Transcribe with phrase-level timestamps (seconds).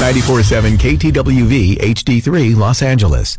[0.00, 3.38] Ninety-four-seven KTWV HD3 Los Angeles.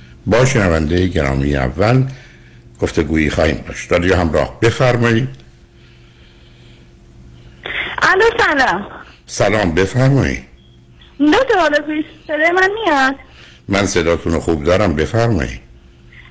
[0.25, 2.03] با شنونده گرامی اول
[2.81, 3.91] گفتگویی خواهیم داشت.
[3.91, 5.29] رادیو همراه بفرمایید.
[8.01, 8.87] الو سلام.
[9.25, 10.43] سلام بفرمایید.
[11.19, 13.15] دو حالا پیش صدای من میاد.
[13.67, 15.61] من صداتون خوب دارم بفرمایید.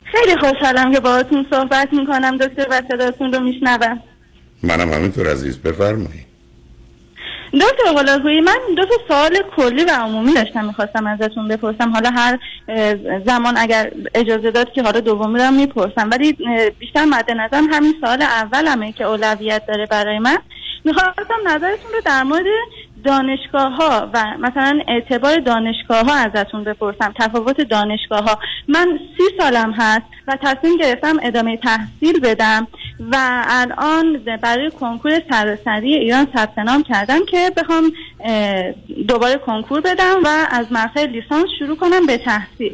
[0.04, 4.00] خیلی خوشحالم که باهاتون صحبت می‌کنم دکتر و صداتون رو میشنوم.
[4.62, 6.29] منم همینطور عزیز بفرمایید.
[7.52, 11.90] دکتر هلاکویی من دو تا سوال کلی و عمومی داشتم می‌خواستم ازتون بپرسم.
[11.90, 12.38] حالا هر
[13.26, 16.10] زمان اگر اجازه داد که حالا دومی رو می‌پرسم.
[16.10, 16.36] ولی
[16.78, 20.38] بیشتر مد نظرم همین سوال اولمه که اولویت داره برای من.
[20.84, 22.44] می‌خواستم نظرتون رو در مورد
[23.04, 28.38] دانشگاه ها و مثلا اعتبار دانشگاه ها ازتون بپرسم تفاوت دانشگاه ها
[28.68, 32.66] من سی سالم هست و تصمیم گرفتم ادامه تحصیل بدم
[33.12, 37.92] و الان برای کنکور سراسری ایران ثبت نام کردم که بخوام
[39.08, 42.72] دوباره کنکور بدم و از مرحله لیسانس شروع کنم به تحصیل.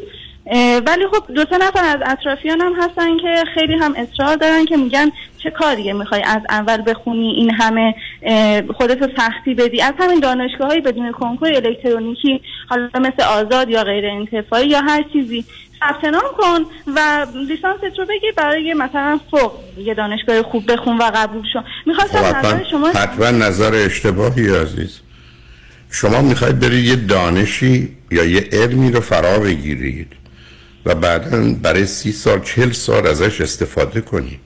[0.87, 5.11] ولی خب دو سه نفر از اطرافیانم هستن که خیلی هم اصرار دارن که میگن
[5.39, 9.83] چه کاریه می‌خوای از اول بخونی این همه اه، خودتو سختی بدی.
[9.83, 15.05] از همین دانشگاه های بدون کنکور الکترونیکی حالا مثل آزاد یا غیر انتفاعی یا هر
[15.13, 15.45] چیزی
[15.81, 16.65] ثبت نام کن
[16.97, 21.61] و لیسانست رو بگیر برای مثلا فوق یه دانشگاه خوب بخون و قبول شو.
[21.61, 25.01] خب می‌خواستم نظر حتما, شما حتما نظر اشتباهی عزیز.
[25.91, 30.13] شما می‌خواید برید یه دانشی یا یه علمی رو فرا بگیرید.
[30.87, 34.41] و بعدا برای سی سال چل سال ازش استفاده کنید.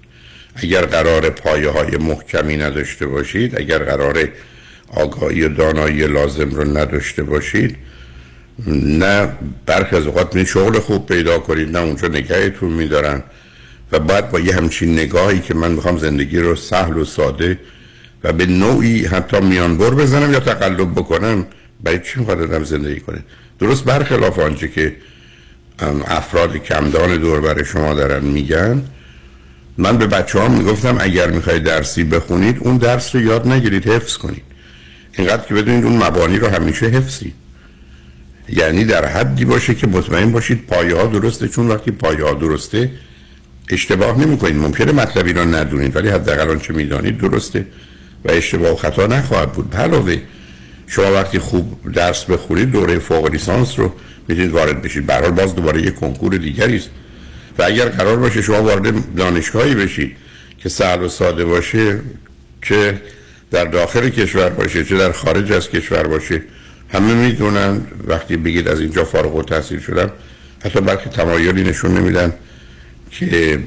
[0.55, 4.29] اگر قرار پایه های محکمی نداشته باشید اگر قرار
[4.89, 7.77] آگاهی و دانایی لازم رو نداشته باشید
[8.85, 9.29] نه
[9.67, 13.23] برخی از اوقات می شغل خوب پیدا کنید نه اونجا نگهتون میدارن.
[13.93, 17.59] و بعد با یه همچین نگاهی که من می‌خوام زندگی رو سهل و ساده
[18.25, 21.47] و به نوعی حتی میانبر بزنم یا تقلب بکنم
[21.81, 23.19] برای چی می‌خواد زندگی کنه؟
[23.59, 24.97] درست برخلاف آنچه که
[26.07, 28.83] افراد کمدان دور بر شما دارن میگن.
[29.79, 34.17] من به بچه ها می‌گفتم اگر می‌خواید درسی بخونید اون درس رو یاد نگیرید حفظ
[34.17, 34.43] کنید.
[35.19, 37.35] اینقدر که بدونید اون مبانی رو همیشه حفظید
[38.49, 42.91] یعنی در حدی باشه که مطمئن باشید پایه ها درسته چون وقتی پایه ها درسته
[43.69, 47.67] اشتباه نمی کنید ممکنه مطلبی را ندونید ولی حداقل آنچه می‌دانید درسته
[48.25, 49.77] و اشتباه و خطا نخواهد بود.
[49.77, 50.17] علاوه
[50.87, 53.93] شما وقتی خوب درس بخونید دوره فوق لیسانس رو
[54.31, 55.07] می‌تونید وارد بشید.
[55.07, 56.91] به باز دوباره یک کنکور دیگری است.
[57.59, 60.17] و اگر قرار باشه شما وارد دانشگاهی بشید
[60.59, 62.01] که سهل و ساده باشه
[62.63, 63.01] چه
[63.51, 66.43] در داخل کشور باشه چه در خارج از کشور باشه
[66.93, 67.81] همه می‌دونن.
[68.07, 70.11] وقتی بگید از اینجا فارغ و تحصیل شدن
[70.65, 72.33] حتی بلکه تمایلی نشون نمیدن
[73.11, 73.59] که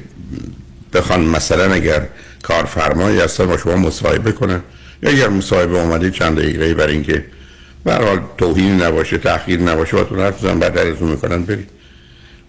[0.92, 2.06] بخوان مثلا اگر
[2.42, 4.60] کارفرمایی هستن با شما مصاحبه کنن.
[5.02, 7.24] یا اگر مصاحبه اومده چند دقیقه برای اینکه
[7.84, 11.68] به هر حال توهین نباشه تأخیر نباشه باتون حرف بزنن بعد درتون می‌کنن برید.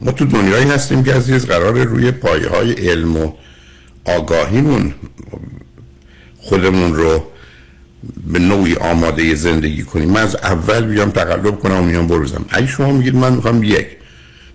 [0.01, 3.33] ما تو دنیایی هستیم که عزیز قرار روی پایه های علم و
[4.05, 4.93] آگاهیمون
[6.37, 7.23] خودمون رو
[8.27, 10.09] به نوعی آماده زندگی کنیم.
[10.09, 13.87] من از اول بیام تقلب کنم و میام بروزم اگه شما میگید من می‌خوام یک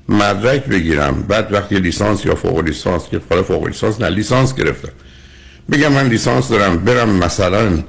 [0.08, 4.92] مدرک بگیرم بعد وقتی لیسانس یا فوق لیسانس که فوق لیسانس نه لیسانس گرفتم.
[5.72, 7.82] بگم من لیسانس دارم برم مثلا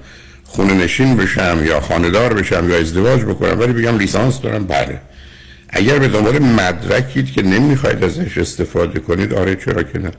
[0.52, 5.02] خونه نشین بشم یا خاندار بشم یا ازدواج بکنم ولی بگم لیسانس دارم بله.
[5.70, 10.12] اگر به دنبال مدرکید که نمی‌خواید ازش استفاده کنید آره چرا که نه.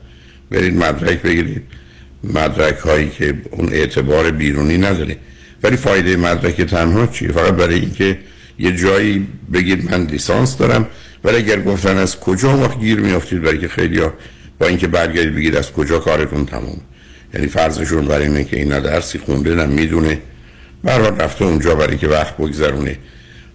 [0.51, 1.63] برید مدرک بگیرید.
[2.23, 5.17] مدرک هایی که اون اعتبار بیرونی نداره.
[5.63, 8.19] ولی فایده مدرک تنها چیه؟ فقط برای اینکه
[8.59, 10.87] یه جایی بگید من لیسانس دارم
[11.23, 14.13] ولی اگر گفتن از کجا وقت گیر میافتید برای که خیلی ها
[14.59, 16.81] با اینکه برگردید بگید از کجا کارتون تموم
[17.33, 20.19] یعنی فرضشون برای اینه که اینا درسی خونده نه می‌دونه.
[20.83, 22.97] برای رفته اونجا برای که وقت بگذرونه.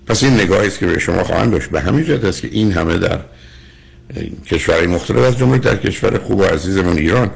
[0.06, 1.70] پس این نگاهی است که به شما خواهند داشت.
[1.70, 3.20] به همین جهت است که این همه در
[4.46, 7.30] کشورهای مختلف از جمله در کشور خوب و عزیزمون ایران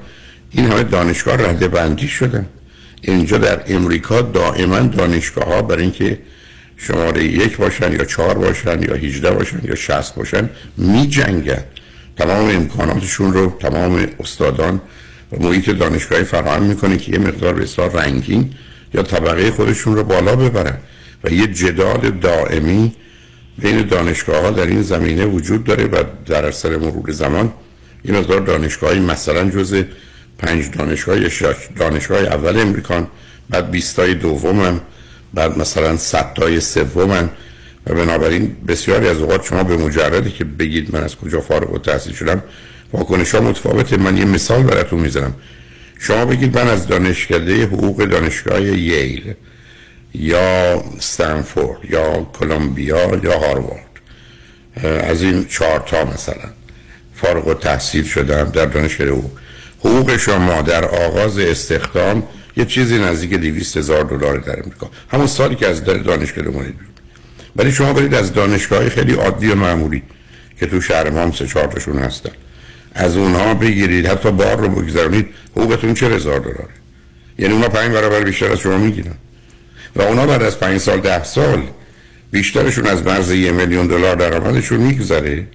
[0.51, 2.47] این همه دانشگاه رده بندی شدن.
[3.01, 6.19] اینجا در امریکا دائما دانشگاه ها برای اینکه
[6.77, 11.65] شماره یک باشن یا چهار باشن یا هیجده باشن یا شست باشن می جنگن
[12.17, 14.81] تمام امکاناتشون رو تمام استادان
[15.41, 18.51] محیط دانشگاهی فراهم می‌کنه که یه مقدار بسیار رنگین
[18.95, 20.79] یا طبقه خودشون رو بالا ببرن
[21.25, 22.93] و یه جدال دائمی
[23.59, 27.53] بین دانشگاه ها در این زمینه وجود داره و در اثر مرور زمان
[28.03, 29.83] این مقدار دانشگاهی مثلا جز
[30.39, 31.19] پنج دانشگاه
[31.77, 33.07] دانشگاه اول امریکان
[33.51, 34.81] بعد بیستای دومم
[35.35, 37.31] بعد مثلا صدای سومن
[37.87, 41.79] و بنابراین بسیاری از اوقات شما به مجردی که بگید من از کجا فارغ و
[41.79, 42.43] تحصیل شدم
[42.93, 43.97] واکنش ها متفاوته.
[43.97, 45.35] من یه مثال براتون می‌زنم.
[45.99, 49.35] شما بگید من از دانشکده حقوق دانشگاه ییل
[50.15, 53.93] یا استنفورد یا کلمبیا یا هاروارد
[54.85, 56.51] از این چهار تا مثلا
[57.15, 59.31] فارغ و تحصیل شدم در دانشکده حقوق.
[59.81, 62.23] حقوق شما در آغاز استخدام
[62.57, 64.91] یه چیزی نزدیک 200 هزار دلار در امریکا.
[65.11, 66.77] همون سالی که از دانشگاه اومدید.
[67.57, 70.03] ولی شما برید از دانشگاه خیلی عادی و معمولی
[70.61, 72.31] که تو شهر ما هم سه چهار تاشون هستن.
[72.95, 76.69] از اونها بگیرید حتی بار رو بگذارید حقوقتون چه هزار دلاره
[77.39, 79.15] یعنی اونا پنج برابر بیشتر از شما می‌گیرن.
[79.97, 81.63] و اونا بعد از پنج سال ده سال
[82.31, 85.47] بیشترشون از مرز یه میلیون دلار درآمدشون میگذره.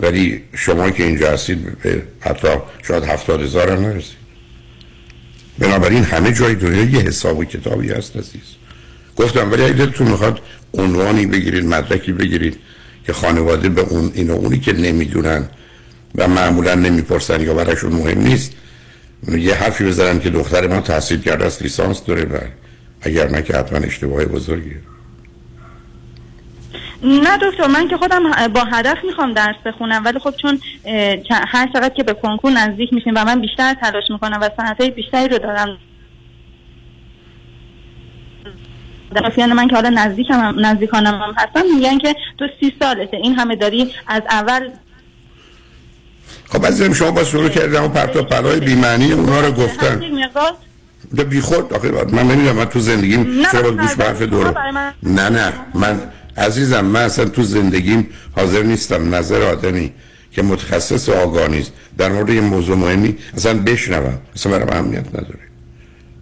[0.00, 2.48] ولی شما که اینجا هستید به حتی
[2.82, 4.16] شاید هفتاد هزار هم نرسید.
[5.58, 8.42] بنابراین همه جای دنیا یه حساب و کتابی هست عزیز.
[9.16, 10.40] گفتم ولی اگه دلتون می‌خواد
[10.74, 12.58] عنوانی بگیرید مدرکی بگیرید
[13.06, 15.48] که خانواده به اون این و اونی که نمی‌دونن
[16.14, 18.56] و معمولا نمی‌پرسن یا براشون مهم نیست.
[19.28, 22.52] یه حرفی بزنن که دختر ما تحصیل کرده از لیسانس داره بله
[23.00, 24.76] اگر نه که حتما اشتباه بزرگیه.
[27.02, 30.60] نه دکتر من که خودم با هدف می‌خوام درس بخونم ولی خب چون
[31.30, 35.28] هر چقدر که به کنکور نزدیک میشیم و من بیشتر تلاش می‌کنم و ساعتهای بیشتری
[35.28, 35.78] رو دارم.
[39.14, 43.56] در من که حالا نزدیکم نزدیکانم هم هستم میگن که تو سی سالته این همه
[43.56, 44.68] داری از اول
[46.48, 50.00] خب از شما با شروع کردم و پرتا پرای بیمعنی اونا رو گفتن.
[51.16, 54.54] ده بی خود آخه من نمی‌دونم من تو زندگیم چرا باید گوش به حرف دورو.
[55.02, 56.00] نه نه من
[56.36, 59.92] عزیزم من اصلا تو زندگیم حاضر نیستم نظر آدمی
[60.32, 61.72] که متخصص و آگاه نیست.
[61.98, 64.18] در مورد یه موضوع مهمی اصلا بشنوم.
[64.36, 65.38] اصلا برام اهمیت نداره.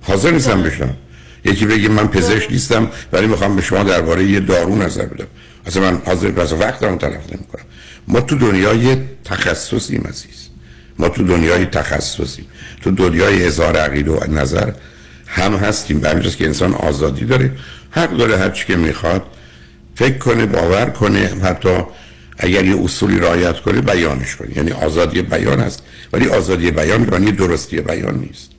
[0.02, 0.97] حاضر نیستم بشنوم.
[1.45, 5.26] یکی بگه من پزشک نیستم ولی می‌خوام به شما درباره یه دارو نظر بدم.
[5.66, 7.64] اصلا من حاضر بس وقت دارم تلف نمی‌کنم.
[8.09, 10.49] ما تو دنیای تخصصیم عزیز.
[10.99, 12.47] ما تو دنیای تخصصیم.
[12.83, 14.73] تو دنیای هزار عقیده و نظر
[15.27, 16.01] هم هستیم.
[16.01, 17.53] به همین که انسان آزادی داره
[17.91, 19.23] حق داره هر چی که می‌خواد.
[19.95, 21.79] فکر کنه باور کنه حتی
[22.39, 24.57] اگر یه اصولی رعایت کنه بیانش کنه.
[24.57, 25.83] یعنی آزادی بیان است
[26.13, 28.56] ولی آزادی بیان یعنی درستی بیان نیست.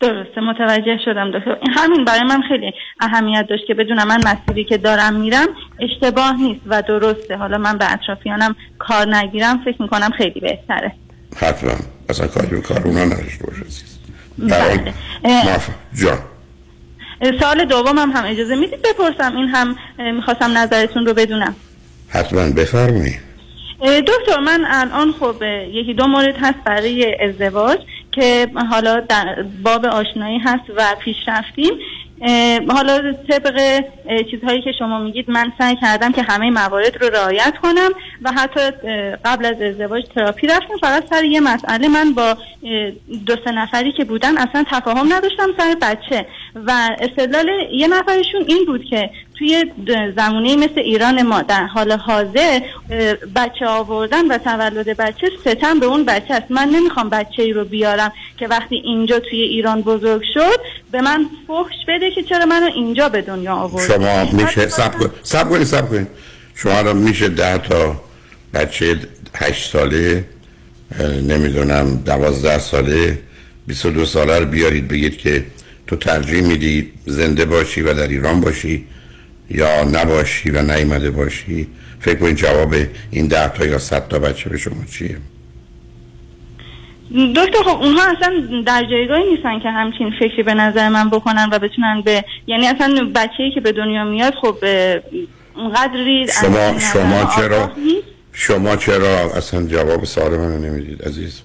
[0.00, 1.56] درسته متوجه شدم دکتر.
[1.76, 5.46] همین برای من خیلی اهمیت داشت که بدونم من مسیری که دارم میرم
[5.80, 7.36] اشتباه نیست و درسته.
[7.36, 10.92] حالا من به اطرافیانم کار نگیرم فکر می‌کنم خیلی بهتره.
[11.36, 11.72] حتما.
[12.08, 13.62] اصلا کاری به کار اونا نداشته باشه
[14.38, 14.94] بله.
[15.94, 16.18] جان.
[17.40, 19.36] سال دوم هم, هم اجازه می‌دید بپرسم.
[19.36, 19.76] این هم
[20.14, 21.56] می‌خواستم نظرتون رو بدونم.
[22.08, 22.50] حتما.
[22.50, 23.27] بفرمایید.
[23.80, 25.42] دکتر من الان خب
[25.72, 27.78] یکی دو مورد هست برای ازدواج
[28.12, 31.72] که حالا در باب آشنایی هست و پیش رفتیم
[32.68, 33.84] حالا طبق
[34.30, 37.90] چیزهایی که شما میگید من سعی کردم که همه موارد رو رعایت کنم
[38.22, 38.60] و حتی
[39.24, 40.76] قبل از ازدواج تراپی رفتم.
[40.80, 42.36] فقط سر یه مسئله من با
[43.26, 46.26] دو سه نفری که بودن اصلا تفاهم نداشتم سر بچه.
[46.54, 49.64] و استدلال یه نفرشون این بود که توی
[50.16, 52.60] زمونه مثل ایران ما در حال حاضر
[53.36, 56.50] بچه آوردن و تولد بچه ستم به اون بچه است.
[56.50, 60.60] من نمی‌خوام بچه ای رو بیارم که وقتی اینجا توی ایران بزرگ شد
[60.92, 65.10] به من فحش بده که چرا منو اینجا به دنیا آورد شما میشه سب کن
[65.22, 66.08] سب کنید سب کنید
[66.54, 68.00] شما رو میشه ده تا
[68.54, 68.98] بچه
[69.34, 70.24] هشت ساله
[71.28, 73.18] نمی‌دونم دوازده ساله
[73.66, 75.44] 22 ساله رو بیارید بگید که
[75.86, 78.86] تو ترجیح میدی زنده باشی و در ایران باشی.
[79.50, 81.66] یا نباشی و نیامده باشی
[82.00, 82.74] فکر کنید جواب
[83.10, 85.16] این ده تا یا صد تا بچه به شما چیه؟
[87.36, 91.58] دکتر خب اونها اصلا در جایگاهی نیستن که همچین فکری به نظر من بکنن و
[91.58, 94.56] بتونن به یعنی اصلا بچه‌ای که به دنیا میاد خب
[95.56, 97.70] اونقدری شما شما چرا.
[98.32, 101.40] شما چرا اصلا جواب سوال منو نمی‌دید عزیز؟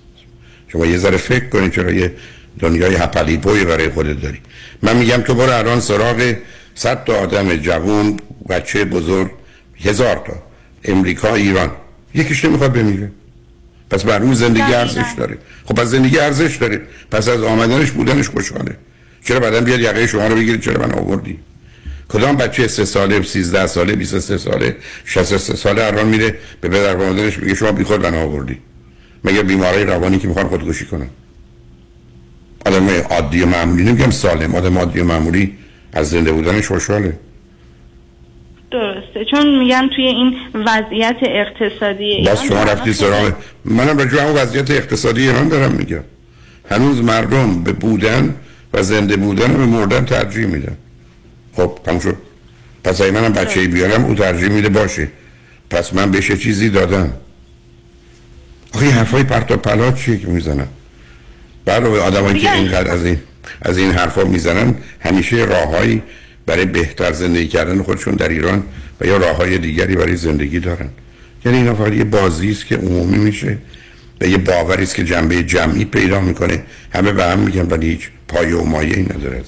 [0.68, 2.14] شما یه ذره فکر کنید چرا یه
[2.60, 4.40] دنیای هپلی بوی برای خودت داری.
[4.82, 6.34] من میگم تو برو الان سراغ
[6.76, 9.32] صد تا آدم جوون بچه بزرگ
[9.80, 10.34] هزار تا.
[10.84, 11.72] امریکا ایران.
[12.16, 13.12] یکیش نمی‌خواد بمیره.
[13.90, 14.74] پس بر اون زندگی.
[14.74, 15.38] ارزش داره.
[15.66, 16.82] خب پس زندگی ارزش داره.
[17.12, 18.78] پس از آمدنش بودنش خوشحاله.
[19.24, 21.40] چرا بعدا بیاد یقه شما رو بگیرید چرا من آوردی؟
[22.10, 24.76] کدام بچه سه ساله 13 ساله 23 ساله
[25.06, 28.58] 63 ساله الان میره؟ به پدر مادرش میگه شما بیخود من آوردی.
[29.24, 31.10] مگه بیماری روانی که می‌خوان خودکشی کنن.
[32.66, 34.56] آدم عادی و معمولی نمیگم سالم.
[34.56, 35.58] آدم عادی و معمولی
[35.94, 37.14] از زنده بودنش خوشحاله
[38.72, 39.26] درسته.
[39.32, 43.34] چون میگن توی این وضعیت اقتصادی ایران شما رفتی سراغ
[43.66, 46.04] منم راجع به همون وضعیت اقتصادی ایران دارم میگم.
[46.72, 48.36] هنوز مردم به بودن
[48.74, 50.78] و زنده بودن و به مردن ترجیح میدن.
[51.56, 52.18] خب تموم شد.
[52.84, 55.08] پس اگه منم بچه ای بیارم او ترجیح میده باشه.
[55.70, 57.14] پس من بهش چیزی دادم.
[58.74, 60.68] آخه این حرفای پرت و پلا چیه که می‌زنن؟
[61.66, 63.18] برای آدمایی که اینقدر از این
[63.62, 64.76] از این حرفا می‌زنن.
[65.00, 66.02] همیشه راههایی
[66.46, 68.64] برای بهتر زندگی کردن خودشون در ایران
[69.02, 70.90] و یا راههای دیگری برای زندگی دارن.
[71.46, 73.58] یعنی اینا فقط یه بازی است که عمومی میشه
[74.22, 76.64] و یه باوری است که جنبه جمعی پیدا می‌کنه.
[76.94, 79.42] همه به هم میگن ولی هیچ پایه و مایه ای نداره.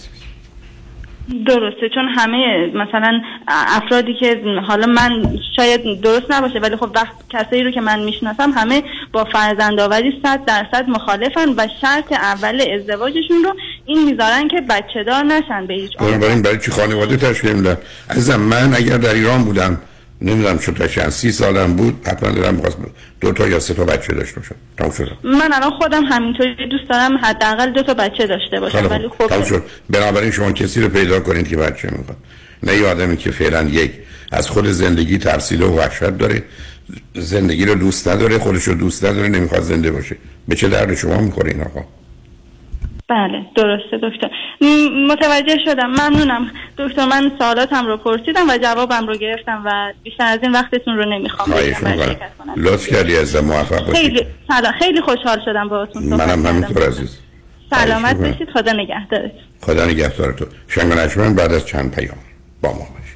[1.46, 7.64] درسته چون همه مثلا افرادی که حالا من شاید درست نباشه ولی خب وقت کسایی
[7.64, 13.56] رو که من می‌شناسم همه با فرزندآوری صد درصد مخالفن و شرط اول ازدواجشون رو
[13.86, 15.98] این می‌ذارن که بچه دار نشن به هیچ.
[15.98, 17.78] بنابراین برای چی خانواده تشکیل میدن
[18.10, 19.78] عزیزم من اگر در ایران بودم
[20.22, 22.78] نمی‌دونم چه تا چند سی سالم بود حتما دارم می‌خواست
[23.22, 24.56] دو تا یا سه تا بچه داشته باشم.
[24.78, 25.18] تموم شد.
[25.24, 29.44] من الان خودم همینطوری دوست دارم حداقل دو تا بچه داشته باشم ولی خب تموم
[29.44, 29.64] شد.
[29.90, 32.18] بنابراین شما کسی رو پیدا کنید که بچه می‌خواد.
[32.64, 33.92] نه یه آدمی که فعلا یک
[34.32, 36.44] از خود زندگی ترسیده و وحشت داره
[37.16, 40.18] زندگی رو دوست نداره خودش رو دوست نداره نمی‌خواد زنده باشه.
[40.48, 41.86] به چه درد شما می‌خوره این آقا؟
[43.10, 44.30] بله درسته دکتر.
[45.10, 45.88] متوجه شدم.
[45.88, 46.52] ممنونم.
[46.78, 51.06] دکتر من سوالاتم رو پرسیدم و جوابم رو گرفتم و بیشتر از این وقتتون رو
[51.06, 51.54] نمی‌خوام.
[52.58, 54.72] لطف کردی از موفق باشید خیلی سلام.
[54.72, 56.46] خیلی خوشحال شدم باهاتون منم.
[56.46, 57.18] همینطور عزیز.
[57.70, 58.16] سلامت.
[58.16, 58.50] باشید.
[58.50, 59.32] خدا نگهدارت.
[59.62, 60.46] خدا نگهدار تو.
[60.68, 62.18] شنگ بعد از چند پیام
[62.62, 63.16] با ما باشید.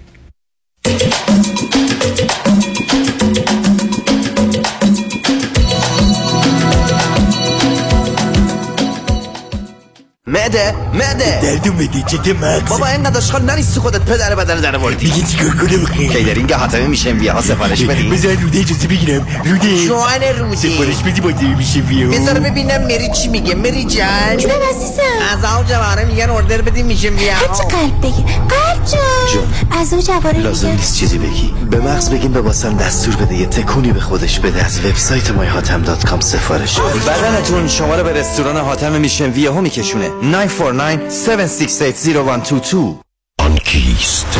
[10.29, 11.39] مده مده.
[11.41, 12.69] دردو بده چه مغز.
[12.69, 16.55] بابا اینقدر اشغال خب، نریستی خودت پدر بدن در بگی چطور چیکار کنم؟ کیدرین که
[16.55, 18.09] حاتمه میشه بیا ها سفارش بدی.
[18.09, 19.27] بذار روده اجازه بگیرم.
[19.45, 23.55] روده جوان روده سفارش بدی با دیوی میشه بیا بذار ببینم مری چی میگه.
[23.55, 24.38] مری جان.
[24.38, 25.01] جونم عزیزم.
[25.38, 27.33] از آو جواره میگن اردر بدی میشه بیا.
[27.33, 28.24] هرچی قلب بگی.
[28.24, 29.79] قلب جان.
[29.81, 31.53] از او جواره لازم نیست چیزی بگی.
[31.71, 33.36] به مغز بگیم به باسم دستور بده.
[33.36, 34.65] یه تکونی به خودش بده.
[34.65, 36.79] از وبسایت مای هاتم دات کام سفارش.
[36.79, 40.18] بدنتون شما رو به رستوران حاتم میشن هم میکشونه.
[40.23, 42.15] 949 768
[43.39, 44.39] آن کیست؟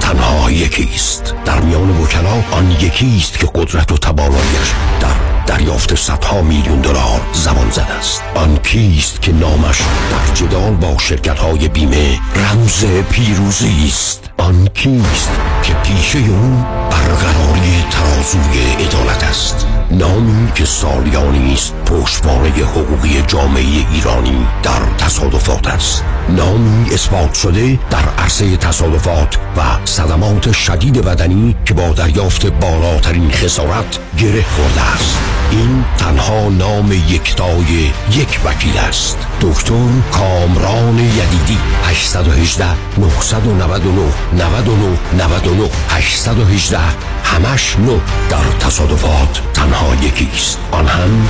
[0.00, 5.14] تنها یکیست در میان وکلا آن یکیست که قدرت و تبالایش در
[5.46, 8.22] دریافت صدها میلیون دلار زبان زد است.
[8.34, 9.78] آن کیست که نامش
[10.10, 15.30] در جدال با شرکت های بیمه رمز پیروزی است؟ آن کیست
[15.62, 24.46] که پیشه اون برقراری ترازوی عدالت است؟ نامی که سالیانی است پشتوانه حقوقی جامعه ایرانی
[24.62, 26.04] در تصادفات است.
[26.28, 33.98] نامی اثبات شده در عرصه تصادفات و صدمات شدید بدنی که با دریافت بالاترین خسارت
[34.18, 35.29] گره خورده است.
[35.50, 42.66] این تنها نام یکتای یک وکیل است دکتر کامران یدیدی 818
[42.98, 46.78] 999 99 99 818
[47.24, 47.98] همش نو
[48.30, 51.28] در تصادفات تنها یکی است آن هم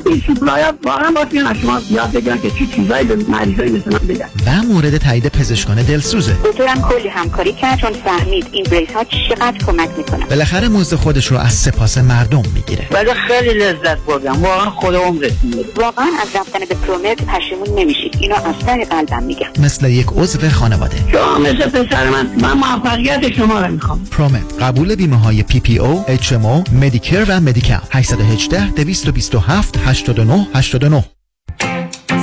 [0.84, 4.64] واقعا باید از شما یاد بگیرن که چی چیزایی به مریضای مثل من بگن و
[4.74, 6.38] مورد تایید پزشکان دلسوزه.
[6.46, 10.26] دکترم کلی همکاری کرد چون فهمید این بریس ها چقدر کمک می‌کنن.
[10.26, 12.88] بالاخره مزد خودش رو از سپاس مردم می‌گیره.
[12.92, 14.44] ولی خیلی لذت بردم.
[14.44, 15.32] واقعا خود عمرت
[15.75, 19.48] واقعا از رفتن به پرومت پشیمون نمیشید اینو از ته قلبم میگم.
[19.60, 20.98] مثل یک عضو خانواده.
[21.12, 22.27] شما مثل پسر من.
[22.42, 24.06] من موفقیت شما رو می‌خوام.
[24.12, 27.80] پرومت قبول بیمه های پی پی او اچ ام او مدیکر و مدیکال.
[27.92, 31.04] 818 227 89 89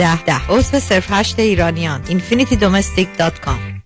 [0.01, 0.23] ده.
[0.23, 3.81] ده عضو صرف هشت ایرانیان infinitydomestic.com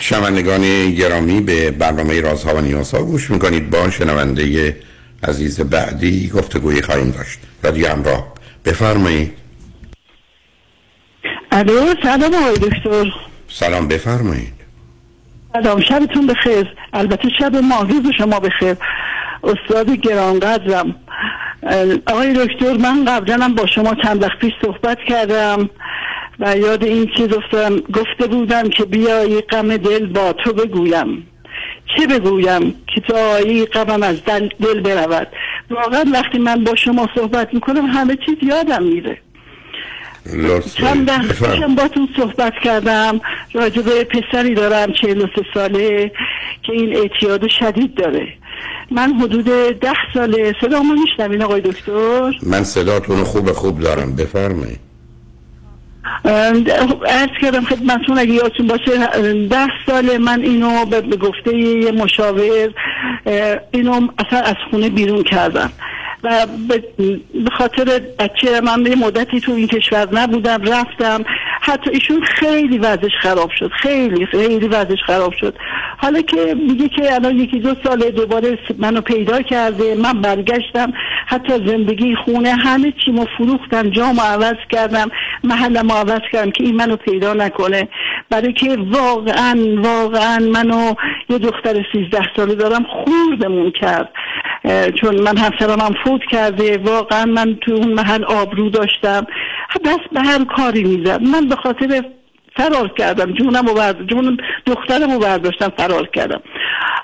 [0.00, 4.76] شنوندگان گرامی به برنامه رازها و نیازها گوش می‌کنید با شنونده
[5.22, 7.38] عزیز بعدی گفتگویی خواهیم داشت.
[7.62, 9.32] رادیو همراه بفرمایید.
[11.52, 13.12] الو سلام آقای دکتر.
[13.48, 14.53] سلام بفرمایید.
[15.62, 16.66] سلام شبتون بخیر.
[16.92, 18.76] البته شب ما روز شما بخیر.
[19.44, 20.94] استاد گرانقدرم.
[22.06, 25.70] آقای دکتر من قبلا با شما چند وقت پیش صحبت کردم
[26.40, 27.76] و یاد این چیز افتادم.
[27.76, 31.26] گفته بودم که بیایی غم دل با تو بگویم.
[31.96, 35.28] چه بگویم؟ که تا غمم از دل, دل برود.
[35.70, 39.18] واقعا وقتی من با شما صحبت می‌کنم همه چیز یادم میره.
[40.74, 43.20] چند وقتشم باتون صحبت کردم.
[43.54, 46.12] راجع به پسری دارم چهل و سه ساله
[46.62, 48.28] که این اعتیاد شدید داره.
[48.90, 49.44] من حدود
[49.80, 54.16] ده ساله صدا ما میشنوین آقای دکتر؟ من صداتون خوب خوب دارم.
[54.16, 54.80] بفرمایید.
[56.24, 59.06] ارز کردم خدمتون اگه یادتون باشه
[59.48, 62.70] ده سال من اینو به گفته یه مشاور
[63.72, 65.72] اینو اصلا از خونه بیرون کردم.
[66.24, 71.24] و به خاطر بچه من یه مدتی تو این کشور نبودم رفتم.
[71.60, 73.70] حتی ایشون خیلی وضعش خراب شد.
[73.70, 75.54] خیلی خیلی وضعش خراب شد.
[75.98, 80.92] حالا که میگه که الان یکی دو ساله دوباره منو پیدا کرده من برگشتم
[81.26, 85.10] حتی زندگی خونه همه چیمو فروختم جامو عوض کردم
[85.44, 87.88] محلمو عوض کردم که این منو پیدا نکنه.
[88.30, 90.94] برای که واقعا واقعا منو
[91.28, 94.08] یه دختر سیزده ساله دارم خوردمون کرد.
[95.00, 95.94] چون من همسرم هم
[96.30, 96.78] کرده.
[96.78, 99.26] واقعا من تو اون محل آبرو داشتم.
[99.84, 101.22] دست به هر کاری می‌زد.
[101.22, 102.04] من به خاطر
[102.56, 103.32] فرار کردم.
[103.32, 104.06] جونم و برد...
[104.06, 106.40] جون دخترم رو برداشتم فرار کردم.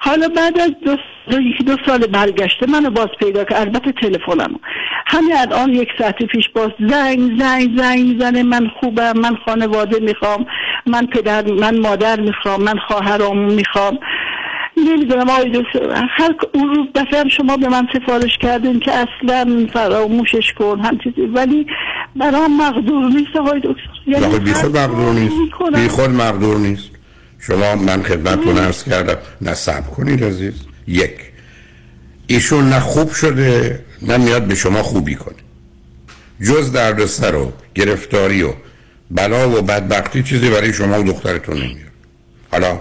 [0.00, 0.96] حالا بعد از دو.
[1.40, 3.60] یکی دو سال برگشته منو باز پیدا کرد.
[3.60, 4.60] البته تلفنم
[5.06, 8.42] همین الان یک ساعت پیش باز زنگ زنگ زنگ می‌زنه.
[8.42, 9.12] من خوبم.
[9.18, 10.46] من خانواده می‌خوام.
[10.86, 12.62] من پدر من مادر می‌خوام.
[12.62, 13.98] من خواهرام می‌خوام.
[14.84, 19.66] نمی‌دونم آقای دکتر هر اون روز دفعه هم شما به من سفارش کردین که اصلا
[19.72, 21.66] فراموشش کن هم چیزی ولی
[22.16, 23.90] برام مقدور نیست آقای دکتر.
[24.06, 25.34] یعنی آقای بی خود هر مقدور نیست.
[25.34, 25.82] می‌کنم.
[25.82, 26.90] بی خود مقدور نیست.
[27.38, 29.16] شما من خدمتتون عرض کردم.
[29.40, 30.54] نه صبر کنید عزیز.
[30.86, 31.14] یک.
[32.26, 35.34] ایشون نه خوب شده نه میاد به شما خوبی کنه.
[36.42, 38.52] جز دردسر و گرفتاری و
[39.10, 41.90] بلا و بدبختی چیزی برای شما و دخترتون نمیاد.
[42.50, 42.80] حالا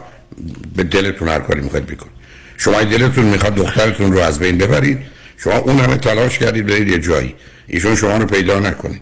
[0.76, 2.10] به دلتون هر کاری می‌خواید بکن
[2.58, 5.00] شما دلتون می‌خواد دخترتون رو از بین ببرید
[5.38, 7.36] شما اون همه تلاش کردید برید یه جایی.
[7.68, 9.02] ایشون شما رو پیدا نکنه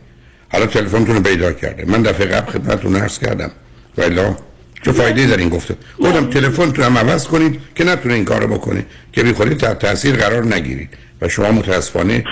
[0.51, 1.85] حالا تلفنتون رو پیدا کرده.
[1.85, 3.51] من دفعه قبل خدمتتون عرض کردم.
[3.97, 4.21] ولی
[4.85, 8.85] چه فایده در این گفته؟ گفتم تلفنتون هم عوض کنید که نتونه این کارو بکنه.
[9.13, 10.89] که بی خودی تحت تاثیر قرار نگیرید.
[11.21, 12.23] و شما متاسفانه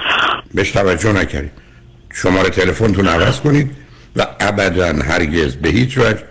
[0.53, 1.51] بهش توجه نکردید.
[2.13, 3.71] شماره تلفنتون عوض کنید
[4.15, 6.23] و ابدا هرگز به هیچ وجه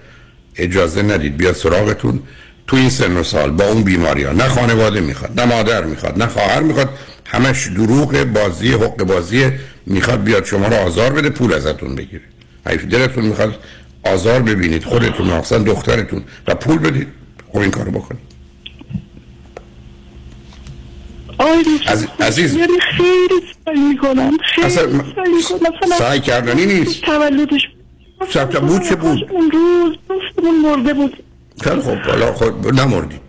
[0.57, 1.37] اجازه ندید.
[1.37, 2.23] بیاد سراغتون.
[2.66, 6.18] تو این سن و سال با اون بیماری ها نه خانواده می‌خواد نه مادر می‌خواد
[6.18, 6.88] نه خواهر می‌خواد
[7.27, 9.50] همش دروغ بازی حق بازی
[9.87, 12.22] می‌خواد بیاد شما رو آزار بده پول ازتون بگیره.
[12.64, 13.59] اگه دلتون می‌خواد
[14.05, 17.09] آزار ببینید خودتون اصلا دخترتون و پول بدید
[17.53, 18.35] خب این کارو بکنید.
[21.79, 22.55] دکتر عزیز-.
[22.55, 25.98] یعنی خیلی سعی می‌کنم خیلی اصلا سعی می‌کنم.
[25.98, 27.00] سعی کردنی نیست.
[27.00, 27.68] تولدش
[28.31, 31.22] سبت بود چه بود؟ اون روز دوستمون مرده بود.
[31.62, 33.21] خیلی خب حالا خود نمردید.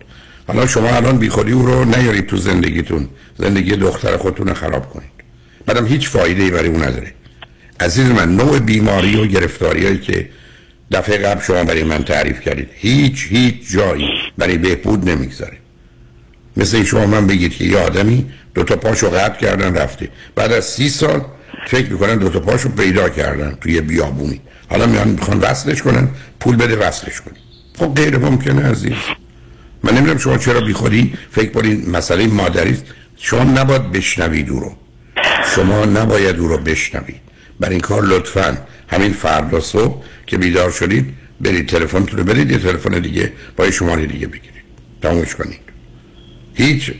[0.48, 3.08] حالا شما الان بیخودی او رو نیارید تو زندگیتون.
[3.38, 5.10] زندگی دختر خودتون رو خراب کنید.
[5.66, 7.12] بعدم هیچ فایده ای برای اون نداره.
[7.80, 10.28] عزیز من نوع بیماری و گرفتاری هایی که
[10.92, 14.08] دفعه قبل شما برای من تعریف کردید هیچ هیچ جایی
[14.38, 15.56] برای بهبود نمی‌گذاره.
[16.56, 20.08] مثل شما من بگید که یه آدمی دو تا پاشو قطع کردن رفته.
[20.34, 21.24] بعد از سی سال
[21.66, 24.40] فکر می‌کنن دو تا پاشو پیدا کردن توی بیابونی.
[24.68, 26.08] حالا میان می‌خوان وصلش کنن
[26.40, 27.38] پول بده وصلش کنی
[27.78, 28.92] خب غیر ممکنه عزیز.
[29.82, 32.78] من نمی‌دونم شما چرا بیخودی فکر کنید مسئله مادری.
[33.16, 34.72] شما نباید بشنوید او رو.
[35.54, 37.20] شما نباید او رو بشنوید
[37.60, 38.58] بر این کار لطفا.
[38.88, 44.06] همین فردا صبح که بیدار شدید برید تلفنتون رو برید یه تلفن دیگه با شماره
[44.06, 44.62] دیگه بگیرید.
[45.02, 45.60] تمومش کنید.
[46.54, 46.92] هیچ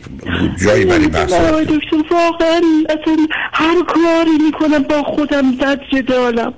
[0.65, 1.33] جایی برای بحث.
[1.33, 3.17] دکتر واقعا اصلا
[3.53, 6.55] هر کاری می‌کنم با خودم در جدالم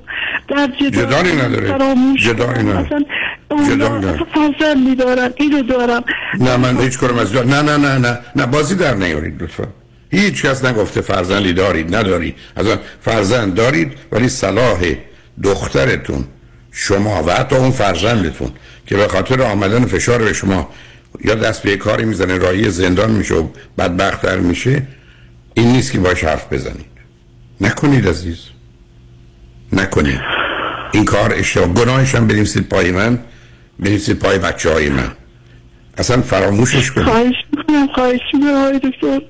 [0.49, 1.69] در جدال جدالی نداره.
[2.17, 2.69] جدالی کنم.
[2.69, 2.87] نداره.
[2.87, 3.05] اصلا
[3.49, 4.25] اونا جدال نداره.
[4.35, 6.05] فرزندی دارن اینو دارم
[6.41, 9.65] نه من هیچ کارم از نه نه نه نه نه بازی در نیارید لطفا
[10.11, 14.79] هیچ کس نگفته فرزندی دارید ندارید اصلا فرزند دارید ولی صلاح
[15.43, 16.25] دخترتون
[16.73, 18.51] شما و حتی اون فرزندتون
[18.87, 20.69] که به خاطر آمدن فشار به شما
[21.25, 24.83] یا دست به کاری می‌زنه راهی زندان میشه و بدبختتر میشه
[25.55, 26.87] این نیست که باش حرف بزنید
[27.61, 28.39] نکنید عزیز
[29.73, 30.21] نکنید
[30.93, 31.69] این کار اشتباه.
[31.69, 33.19] گناهش هم بنویسید پای من
[33.79, 35.13] بنویسید پای بچه های من.
[35.99, 37.07] اصلا فراموشش کنید.
[37.07, 39.21] خواهش می‌کنم خواهش می‌کنم دکتر.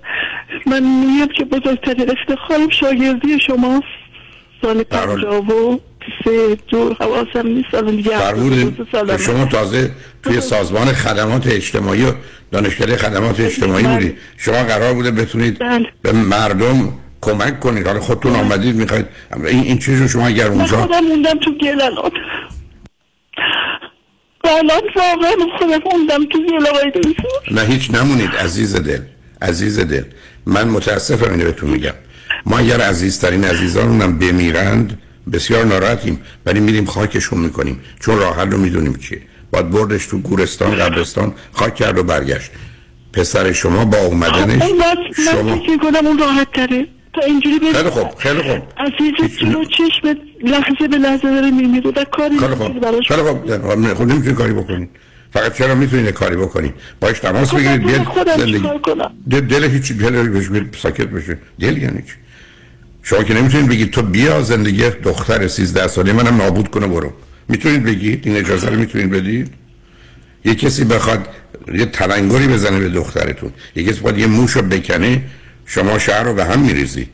[0.66, 3.84] من میگم که بزرگترین افتخارم شاگردی شماست
[4.62, 5.78] سال پنجاه و
[6.24, 9.90] سه دو حواسم نیست الان دیگه شما تازه
[10.22, 12.12] توی سازمان خدمات اجتماعی و
[12.52, 13.94] دانشکده خدمات اجتماعی بله.
[13.94, 15.58] بودید شما قرار بوده بتونید
[16.02, 17.86] به مردم کمک کنید.
[17.86, 19.06] حالا خودتون آمدید می‌خواید.
[19.46, 22.10] این, این چیزو شما اگر من اونجا خودم موندم تو گل الان
[24.44, 26.92] الان واقعا خودم موندم تو گل آقای
[27.50, 28.30] نه هیچ نمونید.
[28.30, 29.00] عزیز دل.
[29.42, 30.04] عزیز دل.
[30.46, 31.94] من متاسفم اینو بهتون میگم.
[32.46, 34.98] ما اگر عزیزترین عزیزانمون بمیرند
[35.32, 36.20] بسیار ناراحتیم.
[36.46, 37.80] ولی میریم خاکشون می‌کنیم.
[38.00, 39.22] چون راه حل رو می‌دونیم چیه.
[39.50, 42.50] باید بردش تو گورستان قبرستان خاک کرد و برگشت.
[43.12, 46.86] پسر شما با اومدنش وقت من شما فکر می‌کنم اون راحت تره
[47.20, 48.62] تا اینجوری بگم خیلی خوب خیلی خوب.
[48.76, 53.94] عزیز جلو چشم لحظه به لحظه داره میمیره و کاری خیلی خوب خیلی خوب.
[53.94, 54.90] خب نمی‌تونید کاری بکنید
[55.32, 58.70] فقط چرا می‌تونید کاری بکنید باش تماس خب، بگیرید خودم زندگی؟
[59.30, 61.38] دل, دل هیچ دل بگید ساکت بشه.
[61.60, 62.14] دل یعنی چی؟
[63.02, 67.12] شما که نمی‌تونید بگید تو بیا زندگی دختر 13 ساله منم نابود کنه برو.
[67.48, 69.50] می‌تونید بگید این اجازه رو می‌تونید بدید؟
[70.44, 71.28] یه کسی بخواد
[71.74, 73.50] یه تلنگری بزنه به دخترتون.
[73.76, 75.22] یه کسی باید یه موش رو بکنه
[75.68, 77.08] شما شهر رو به هم میریزید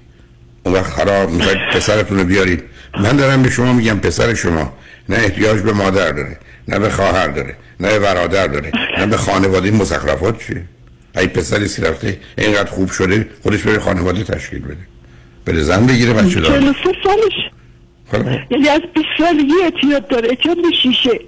[0.62, 2.62] اون وقت خراب می‌خواید پسرتون رو بیارید.
[3.00, 4.72] من دارم به شما میگم پسر شما.
[5.08, 6.38] نه احتیاج به مادر داره
[6.68, 10.64] نه به خواهر داره نه به برادر داره نه به خانواده مزخرفات چیه؟
[11.16, 14.76] ای پسری که رفته اینقدر خوب شده خودش بره خانواده تشکیل بده.
[15.44, 17.50] بره زن بگیره بچه دار 43 سالش.
[18.12, 18.26] خب.
[18.50, 21.20] یعنی از 20 سالگی اعتیاد داره به شیشه.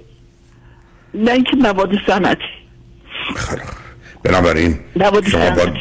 [1.13, 2.43] نه اینکه مواد صنعتی.
[4.27, 4.79] بنابراین
[5.31, 5.71] شما با,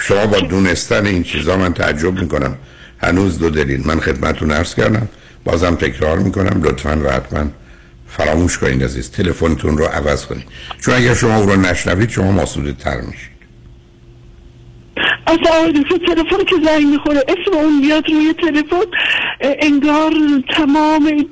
[0.00, 2.56] شما با دونستن این چیزا من تعجب می‌کنم.
[2.98, 5.08] هنوز دو دلین من خدمتتون عرض کردم.
[5.44, 6.62] بازم تکرار می‌کنم.
[6.62, 7.44] لطفا و حتما
[8.08, 9.10] فراموش کنید عزیز.
[9.10, 10.44] تلفنتون رو عوض کنید.
[10.80, 13.34] چون اگر شما او رو نشنوید شما مسئول تر میشید
[15.26, 18.86] آقای دکتر تلفن که زنگ می‌خوره اسم اون میاد روی تلفن.
[19.40, 20.12] انگار
[20.56, 21.26] تمام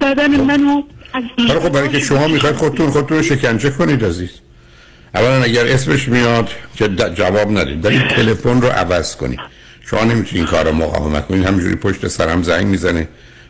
[0.00, 0.82] بدن منو
[1.14, 4.30] از خب برای که شما می‌خواید خودتون خودتون رو شکنجه کنید عزیز.
[5.14, 9.40] اولا اگر اسمش میاد که جواب ندید دارید تلفن رو عوض کنید.
[9.90, 11.46] شما نمی‌تونید این کار رو مقاومت کنید.
[11.46, 13.08] همینجوری پشت سرم زنگ می‌زنه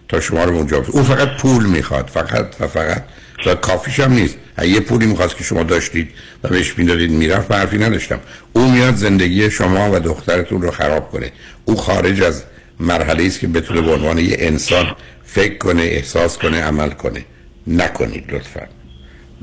[0.08, 0.84] تا شما رو اونجا.
[0.88, 2.10] او فقط پول می‌خواد.
[2.14, 3.04] فقط و فقط.
[3.46, 4.36] و کافیش هم نیست.
[4.62, 6.10] یه پولی می‌خواست که شما داشتید
[6.44, 8.20] و بهش می‌دادید می‌رفت حرفی نداشتم.
[8.52, 11.32] او میاد زندگی شما و دخترتون رو خراب کنه.
[11.64, 12.42] او خارج از
[12.80, 17.24] مرحله است که بتونه به عنوان یه انسان فکر کنه احساس کنه عمل کنه.
[17.66, 18.77] نکنید لطفا.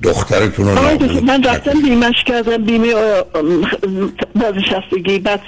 [0.03, 2.93] دخترتون رو من رفتم بیمش کردم بیمه
[4.35, 5.41] بازنشستگی بعد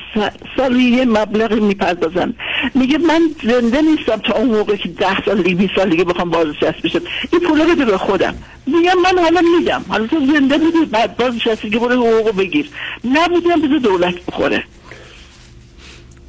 [0.58, 2.34] سالی یه مبلغ می‌پردازن.
[2.76, 6.30] میگه من زنده نیستم تا اون موقع که ده سال دیگه 20 سال دیگه بخوام
[6.30, 7.00] بازنشست بشم.
[7.34, 8.36] این پولا بده به خودم.
[8.68, 12.70] میگم من حالا میدم حالا تو زنده بودی بعد بازنشستگی برو حقوقو بگیر.
[13.06, 14.64] نبودیم بذار دولت بخوره.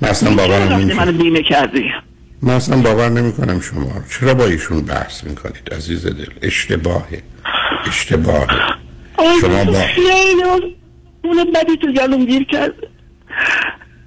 [0.03, 1.85] رفتی نمیشه منو بیمه کردی؟
[2.43, 3.93] من اصلا باور نمی کنم شما.
[4.21, 7.23] چرا با ایشون بحث می‌کنید عزیز دل؟ اشتباهه.
[7.87, 8.47] اشتباهه
[9.41, 9.79] شما با
[11.25, 12.73] اون- بدی تو گلوم گیر کرد.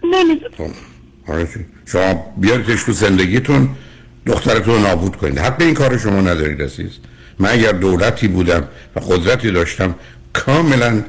[0.03, 0.73] نمی‌دونم.
[1.27, 3.69] چی؟ شما بیاریدش تو زندگیتون
[4.25, 5.39] دخترتون رو نابود کنید.
[5.39, 6.91] حق این کار شما ندارید عزیز.
[7.39, 9.95] من اگر دولتی بودم و قدرتی داشتم
[10.33, 11.03] کاملا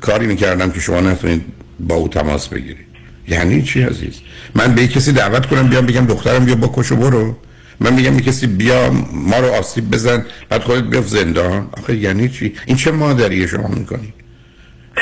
[0.00, 1.44] کاری می‌کردم که شما نتونید
[1.80, 2.86] با او تماس بگیرید.
[3.28, 4.20] یعنی چی عزیز؟
[4.54, 7.36] من به کسی دعوت کنم بیام بگم دخترم بیا بکش و برو.
[7.80, 11.68] من میگم کسی بیا ما رو آسیب بزن بعد خودت بیفت زندان.
[11.72, 14.14] آخه یعنی چی؟ این چه مادریه شما می‌کنید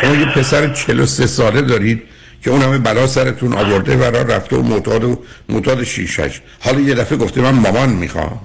[0.00, 2.02] شما یه پسر 43 ساله دارید
[2.42, 6.40] که اون همه بلا سرتون آورده و راه رفته و معتاد و معتاد شیشش.
[6.60, 8.40] حالا یه دفعه گفته من مامان می‌خوام.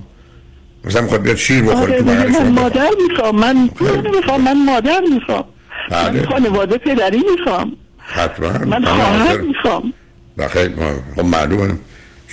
[0.85, 4.41] مثلا می‌خواد بیاد شیر بخوره آره تو بغل من شما مادر می‌خوام من پول نمی‌خوام
[4.41, 5.43] من مادر می‌خوام.
[5.91, 6.25] من بله.
[6.25, 7.71] خانواده پدری می‌خوام.
[7.97, 8.49] حتما.
[8.65, 9.37] من خواهر.
[9.37, 9.93] می‌خوام.
[10.37, 11.73] بخیر ما- خب معلومه.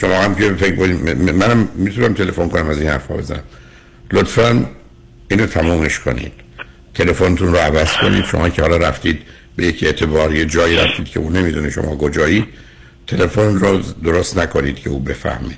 [0.01, 3.43] شما هم که فکر کنید منم می‌تونم تلفن کنم از این حرفا بزنم.
[4.13, 4.67] لطفا
[5.31, 6.33] اینو تمومش کنید.
[6.95, 8.25] تلفنتون رو عوض کنید.
[8.25, 9.23] شما که حالا رفتید
[9.57, 12.47] به یک اعتبار یه جایی رفتید که او نمی‌دونه شما کجایی
[13.07, 15.57] تلفن رو درست نکنید که او بفهمه.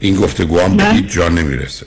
[0.00, 1.86] این گفتگوام به هیچ جا نمی‌رسه.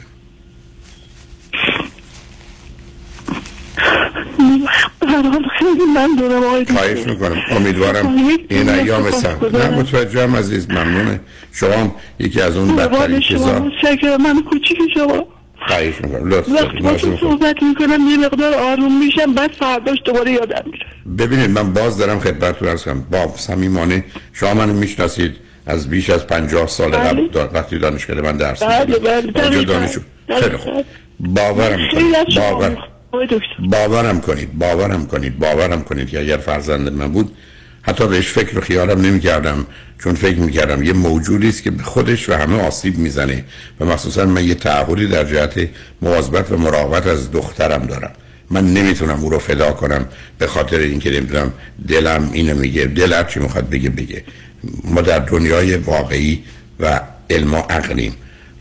[5.60, 6.65] خیلی من دارم آقای.
[6.65, 7.41] خواهش می‌کنم.
[7.51, 8.15] امیدوارم
[8.49, 9.56] این ایام سخت.
[9.56, 11.19] نه متوجهم عزیز ممنونه
[11.51, 13.60] شما هم یکی از اون بدترین چیزا.
[14.17, 15.28] من کوچیک شما.
[15.67, 16.30] خواهش می‌کنم.
[16.30, 16.78] لطف وقتی.
[16.84, 17.17] با تو.
[17.17, 20.86] صحبت می‌کنم یه مقدار آروم میشم بعد فرداش دوباره یادم میره.
[21.17, 23.06] ببینید من باز دارم خدمتتون عرض کنم.
[23.12, 25.36] با صمیمانه شما منو می‌شناسید
[25.67, 27.28] از بیش از پنجاه سال بله.
[27.28, 27.47] قبل.
[27.54, 29.32] وقتی دانشگاه من درس بله، می‌دادم.
[29.32, 29.63] بله،.
[29.63, 30.45] دانشجو دقیقاً.
[30.45, 30.86] خیلی خوب.
[31.19, 31.80] باورم
[32.36, 32.78] باور.
[33.71, 37.32] باورم کنید باورم کنید باورم کنید که اگر فرزند من بود
[37.82, 39.65] حتی بهش فکر و خیالم نمی کردم
[40.04, 43.43] چون فکر می کردم یه موجودی است که به خودش و همه آسیب می‌زنه
[43.80, 45.69] و مخصوصا من یه تعهدی در جهت
[46.01, 48.12] مواظبت و مراقبت از دخترم دارم.
[48.51, 50.06] من نمی‌تونم او رو فدا کنم
[50.38, 51.54] به خاطر اینکه نمی‌دونم
[51.88, 54.23] دلم اینو میگه دل هر چی می‌خواد بگه بگه.
[54.84, 56.43] ما در دنیای واقعی
[56.80, 58.13] و علم و عقلیم.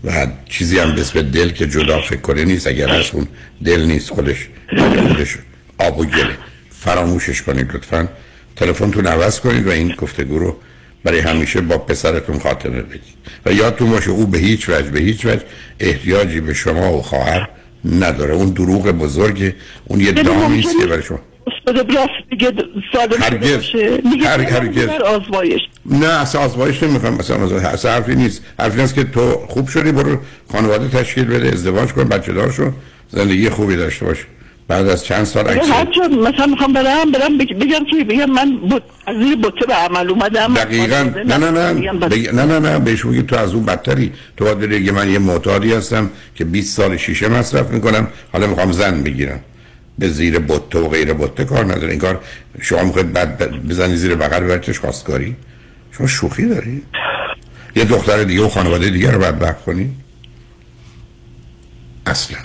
[0.05, 2.67] و چیزی هم به دل که جدا فکر کنه نیست.
[2.67, 3.27] اگر از اون
[3.65, 4.49] دل نیست خودش
[5.09, 5.39] خودش
[5.79, 6.37] آب و گله.
[6.71, 8.09] فراموشش کنید لطفا.
[8.57, 10.57] تلفنتون عوض کنید و این گفتگو رو
[11.05, 13.15] برای همیشه با پسرتون خاتمه بدید.
[13.47, 15.43] و یادتون باشه او به هیچ وجه به هیچ وجه
[15.81, 17.49] احتیاجی به شما و خواهر
[17.85, 18.35] نداره.
[18.35, 21.21] اون دروغ بزرگه اون یه دامی است که برای شما.
[21.47, 22.53] استاد براس دیگه
[22.93, 23.55] ساده هرگز.
[23.57, 23.99] باشه.
[24.13, 24.87] میگه هر- من هرگز.
[24.87, 28.43] در آزمایش؟ نه اصلا آزمایش نمی‌خوام مثلا مثلا اصلا حرفی نیست.
[28.59, 30.19] حرفی نیست که تو خوب شدی برو
[30.53, 32.71] خانواده تشکیل بده ازدواج کن بچه دار شو
[33.11, 34.19] زندگی خوبی داشته باش.
[34.69, 38.05] بعد از چند سال اگه عکس هر جا مثلا می‌خوام برم برم بگ- بگم که
[38.05, 38.59] بگم من.
[39.07, 40.55] از زیر بطه به عمل اومدم.
[40.55, 41.11] دقیقا.
[41.27, 41.73] نه نه نه.
[42.33, 42.79] نه نه نه.
[42.79, 44.13] بهش بگی تو از اون بدتری.
[44.37, 48.09] تو باید بگی من یه معتادی هستم که 20 سال شیشه مصرف می‌کنم.
[48.33, 49.41] حالا می‌خوام زن بگیرم.
[49.99, 51.91] به زیر بطه و غیر بطه کار نداره.
[51.91, 52.21] این کار
[52.61, 55.37] شما می‌خواید بعد بزنی زیر بغل برتش خواستگاری؟
[55.93, 56.83] شما شوخی داری
[57.77, 59.93] یه دختر دیگه و خانواده دیگه رو بدبخت کنی.
[62.07, 62.39] اصلا.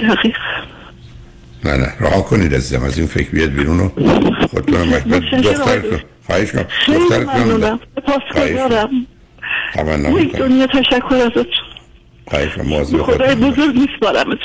[1.64, 1.94] نه نه.
[2.00, 3.90] رها کنید عزیزم از این فکر بیاد بیرون و
[4.48, 4.90] خودتون
[5.42, 7.80] دخترتون خواهش کنم دخترتون
[9.74, 11.46] تمنا یک دنیا تشکر ازتون.
[12.28, 14.38] خواهش کنم مواظب خدای بزرگ میسپارمتون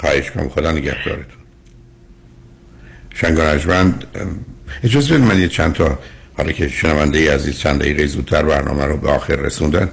[0.00, 1.41] خواهش کنم خدا نگهدارتون.
[3.14, 4.04] شنگ رجمند
[4.84, 5.98] اجازه بدید من یه چند تا
[6.36, 9.88] حالا که شنونده عزیز چند دقیقه زودتر برنامه رو به آخر رسوندن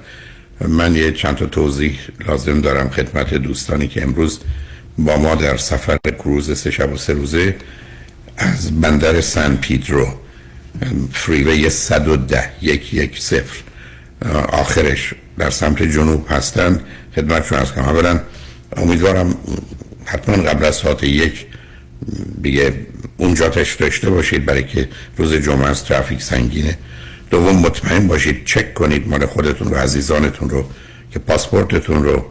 [0.68, 4.40] من یه چند تا توضیح لازم دارم خدمت دوستانی که امروز
[4.98, 7.56] با ما در سفر کروز سه شب و سه روزه
[8.38, 10.08] از بندر سن پیدرو
[11.14, 13.64] فریوی 110 یک یک صفر
[14.50, 16.84] آخرش در سمت جنوب هستند
[17.16, 18.22] خدمتشون از کنم
[18.78, 19.36] امیدوارم
[20.06, 21.46] حتما قبل از ساعت یک
[22.42, 22.74] دیگه
[23.18, 26.78] اونجا تشریف داشته باشید برای که روز جمعه است ترافیک سنگینه.
[27.32, 30.66] دوم مطمئن باشید چک کنید مال خودتون و عزیزانتون رو
[31.12, 32.26] که پاسپورتتون رو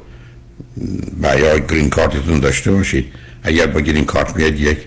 [1.22, 3.06] و یا گرین کارتتون داشته باشید.
[3.42, 4.78] اگر با گرین کارت میاد یک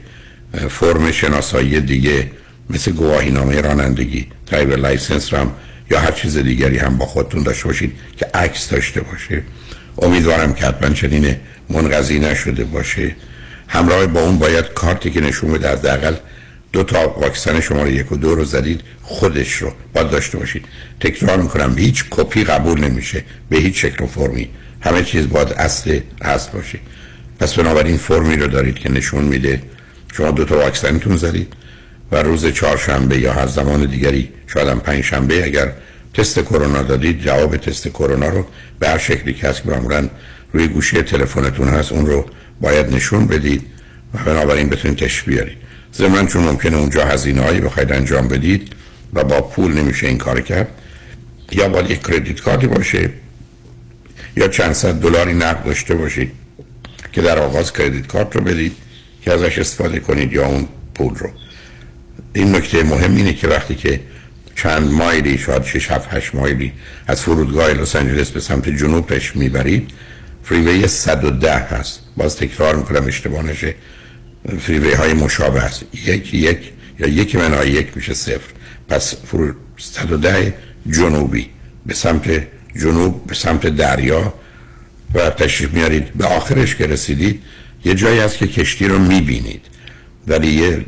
[0.70, 2.32] فرم شناسایی دیگه
[2.70, 5.52] مثل گواهی نامه رانندگی driver license رم
[5.92, 9.44] یا هر چیز دیگری هم با خودتون داشته باشید که عکس داشته باشه.
[10.02, 11.36] امیدوارم که حتما چنین
[11.70, 13.16] منقضی نشده باشه.
[13.72, 16.16] همراه با اون باید کارتی که نشون بده حداقل
[16.74, 20.66] دو تا واکسن شماره یک و دو رو زدید خودش رو باید داشته باشید.
[21.00, 24.50] تکرار می‌کنم به هیچ کپی قبول نمیشه به هیچ شکل و فرمی.
[24.82, 26.80] همه چیز باید اصل هست باشه.
[27.40, 29.62] پس بنابراین فرمی رو دارید که نشون میده
[30.14, 31.54] شما دو تا واکسنتون زدید
[32.12, 35.72] و روز چهارشنبه یا هر زمان دیگری شاید هم پنج شنبه اگر
[36.14, 38.46] تست کرونا دادید جواب تست کرونا رو
[38.80, 40.10] به هر شکلی که هست که
[40.54, 42.26] روی گوشی تلفنتون هست اون رو
[42.62, 43.68] باید نشون بدید
[44.14, 45.58] و بنابراین بتونید تشت بیارید.
[45.94, 48.74] ضمن چون ممکنه اونجا هزینه هایی بخواید انجام بدید
[49.14, 50.68] و با پول نمیشه این کار کرد
[51.52, 53.10] یا باید یک کردیت کارتی باشه
[54.38, 56.32] یا چند صد دلاری نقد داشته باشید
[57.12, 58.76] که در آغاز کردیت کارت رو بدید
[59.22, 61.30] که ازش استفاده کنید یا اون پول رو.
[62.34, 64.00] این نکته مهم اینه که وقتی که
[64.56, 66.74] چند مایلی شاید 6 7 8 مایلی
[67.08, 69.90] از فرودگاه لس آنجلس به سمت جنوب پیش می‌برید
[70.44, 72.00] فریوی 110 هست.
[72.18, 73.76] باز تکرار می‌کنم اشتباه نشه.
[74.60, 78.52] فریوی های مشابه است یک یک یا یک منهای یک میشه صفر.
[78.90, 80.54] پس فرو 110
[80.90, 81.50] جنوبی.
[81.86, 84.34] به سمت جنوب به سمت دریا.
[85.14, 86.14] و تشریف میارید.
[86.14, 87.42] به آخرش که رسیدید
[87.86, 89.62] یه جایی هست که کشتی رو می‌بینید.
[90.28, 90.86] ولی یه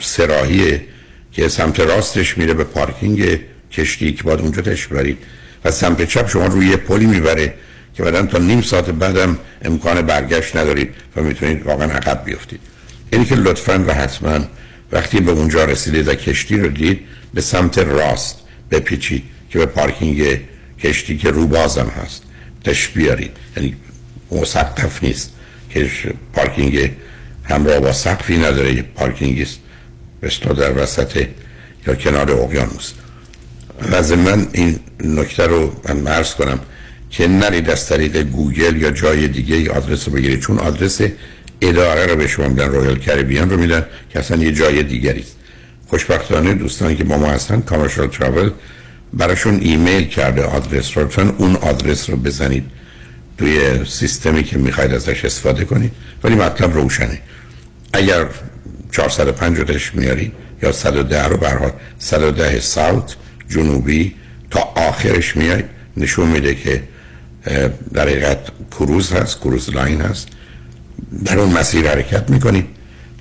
[0.00, 0.84] سراحیه
[1.32, 3.40] که سمت راستش میره به پارکینگ
[3.72, 5.18] کشتی که باید اونجا تشریف برید
[5.64, 7.54] و سمت چپ شما روی پلی می‌بره.
[7.94, 12.60] که بعدا تا نیم ساعت بعدم امکان برگشت ندارید و می‌تونید واقعا عقب بیفتید.
[13.12, 14.38] یعنی که لطفا و حتما
[14.92, 17.00] وقتی به اونجا رسیدید و کشتی رو دید
[17.34, 18.36] به سمت راست
[18.70, 20.40] بپیچید که به پارکینگ
[20.82, 22.22] کشتی که روبازم هست
[22.64, 23.36] تشریف بیارید.
[23.56, 23.76] یعنی
[24.32, 25.32] مسقف نیست
[25.70, 25.90] که
[26.32, 26.90] پارکینگ
[27.44, 29.58] همراه با سقفی نداره یه پارکینگی است
[30.22, 31.26] بستا در وسط
[31.86, 32.92] یا کنار اقیانوس.
[33.92, 36.60] و من این نکته رو من عرض کنم.
[37.12, 41.00] که نرید از طریق گوگل یا جای دیگه ای آدرس رو بگیرید چون آدرس
[41.60, 45.20] اداره رو به شما میدن Royal Caribbean رو میدن که اصلا یه جای دیگری.
[45.20, 45.36] است
[45.86, 48.50] خوشبختانه دوستانی که با ما هستن Commercial Travel
[49.12, 51.08] براشون ایمیل کرده آدرس رو.
[51.38, 52.64] اون آدرس رو بزنید.
[53.38, 55.92] توی سیستمی که می‌خواید ازش استفاده کنید.
[56.24, 57.18] ولی مطلب روشنه.
[57.92, 58.26] اگر
[58.92, 63.16] 405 رو تشریف میارید یا 110 رو برحال 110 South
[63.48, 64.14] جنوبی
[64.50, 65.64] تا آخرش میاید
[65.96, 66.82] نشون میده که
[67.94, 68.38] در حقیقت
[68.70, 70.28] کروز هست cruise line هست.
[71.24, 72.66] در اون مسیر حرکت می‌کنید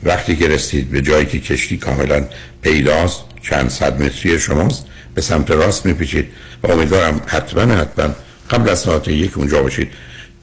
[0.04, 2.26] وقتی که رسید به جایی که کشتی کاملا
[2.62, 6.28] پیداست چند صد متری شماست به سمت راست میپیچید
[6.64, 8.16] و امیدوارم حتما حتما
[8.50, 9.92] قبل از ساعت یک اونجا باشید.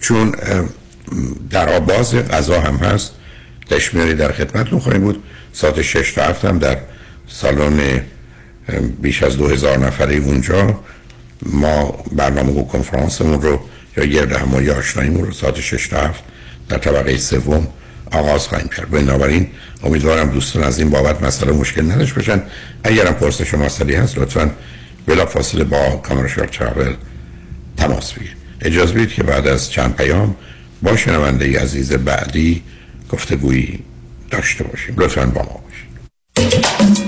[0.01, 0.35] چون
[1.51, 3.13] در آباز غذا هم هست
[3.71, 5.23] تشمیری در خدمتتون خواهیم بود.
[5.53, 6.79] ساعت شش تا هفت هم در
[7.29, 8.01] سالن
[9.03, 10.81] بیش از دو هزار نفره اونجا
[11.43, 13.61] ما برنامه و کنفرانسمون رو
[13.97, 16.23] یا گرد همایی آشناییمون رو ساعت شش تا هفت
[16.69, 17.67] در طبقه سوم
[18.13, 18.91] آغاز خواهیم کرد.
[18.91, 19.49] بنابراین
[19.83, 22.43] امیدوارم دوستان از این بابت مسئله مشکل نداشت باشن.
[22.85, 24.51] اگرم پرسش مسئله هست لطفا
[25.07, 26.95] بلا فاصله با کامرشال تراول
[27.77, 28.37] تماس بگیرید.
[28.61, 30.37] اجازه بدید که بعد از چند پیام
[30.83, 32.63] با شنونده عزیز بعدی
[33.13, 33.79] گفتگویی
[34.31, 34.95] داشته باشیم.
[34.99, 37.08] لطفا با ما باشید.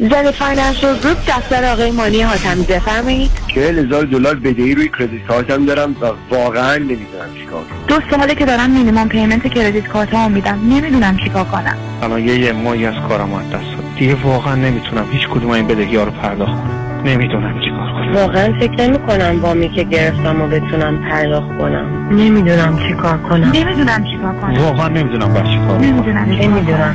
[0.00, 3.30] Zen Financial Group دفتر آقای مانی حاتمی بفرمایید.
[3.54, 7.86] چهل هزار دلار بدهی روی credit card م دارم و واقعا نمی‌دونم چیکار کنم.
[7.88, 11.76] دو ساله که دارم minimum payment credit card ها میدم نمی‌دونم چیکار کنم.
[12.02, 15.96] الان یه ماهی از کارم از دست داد دیگه واقعا نمی‌تونم هیچ کدوم این بدهی
[15.96, 17.02] ها رو پرداخت کنم.
[17.04, 18.14] نمی‌دونم چیکار کنم.
[18.14, 22.08] واقعا فکر نمی کنم وامی که گرفتم و بتونم پرداخت کنم.
[22.10, 23.50] نمی‌دونم چیکار کنم.
[23.54, 24.54] نمی‌دونم چیکار کنم.
[24.58, 26.94] واقعا نمی‌دونم باید چیکار کنم نمی‌دونم نمی‌دونم.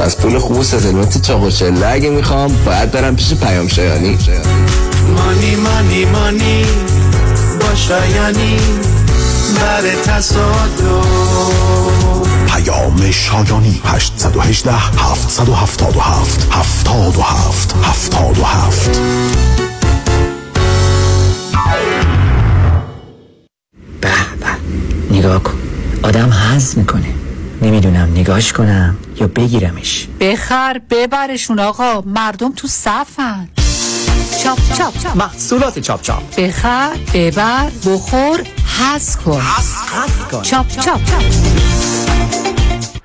[0.00, 4.18] از پول خوب و ستلمت چاق و چله اگه می‌خوام باید برم پیش پیام شایانی.
[5.16, 6.64] مانی مانی مانی
[7.60, 8.56] با شایانی
[9.60, 11.06] بر تصادف.
[12.46, 19.00] پیام شایانی 818 777 77 77
[25.10, 25.54] نگاه کن.
[26.02, 27.14] آدم حز می‌کنه.
[27.62, 28.96] نمی‌دونم نگاش کنم.
[29.20, 30.08] یا بگیرمش.
[30.20, 32.00] بخر ببرشون آقا.
[32.00, 33.48] مردم تو صفن.
[34.42, 35.16] چاپ چاپ چاپ.
[35.16, 36.40] محصولات چاپ چاپ.
[36.40, 38.42] بخر ببر بخور
[38.78, 39.42] حز کن.
[40.42, 41.00] چاپ چاپ چاپ.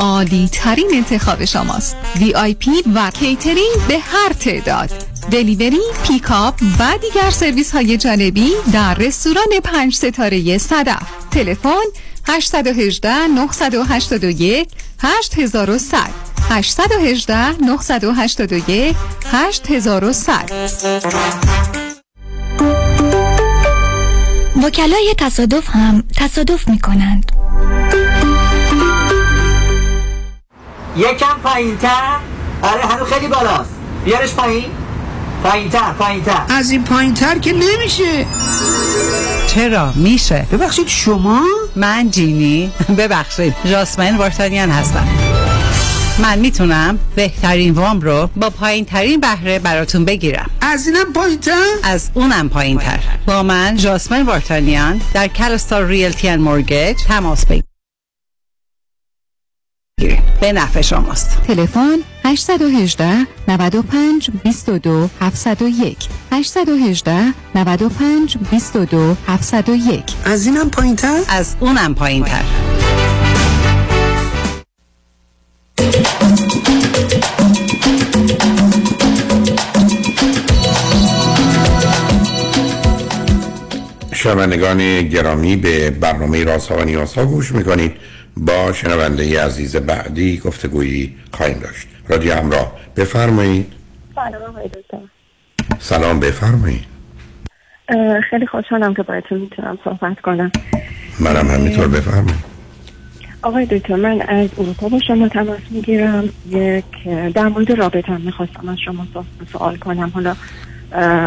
[0.00, 1.96] عالی ترین انتخاب شماست.
[2.20, 4.90] VIP و کیترینگ به هر تعداد.
[5.30, 11.02] delivery، pickup و دیگر سرویس های جانبی در رستوران پنج ستاره صدف.
[11.30, 11.84] تلفن
[12.28, 16.10] 818 981 8100
[16.50, 18.96] 818 981
[19.32, 20.50] 8100
[24.62, 27.32] وکلای تصادف هم تصادف می کنند
[30.96, 32.16] یکم پایین تر
[32.62, 33.70] آره هنو خیلی بالاست.
[34.04, 34.64] بیارش پایین.
[35.44, 38.26] پایین تر پایین تر از این پایین تر که نمیشه.
[39.46, 40.46] چرا؟ میشه.
[40.52, 41.42] ببخشید شما؟
[41.76, 42.72] من جینی.
[42.98, 43.54] ببخشید.
[43.64, 45.08] جاسمین وارتانیان هستم.
[46.18, 50.50] من می‌تونم بهترین وام رو با پایین ترین بهره براتون بگیرم.
[50.60, 56.28] از اینم پایین تر از اونم پایین تر با من جاسمین وارتانیان در کلستار ریلتی
[56.28, 57.46] ان مورگیج تماس
[60.00, 61.42] بگیرید به نفع شماست.
[61.46, 65.96] تلفن 818 95 22 701
[66.32, 72.44] 818 95 22 701 از اینم پایین تر از اونم پایین تر
[84.12, 87.92] شنوندگان گرامی به برنامه رازها و نیازها گوش می‌کنید.
[88.36, 91.88] با شنونده عزیز بعدی گفتگویی خواهیم داشت.
[92.08, 93.72] رادیو همراه بفرمایید.
[94.14, 94.98] سلام آقای دکتر.
[95.78, 96.84] سلام بفرمایید.
[98.30, 100.52] خیلی خوشحالم که باهاتون می‌تونم صحبت کنم.
[101.20, 102.50] منم همینطور بفرمایید.
[103.42, 106.28] آقای دکتر من از اروپا با شما تماس می‌گیرم.
[106.50, 106.84] یک
[107.34, 110.10] در مورد رابطه می‌خواستم از شما سو- سوال کنم.
[110.14, 110.36] حالا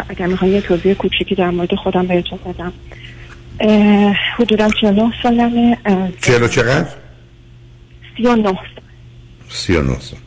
[0.08, 2.72] اگر می‌خوام یه توضیح کوچیکی در مورد خودم بهتون بدم.
[4.36, 5.78] حدودا 39 سالمه.
[5.84, 6.88] از چهل و چقدر؟
[8.16, 8.58] 39
[9.48, 10.18] سی و نه سال.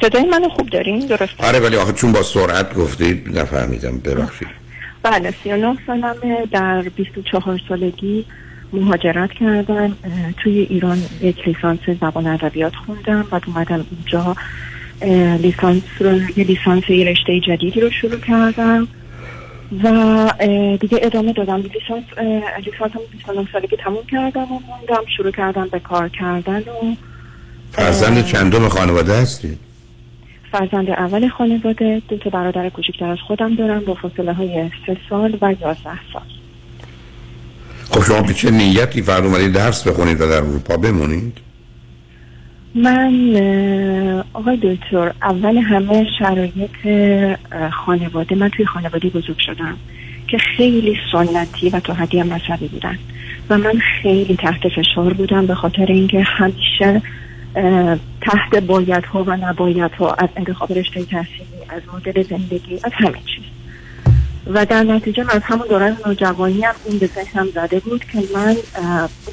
[0.00, 4.48] صدای منو خوب دارین؟ درست آره ولی آخه چون با سرعت گفتید نفهمیدم ببخشید.
[5.02, 6.46] بله 39 سالمه.
[6.52, 8.24] در 24 سالگی
[8.72, 9.96] مهاجرت کردم
[10.36, 13.26] توی ایران یک لیسانس زبان ادبیات خوندم.
[13.30, 14.36] بعد اومدم اینجا.
[15.36, 18.88] لیسانس رو یه لیسانس یه رشته جدیدی رو شروع کردم.
[19.84, 20.30] و
[20.80, 21.56] دیگه ادامه دادم.
[21.56, 26.94] لیسانس اه، لیسانسم 29 سالگی تموم کردم و موندم شروع کردم به کار کردن و
[27.72, 29.58] فرزند چندم خانواده هستید
[30.52, 35.38] فرزند اول خانواده دو تا برادر کوچکتر از خودم دارم با فاصله های سه سال
[35.40, 36.22] و یازده سال.
[37.90, 41.43] خب شما به چه نیتی فرد اومدید درس بخونید و در اروپا بمونید؟
[42.74, 43.36] من
[44.32, 46.86] آقای دکتر اول همه شرایط
[47.72, 49.76] خانواده من توی خانواده بزرگ شدم
[50.28, 52.98] که خیلی سنتی و تا حدی هم مذهبی بودن
[53.50, 57.02] و من خیلی تحت فشار بودم به خاطر اینکه همیشه
[58.20, 63.53] تحت بایدها و نبایدها از انتخاب رشته تحصیلی از مدل زندگی از همه چیز.
[64.46, 68.18] و در نتیجه من از همون دوران نوجوانی هم این به ذهنم زده بود که
[68.34, 68.56] من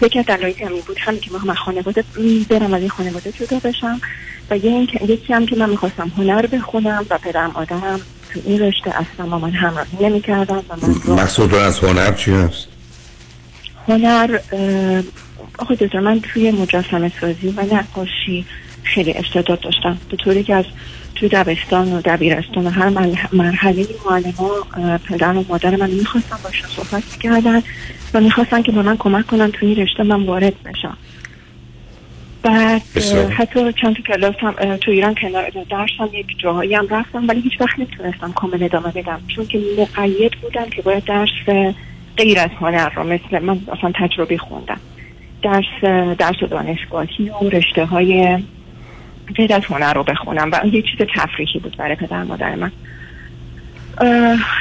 [0.02, 2.04] یکی از دلایلی هم این بود همین که من خانواده
[2.50, 4.02] برم از این خانواده جدا بشم
[4.50, 8.00] و یکی هم که من می‌خواستم هنر بخونم و پدرم آدم
[8.34, 12.32] تو این رشته اصلا با من همراهی نمی‌کردن و من رو مقصودتون از هنر چی
[12.32, 12.68] هست؟
[13.88, 14.40] هنر
[15.80, 18.46] دکتر من توی مجسمه سازی و نقاشی
[18.84, 19.98] خیلی استعداد داشتم.
[20.10, 20.66] به طوری که از
[21.16, 26.38] توی دبستان و دبیرستان و هر مرح- مرحله معلم ها پدر و مادر من می‌خواستن
[26.44, 27.62] باشون صحبت کردن
[28.14, 30.98] و می‌خواستن که به من کمک کنن توی این رشته من وارد بشم.
[32.44, 32.82] بعد
[33.38, 37.62] حتی چند تا کلاس هم تو ایران کنار درسم یک جاهایی هم رفتم ولی هیچ
[37.62, 39.22] وقت نتونستم کامل ادامه بدم.
[39.28, 41.30] چون که مقید بودم که باید درس
[42.18, 44.80] غیر از هنر رو مثل من اصلا تجربی خوندم.
[45.44, 45.84] درس
[46.18, 48.38] درس دانشگاهی و رشته های
[49.36, 52.72] غیر از هنر رو بخونم و یه چیز تفریحی بود برای پدر مادر من.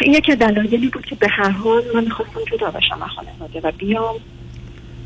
[0.01, 3.73] این یکی دلایلی بود که به هر حال من می‌خواستم جدا بشم از خانواده و
[3.79, 4.15] بیام.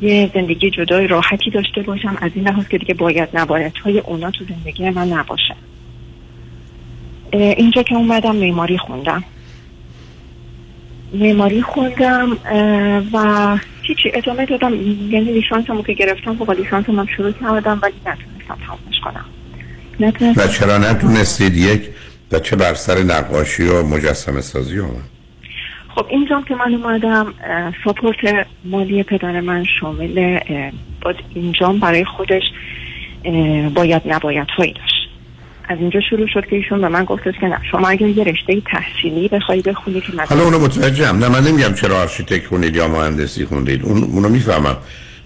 [0.01, 4.31] یه زندگی جدای راحتی داشته باشم از این لحاظ که دیگه باید نباید های اونا
[4.31, 5.55] تو زندگی من نباشه.
[7.33, 9.23] اینجا که اومدم معماری خوندم.
[11.13, 12.37] معماری خوندم
[13.13, 14.73] و هیچی ادامه دادم.
[14.73, 19.25] یعنی لیسانسمو که گرفتم با لیسانسم هم شروع کردم ولی نتونستم تمامش کنم.
[19.99, 21.81] نتونستم و چرا نتونستید یک
[22.31, 25.09] و چه بر سر نقاشی و مجسمه سازی آمد
[25.95, 27.33] خب اینجا که من اومدم
[27.85, 28.17] ساپورت
[28.65, 30.39] مالی پدر من شامل
[31.01, 32.43] باید اینجام برای خودش
[33.75, 35.09] باید نباید هایی داشت.
[35.69, 38.61] از اینجا شروع شد که ایشون به من گفتش که نه شما اگر یه رشته
[38.61, 41.17] تحصیلی بخوای بخونی که حالا اونو متوجهم.
[41.19, 43.83] نه من نمیگم چرا آرشیتکت خوندید یا مهندسی خوندید.
[43.83, 44.77] اون اونو می‌فهمم.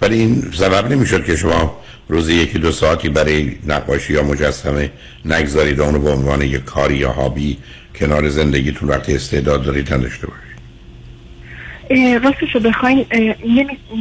[0.01, 1.77] ولی این سبب نمی‌شد که شما
[2.09, 4.91] روزی یکی دو ساعتی برای نقاشی یا مجسمه
[5.25, 7.57] نگذارید و اونو به عنوان یک کاری یا hobby
[7.95, 10.49] کنار زندگیتون وقتی استعداد دارید نداشته باشید.
[12.23, 13.05] راستش رو بخواین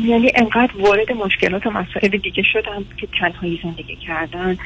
[0.04, 4.56] یعنی انقدر وارد مشکلات و مسائل دیگه شدم که تنهایی زندگی کردن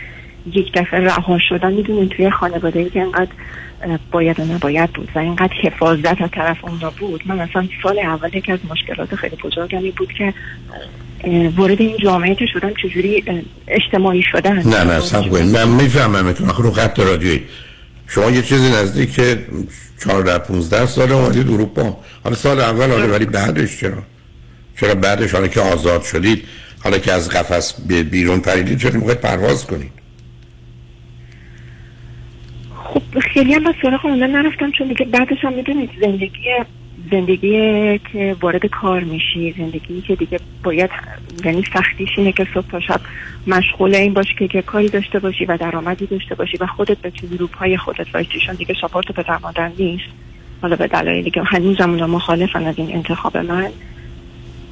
[0.53, 1.73] یک دفعه رها شدن.
[1.73, 3.31] می‌دونین توی خانواده ای که انقدر
[4.11, 7.23] باید و نباید بود و اینقدر حفاظت از طرف اونا بود.
[7.27, 10.35] من اصلا سال اول یکی از مشکلات خیلی بزرگمی بود که
[11.57, 13.25] وارد این جامعه که شدم چجوری
[13.69, 15.57] اجتماعی شدن؟ نه نه سب کنید.
[15.57, 16.51] من می‌فهمم اتون.
[16.51, 17.43] آخه رو خط رادیویی.
[18.09, 19.47] شما یه چیزی نزدیک که
[20.05, 21.97] 14 15 سال اومدید اروپا.
[22.25, 24.03] حالا سال اول حالا ولی بعدش چرا؟
[24.81, 26.45] چرا بعدش؟ حالا که آزاد شدید
[26.85, 29.93] حالا که از قفس به بیرون پریدید چرا می‌خواید پرواز کنید؟
[32.85, 33.03] خب
[33.35, 36.49] خیلی هم از سراغ نرفتم چون دیگه بعدش هم می‌دونید زندگی
[37.13, 40.91] زندگی که وارد کار میشی زندگی که دیگه باید
[41.45, 43.01] یعنی سختیش اینه که صبح تا شب
[43.47, 47.37] مشغول این باشی که, که کاری داشته باشی و درآمدی داشته باشی و خودت بتونی
[47.37, 50.05] رو پای خودت وایسی چون دیگه ساپورت پدر مادر نیست.
[50.63, 53.71] حالا به دلایلی که هنوزم اونا مخالفن از این انتخاب من.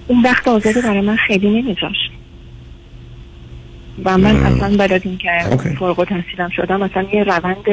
[0.07, 2.11] اون وقت آزادی برای من خیلی نمیذاشت.
[4.05, 4.45] و من مم.
[4.47, 5.29] اصلا بعد از اینکه.
[5.79, 7.65] فارغ التحصیلم شدم اصلا یه روند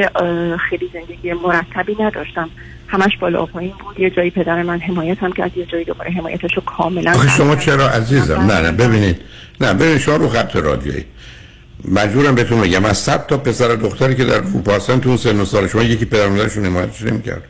[0.57, 2.49] خیلی زندگی مرتبی نداشتم.
[2.87, 3.99] همش بالا پایین بود.
[3.99, 7.55] یه جایی پدر من حمایت هم کرد یه جایی دوباره حمایتش رو کاملا آخه شما
[7.55, 7.89] چرا.
[7.89, 9.21] عزیزم؟ نه نه ببینید.
[9.61, 11.05] نه ببینید شما رو خط رادیویی.
[11.91, 15.45] مجبورم بهتون بگم از صد تا پسر دختری که در اروپا تو اون سن و
[15.45, 17.43] سال شما یکی پدر مادرشون حمایتش نمی‌کرد.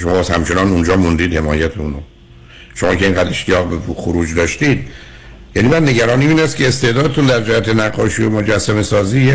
[0.00, 2.00] شما باز همچنان اونجا موندید حمایت اونو
[2.74, 4.88] شما که اینقدر اشتیاق به خروج داشتید.
[5.56, 9.32] یعنی من نگرانی این است که استعدادتون در جهت نقاشی و مجسمه سازی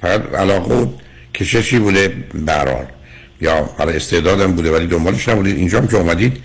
[0.00, 0.86] فقط علاقه و
[1.34, 2.84] کششی بوده برال
[3.40, 5.56] یا حالا استعدادم بوده ولی دنبالش نبودید.
[5.56, 6.36] اینجا هم که اومدید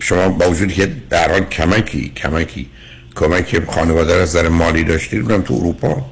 [0.00, 2.70] شما با وجودی که در حال کمکی کمکی
[3.14, 6.04] کمک خانواده از نظر مالی داشتید اونم تو اروپا.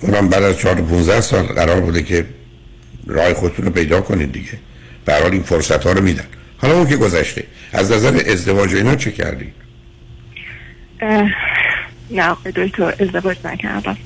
[0.00, 2.24] اونم بعد از 4 15 سال قرار بوده که
[3.06, 4.58] راه خودتون رو پیدا کنید دیگه.
[5.04, 6.26] به حال این فرصت ها رو میدن.
[6.56, 9.52] حالا اون که گذشته از نظر ازدواج اینا چه کردید
[12.10, 13.96] نه دکتر ازدواج نکردم.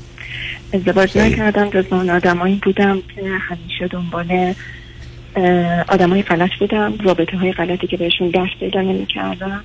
[0.75, 4.55] ازدواج نکردم جز اون آدمایی بودم که همیشه دنبال
[5.89, 6.95] آدمای غلط بودم.
[7.05, 9.65] رابطه های غلطی که بهشون دست پیدا نمی کردم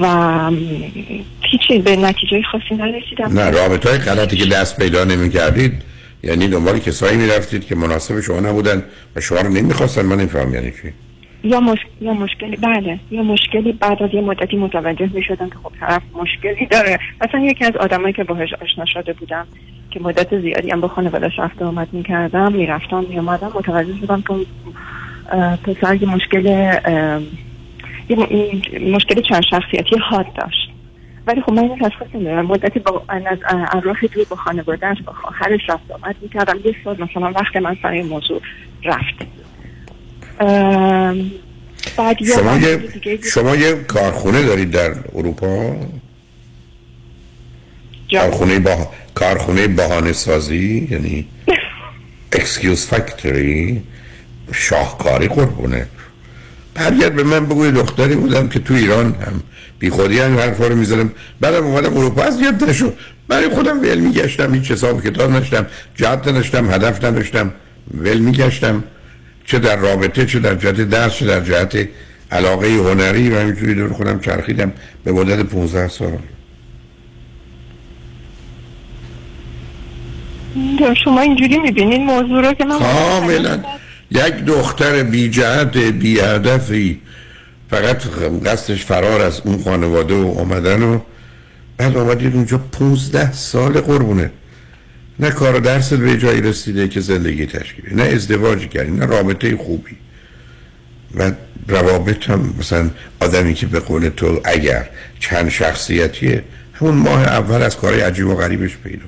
[0.00, 0.50] و
[1.40, 3.40] هیچی به نتیجه خاصی نرسیدم.
[3.40, 5.72] نه رابطه های غلطی که دست پیدا نمی کردید
[6.22, 8.82] یعنی دنبال کسایی می رفتید که مناسب شما نبودن
[9.16, 10.02] و شما رو نمی‌خواستن.
[10.02, 10.92] من نمیفهم یعنی چی.
[11.46, 11.78] یا, مش...
[12.00, 16.02] یا مشکلی بله یا مشکلی بعد از یه مدتی متوجه می شدم که خب طرف
[16.14, 16.98] مشکلی داره.
[17.20, 19.46] مثلا یکی از آدمایی که باهاش آشنا شده بودم
[19.90, 23.96] که مدت زیادی هم با خانواده‌اش رفت آمد می کردم می رفتم می اومدم متوجه
[24.00, 24.34] شدم که
[25.64, 26.44] پسر یه مشکل
[28.08, 28.16] یه
[28.80, 30.70] مشکل چند شخصیتی حاد داشت.
[31.26, 33.38] ولی خب من این تشخیص نمی‌دونم مدتی با از
[33.82, 36.56] راه دور با خانوادهش با خواهرش رفت آمد می‌کردم.
[36.64, 38.40] یه سال مثلا وقت من سر این موضوع
[38.84, 39.26] رفت.
[41.96, 42.78] بعد شما یه.
[43.34, 45.76] شما یه کارخونه دارید در اروپا؟
[48.10, 51.28] کارخونه با کارخونه بهانه سازی یعنی
[52.32, 53.82] excuse factory
[54.52, 55.86] شاهکاری قربونه.
[56.74, 59.42] برگرد به من بگوی دختری بودم که تو ایران هم
[59.78, 63.98] بی خودی هم حرفا رو می‌زدم بعدم اومدم اروپا از یاد نشد برای خودم ول
[63.98, 67.52] میگشتم هیچ حساب کتاب نداشتم جهت نداشتم هدف نداشتم
[67.94, 68.84] ول میگشتم.
[69.46, 71.88] چه در رابطه چه در جهت درس چه در جهت
[72.30, 74.72] علاقه هنری و همینجوری دور خودم چرخیدم
[75.04, 76.18] به مدت 15 سال.
[81.04, 83.60] شما اینجوری می‌بینین موضوع رو که من کاملا.
[84.10, 87.00] یک دختر بی جهت بی هدفی.
[87.70, 88.02] فقط
[88.46, 90.98] قصدش فرار از اون خانواده و آمدن و
[91.76, 94.30] بعد آمدید اونجا 15 سال قربونه.
[95.18, 99.56] نه کار و درست به جایی رسیده که زندگی تشکیلی نه ازدواج کردی نه رابطه
[99.56, 99.96] خوبی.
[101.14, 101.32] و
[101.68, 102.90] روابط هم مثلا
[103.20, 104.88] آدمی که به قول تو اگر
[105.20, 106.44] چند شخصیتیه
[106.74, 109.04] همون ماه اول از کارهای عجیب و غریبش پیدا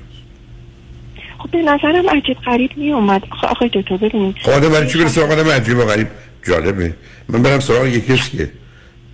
[1.37, 4.35] خب به نظرم عجیب غریب می اومد خب آقای دکتر ببینید.
[4.41, 6.07] خب برای چی بره سراغ آدم عجیب و غریب؟
[6.43, 6.93] جالبه.
[7.29, 8.49] من برم سراغ یه کسی که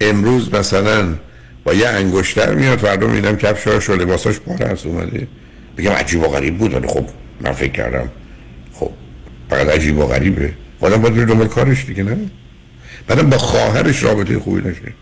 [0.02, 1.16] امروز مثلا
[1.64, 5.28] با یه انگشتر میاد فردا می‌بینم کفشاش و لباساش پاره از اومده.
[5.78, 7.06] بگم عجیب و غریب بود ولی خب
[7.42, 8.10] من فکر کردم
[8.74, 8.92] خب
[9.50, 10.54] فقط عجیب و غریبه.
[10.82, 12.18] آدم باید بره دنبال کارش دیگه نه؟
[13.08, 14.94] بعدم با خواهرش رابطه خوبی نشه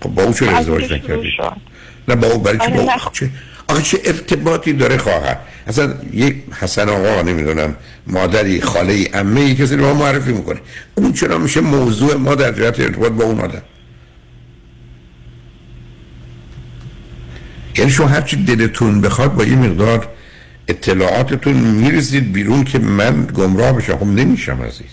[0.00, 1.32] خب با او چرا از ازدواج نکردی.
[2.08, 3.30] نه با او برای چی آره، با او چه؟
[3.68, 9.54] آخه چه ارتباطی داره خواهر؟ اصلا یک حسن آقا نمی‌دونم مادری خاله ای عمه ای
[9.54, 10.60] کسی رو معرفی می‌کنه.
[10.94, 13.62] اون چرا میشه موضوع ما در جهت ارتباط با اون آدم؟
[17.76, 20.08] یعنی شما هرچی دلتون بخواد با یه مقدار
[20.68, 23.96] اطلاعاتتون می‌رسید بیرون که من گمراه بشم.
[23.96, 24.90] خب نمیشم عزیز.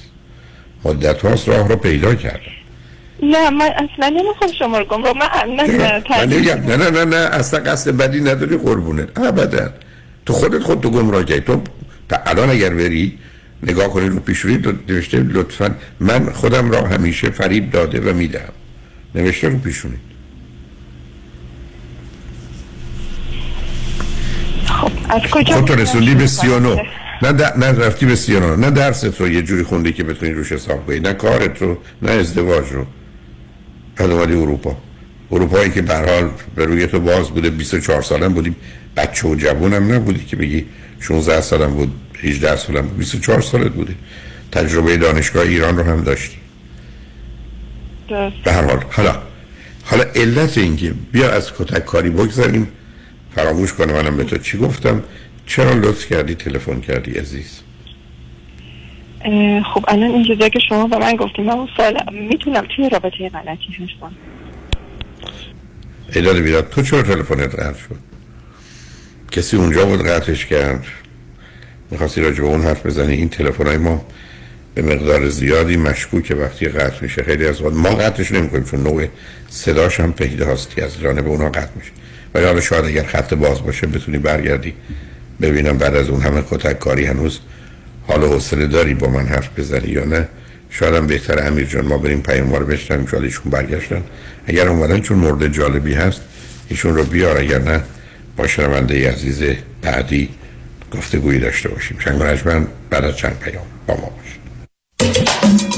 [0.86, 2.40] مدت هاست راه رو پیدا کردم.
[3.24, 5.64] نه من اصلا نمی‌خوام شما رو گم رو من نه
[6.26, 9.20] نه نه نه نه اصلا قصد بدی نداری قربونت.
[9.20, 9.70] ابدا.
[10.26, 11.42] تو خودت خود تو گمراه کردی.
[11.42, 11.62] تو
[12.10, 13.18] تا الان اگر بری
[13.64, 18.52] نگاه کنی رو پیشونی تو نوشته لطفا من خودم را همیشه فریب داده و میدم
[19.16, 19.98] نوشته رو پیشونی.
[25.10, 26.82] از کجا خودتو رسوندی به 39
[27.22, 27.42] نه د...
[27.42, 31.00] نه رفتی به 39 نه درست رو یه جوری خوندی که بتونی روش حساب کنی.
[31.00, 32.86] نه کارت رو نه ازدواج رو.
[33.96, 34.78] بعد اومدی اروپا.
[35.32, 37.50] اروپایی که به هر حال به روی تو باز بوده.
[37.50, 38.56] 24 سالم بودی.
[38.98, 40.66] بچه و جوونم نبودی که بگی
[41.00, 41.92] 16 سالم بود
[42.24, 43.96] 18 سالم بود 24 سالت بودی
[44.52, 46.38] تجربه دانشگاه ایران رو هم داشتی.
[48.44, 48.84] به هر حال.
[48.92, 49.16] حالا
[49.84, 52.68] حالا علت اینکه بیا از کتک کاری بگذاریم
[53.36, 55.04] فراموش کنه منم به تو چی گفتم.
[55.46, 57.60] چرا لطف کردی تلفن کردی عزیز؟
[59.74, 63.74] خب الان اینجا که شما به من گفتیم من اون سال می‌تونم توی رابطه غلطی
[63.74, 64.12] هستم
[66.16, 67.96] ایداد بیداد تو چرا تلفنت قطع شد؟
[69.32, 70.86] کسی اونجا بود قطعش کرد؟
[71.92, 74.06] می‌خواستی راجع به اون حرف بزنی؟ این تلفن های ما
[74.76, 76.36] به مقدار زیادی مشکوکه.
[76.36, 79.08] وقتی قطع میشه خیلی از ما قطعش نمی کنیم چون نوع
[79.50, 80.76] صداش هم پیداست.
[80.76, 81.92] که از جانب اونها قطع میشه.
[82.34, 84.74] ولی حالا شاید اگر خط باز باشه بتونی برگردی.
[85.42, 87.40] ببینم بعد از اون همه کتک کاری هنوز
[88.08, 90.28] حال و حوصله داری با من حرف بزنی یا نه.
[90.70, 94.04] شاید هم بهتر امیر جان ما بریم پیام رو بشنویم شاید ایشون برگشتن.
[94.48, 96.22] اگر اومدن چون مورد جالبی هست
[96.70, 97.82] ایشون رو بیار اگر نه
[98.38, 99.44] با شنونده عزیز
[99.82, 100.30] بعدی
[100.92, 101.98] گفتگویی داشته باشیم.
[102.46, 105.69] من بعد از چند پیام با ما باشید.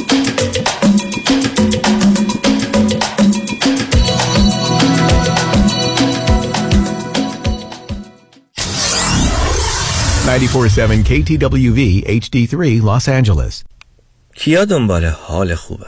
[10.32, 11.80] KTWV
[12.22, 13.64] HD3 Los Angeles.
[14.36, 15.86] کیا دنبال حال خوبه؟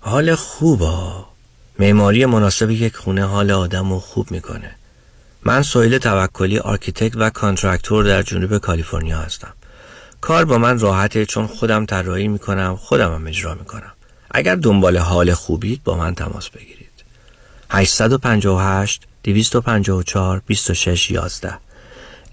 [0.00, 1.24] حال خوبه.
[1.78, 4.70] معماری مناسب یک خونه حال آدم رو خوب می‌کنه.
[5.42, 9.52] من سویل توکلی architect و contractor در جنوب کالیفرنیا هستم.
[10.20, 13.92] کار با من راحته چون خودم طراحی می‌کنم خودم هم اجرا می‌کنم.
[14.30, 16.88] اگر دنبال حال خوبید با من تماس بگیرید.
[17.70, 21.67] 858 254 26 11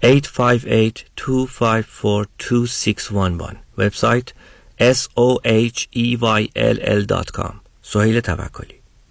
[0.02, 4.34] 858 254 2611 وبسایت
[4.78, 8.75] s o h e y l l.com سهیل توکلی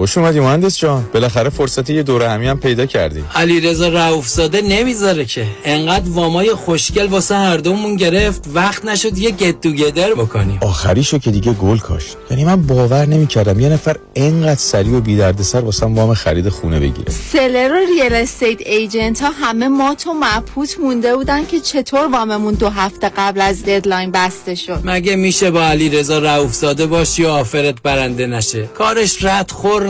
[0.00, 1.08] خوش اومدی مهندس جان.
[1.14, 3.24] بالاخره فرصت یه دوره همی هم پیدا کردی.
[3.34, 5.46] علی رضا رؤوف زاده نمی‌ذاره که.
[5.64, 10.58] انقدر وامای خوشگل واسه هر دومون گرفت وقت نشد یه get together بکنیم.
[10.62, 12.16] آخریشو که دیگه گل کاشت.
[12.30, 16.80] یعنی من باور نمی‌کردم یه نفر انقدر سریع و بی دردسر واسه وام خرید خونه
[16.80, 17.12] بگیره.
[17.32, 22.54] seller و real estate agent ها همه مات و مبهوت مونده بودن که چطور واممون
[22.54, 24.80] دو هفته قبل از deadline بسته شد.
[24.84, 29.89] مگه میشه با علی رضا رؤوف زاده باشی و آفرت برنده نشه؟ کارش رد خور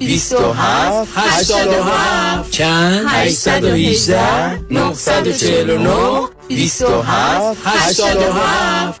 [0.00, 9.00] 27 87 چند؟ 818 949 27 87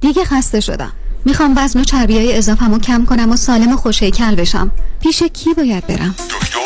[0.00, 0.92] دیگه خسته شدم.
[1.24, 4.72] می‌خوام وزن و چربی های اضافه‌مو کم کنم و سالم و خوشیکل بشم.
[5.02, 6.65] پیش کی باید برم؟ دکتر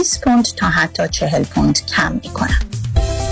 [0.23, 2.59] پوند تا حتی 40 پوند کم می‌کنن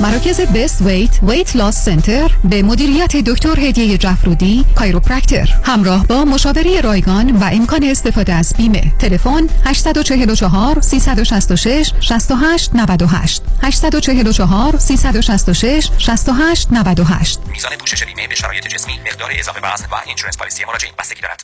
[0.01, 6.81] مراکز Best Weight Weight Loss Center به مدیریت دکتر هدیه جفرودی chiropractor همراه با مشاوره
[6.81, 8.93] رایگان و امکان استفاده از بیمه.
[8.99, 18.93] تلفن 844 366 68 98 844 366 68 98 میزان پوشش بیمه به شرایط جسمی
[19.05, 21.43] مقدار اضافه وزن و insurance policy مراجعین بستگی دارد.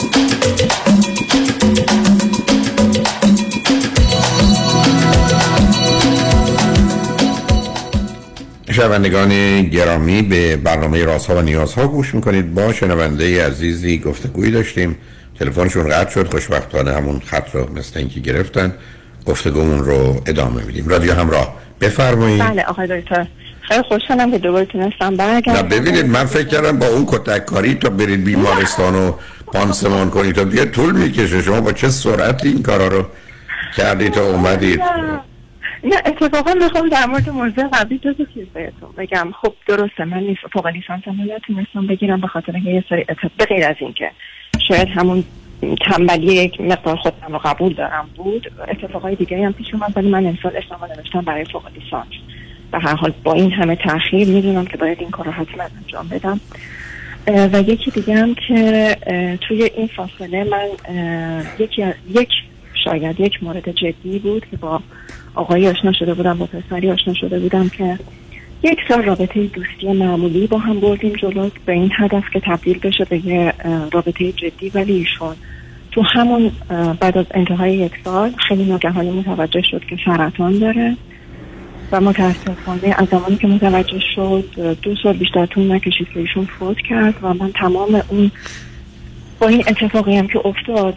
[8.71, 12.53] شنوندگان گرامی به برنامه رازها و نیازها گوش می‌کنید.
[12.53, 14.97] با شنونده عزیزی گفتگویی داشتیم.
[15.39, 16.31] تلفنشون قطع شد.
[16.31, 18.73] خوشبختانه همون خط رو مثل اینکه گرفتن.
[19.25, 20.87] گفتگومون رو ادامه میدیم.
[20.87, 22.41] رادیو همراه بفرمایید.
[22.41, 23.27] بله آقای دکتر.
[23.61, 25.59] خیلی خوشحالم که دوباره تونستم برگردم.
[25.59, 29.13] نه ببینید من فکر کردم با اون کتک کاری تا برید بیمارستان و
[29.47, 30.35] پانسمان کنید.
[30.35, 31.41] تا دیگه طول می‌کشه.
[31.41, 33.05] شما با چه سرعتی این کارا رو
[33.77, 34.79] کردید تا اومدید؟
[35.83, 39.31] نه اتفاقا می‌خوام در مورد موضوع قبلی دو تا چیز بهتون بگم.
[39.41, 43.05] خب درسته من نیست فوق لیسانس هم نتونستم بگیرم به خاطر اینکه یه سری
[43.37, 44.11] به غیر از اینکه
[44.67, 45.23] شاید همون
[45.81, 50.25] تنبلی یک مقدار خودم رو قبول دارم بود اتفاقای دیگه هم پیش اومد ولی من
[50.25, 52.07] امسال اسلام نوشتم برای فوق لیسانس.
[52.71, 56.07] به هر حال با این همه تاخیر می‌دونم که باید این کار رو حتما انجام
[56.07, 56.39] بدم.
[57.53, 58.97] و یکی دیگه هم که
[59.41, 60.67] توی این فاصله من
[61.59, 62.29] یکی یک
[62.83, 64.81] شاید یک مورد جدی بود که با
[65.35, 67.99] آقایی آشنا شده بودم با پسری آشنا شده بودم که
[68.63, 71.49] یک سال رابطه دوستی معمولی با هم بردیم جلو.
[71.65, 73.53] به این هدف که تبدیل بشه به یه
[73.91, 75.35] رابطه جدی ولی ایشون.
[75.91, 76.51] تو همون
[76.99, 80.97] بعد از انتهای یک سال خیلی ناگهانی متوجه شد که سرطان داره
[81.91, 86.77] و متاسفانه از زمانی که متوجه شد دو سال بیشتر طول نکشید که ایشون فوت
[86.89, 88.31] کرد و من تمام اون
[89.39, 90.95] با این اتفاقی هم که افتاد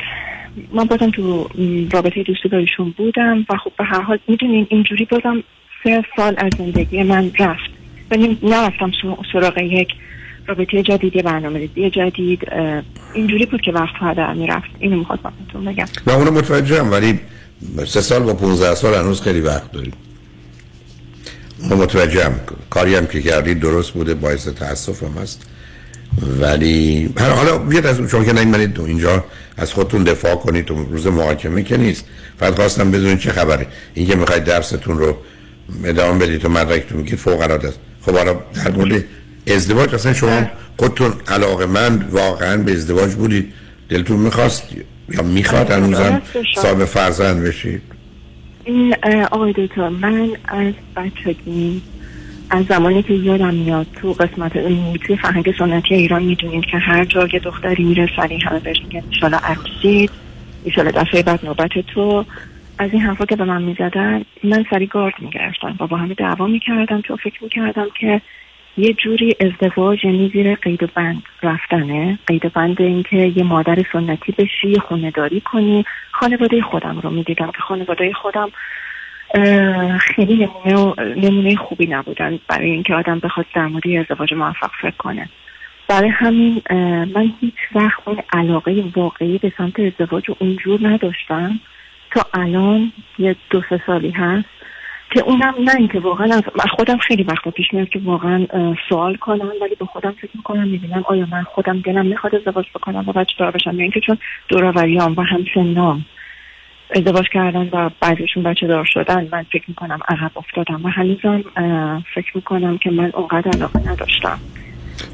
[0.72, 1.48] من بازم تو
[1.92, 5.42] رابطه دوستی با ایشون بودم و خب به هر حال می‌دونین اینجوری بازم
[5.84, 7.70] سه سال از زندگی من رفت.
[8.10, 8.92] ولی نرفتم
[9.32, 9.88] سراغ یک
[10.46, 12.48] رابطه جدید برنامه ریزی جدید
[13.14, 14.70] اینجوری بود که وقت هدر می‌رفت.
[14.78, 15.86] اینو می‌خواد بهتون بگم.
[16.06, 17.20] نه اونو متوجهم ولی
[17.86, 19.92] سه سال با 15 سال هنوز خیلی وقت داریم.
[21.62, 22.40] اونو متوجهم.
[22.70, 25.50] کاری هم که کردید درست بوده باعث تاسفم هست.
[26.40, 29.24] ولی هر حالا بیاد از چون که نیمانید اینجا
[29.56, 32.04] از خودتون دفاع کنید تو روز محاکمه که نیست.
[32.38, 33.66] فقط خواستم بدونید چه خبره.
[33.94, 35.16] این که می‌خواید درستون رو
[35.84, 37.78] ادامه بدید و مدرکتون میگید فوق العاده است.
[38.02, 39.04] خب حالا در مورد
[39.46, 40.42] ازدواج اصلا شما
[40.76, 43.52] خودتون علاقه من واقعا به ازدواج بودید.
[43.88, 44.62] دلتون می‌خواست
[45.08, 46.22] یا می‌خواد هنوزم
[46.56, 47.82] صاحب فرزند بشید؟
[48.64, 48.94] این
[49.30, 51.82] آقای دکتر من از بچگی
[52.50, 54.52] از زمانی که یادم میاد تو قسمت
[54.98, 59.02] توی فرهنگ سنتی ایران می‌دونید که هر جا یه دختری میره سری همه بهش میگن
[59.10, 60.10] ایشالا عروسید
[60.64, 62.24] ایشالا دفعه بعد نوبت تو.
[62.78, 66.46] از این حرفا که به من می‌زدن من سری گارد می‌گرفتم و با همه دعوا
[66.46, 68.20] می‌کردم تو فکر می‌کردم که
[68.76, 72.18] یه جوری ازدواج یعنی زیر قید و بند رفتنه.
[72.26, 75.84] قید و بند اینکه یه مادر سنتی بشی خونه داری کنی.
[76.10, 78.50] خانواده خودم رو می‌دیدم که خانواده خودم
[79.98, 85.28] خیلی نمونه, نمونه خوبی نبودن برای اینکه آدم بخواد در مورد ازدواج موفق فکر کنه.
[85.88, 86.62] برای همین
[87.14, 91.60] من هیچ وقت اون علاقه واقعی به سمت ازدواج اونجور نداشتم
[92.10, 94.48] تا الان یه دو سه سالی هست
[95.10, 98.46] که اونم نه اینکه واقعا از خودم خیلی وقتا پیش میاد که واقعا
[98.88, 103.04] سوال کنم ولی به خودم فکر می‌کنم می‌بینم آیا من خودم دلم می‌خواد ازدواج بکنم
[103.08, 104.18] و بچه دار بشم یا اینکه چون
[104.48, 106.04] دوراوریام و همسنام
[106.90, 110.84] ازدواج کردن و بعضیشون بچه دار شدن من فکر می‌کنم عقب افتادم.
[110.84, 111.44] و هنوزم
[112.14, 114.38] فکر می‌کنم که من اونقدر علاقه نداشتم.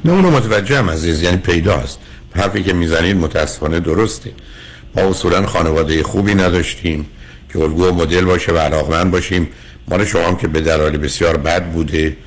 [0.05, 1.99] نه اونو متوجهم عزیز یعنی پیداست.
[2.35, 4.31] حرفی که می‌زنید متاسفانه درسته.
[4.95, 7.05] ما اصولا خانواده خوبی نداشتیم
[7.53, 9.47] که الگو و مدل باشه و علاقمند باشیم.
[9.87, 12.17] مال شما هم که به دلایل بسیار بد بوده.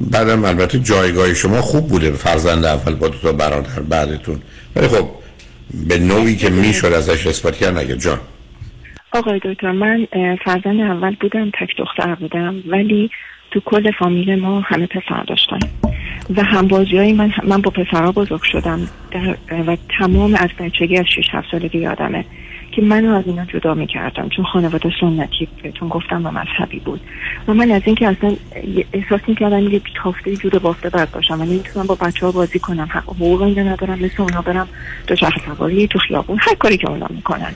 [0.00, 2.10] بعدم البته جایگاه شما خوب بوده.
[2.10, 4.42] فرزند اول با دو تا برادر بعدتون.
[4.76, 5.08] ولی خب
[5.88, 8.18] به نوعی که می‌شد ازش اثبات کرد نگه جان.
[9.16, 10.06] آقای دکتر من
[10.44, 13.10] فرزند اول بودم تک دختر بودم ولی
[13.50, 15.58] تو کل فامیل ما همه پسر داشتن.
[16.36, 18.88] و همبازی من من با پسرها بزرگ شدم.
[19.10, 19.36] در
[19.66, 22.24] و تمام از بچگی از 6 7 سالگی یادمه
[22.72, 24.28] که منو از اینا جدا می‌کردم.
[24.28, 27.00] چون خانواده سنتی بهتون گفتم و مذهبی بود.
[27.48, 28.36] و من از اینکه اصلا
[28.92, 31.40] احساس می‌کردم یه تافته جور بافته بد باشم.
[31.40, 34.68] و نمی‌تونم با بچه ها بازی کنم حق حقوق اینا ندارم مثل اونا برم
[35.06, 37.52] دوچرخه سواری تو خیابون هر کاری که اونا می‌کنن.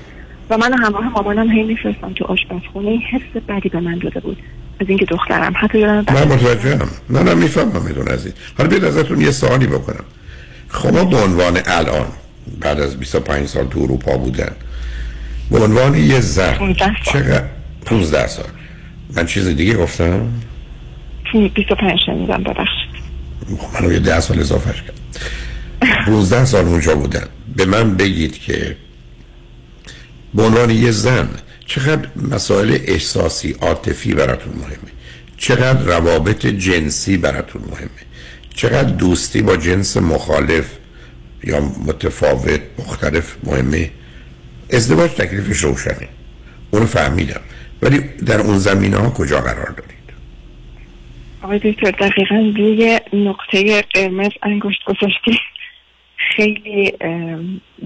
[0.50, 2.98] و من همراه مامانم هی میفرستم تو آشپزخونه.
[3.10, 4.38] حس بدی به من داده بود.
[4.80, 6.88] از اینکه دخترم حتی یادم من متوجهم.
[7.10, 8.32] نه نه می‌فهمم میدون عزیز.
[8.58, 10.04] حالا بیاد ازتون یه سوالی بکنم.
[10.82, 12.06] شما به عنوان الان
[12.60, 14.52] بعد از 25 سال تو اروپا بودن
[15.50, 16.74] به عنوان یه زن
[17.04, 17.44] چقدر؟
[17.86, 18.44] 15 سال.
[19.16, 20.32] من چیز دیگه گفتم؟
[21.54, 22.90] 25 شنیدم ببخشید.
[23.58, 25.00] خب منو یه 10 سال اضافه کرد.
[26.06, 27.24] 15 سال اونجا بودن.
[27.56, 28.76] به من بگید که
[30.34, 31.28] به عنوان یه زن
[31.66, 34.90] چقدر مسائل احساسی عاطفی براتون مهمه؟
[35.36, 37.90] چقدر روابط جنسی براتون مهمه؟
[38.54, 40.66] چقدر دوستی با جنس مخالف
[41.44, 43.90] یا متفاوت مختلف مهمه؟
[44.72, 46.08] ازدواج تکلیفش روشنه
[46.70, 47.40] اونو فهمیدم.
[47.82, 50.00] ولی در اون زمینه ها کجا قرار دارید؟
[51.42, 55.38] آقای دکتر دقیقا روی نقطه قرمز انگشت گذاشتی.
[56.40, 56.92] خیلی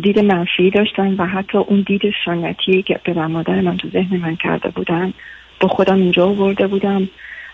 [0.02, 4.36] دید منفی داشتن و حتی اون دید سنتی که به مادر من تو ذهن من
[4.36, 5.12] کرده بودن
[5.61, 7.09] با خودم اینجا آورده بودم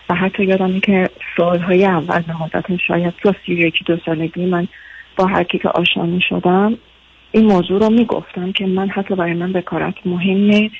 [0.09, 4.67] و حتی یادمه که سالهای اول نهایتا شاید تا سی یکی دو سالگی من
[5.15, 6.77] با هر که آشنا می شدم
[7.31, 10.71] این موضوع رو می‌گفتم که من حتی برای من بکارت مهمه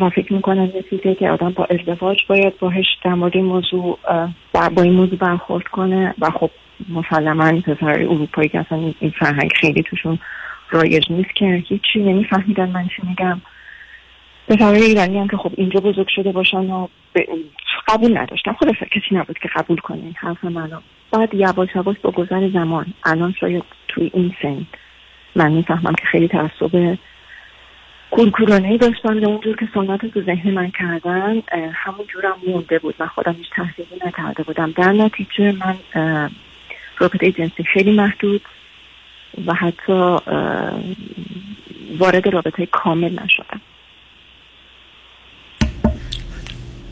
[0.00, 3.98] و فکر می‌کنم یه چیزی که آدم با ازدواج باید باهش در مورد موضوع
[4.54, 6.50] با این موضوع برخورد کنه و خب
[6.88, 10.18] مسلما پسر اروپایی که اصلا این- فرهنگ خیلی توشون
[10.70, 13.40] رایج نیست که هیچی نمیفهمیدن من چی میگم.
[14.48, 17.26] پسرهای ایرانی هم که خب اینجا بزرگ شده باشن و به-
[17.88, 20.80] قبول نداشتم خلاصه کسی نبود که قبول کنه این حرف منو.
[21.12, 24.66] بعد یواش یواش با گذر زمان الان شاید توی این سن
[25.36, 26.98] من می‌فهمم که خیلی تعصب
[28.10, 32.94] کورکورانه ای داشتم اونجور که سنت تو ذهن من کردن همون جورم مونده بود.
[32.98, 34.70] من خودم هیچ تحقیقی نکرده بودم.
[34.76, 35.76] در نتیجه من
[37.00, 38.42] رابطه جنسی خیلی محدود
[39.46, 40.18] و حتی
[41.98, 43.60] وارد رابطه کامل نشدم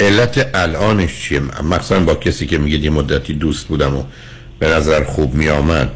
[0.01, 4.05] علت الانش چیه؟ مثلا با کسی که میگید یه مدتی دوست بودم و
[4.59, 5.91] به نظر خوب می آمد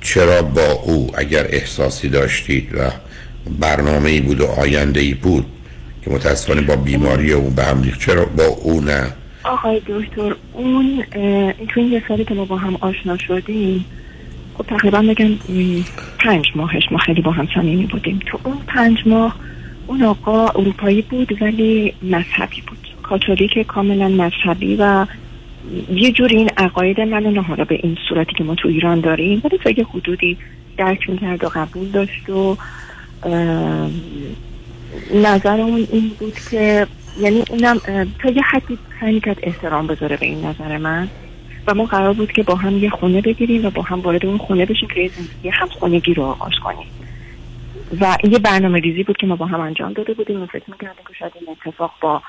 [0.00, 2.90] چرا با او اگر احساسی داشتید و
[3.60, 5.46] برنامه ای بود و آینده ای بود
[6.04, 9.12] که متاسفانه با بیماری او به هم چرا با او نه؟
[9.46, 11.02] آقای دکتر اون
[11.68, 13.84] تو این یه سالی که ما با هم آشنا شدیم
[14.58, 15.30] خب تقریبا بگم
[16.18, 18.20] پنج ماهش ما خیلی با هم صمیمی بودیم.
[18.26, 19.36] تو اون پنج ماه
[19.86, 22.78] اون آقا اروپایی بود ولی مذهبی بود.
[23.02, 25.06] کاتولیک کاملا مذهبی و
[25.90, 29.40] یه جوری این عقاید منو نه حالا به این صورتی که ما تو ایران داریم
[29.44, 30.36] ولی تا یه حدودی
[30.76, 32.56] درک می‌کرد و قبول داشت و
[35.14, 36.86] نظرمون این بود که
[37.20, 37.78] یعنی اونم
[38.22, 41.08] تا یه حدی سعی می‌کرد احترام بذاره به این نظر من.
[41.66, 44.38] و ما قرار بود که با هم یه خونه بگیریم و با هم وارد اون
[44.38, 45.10] خونه بشیم که
[45.42, 46.86] یه هم خونگی رو آغاز کنیم.
[48.00, 51.04] و یه برنامه ریزی بود که ما با هم انجام داده بودیم و فکر می‌کردیم
[51.08, 52.22] که شاید این اتفاق با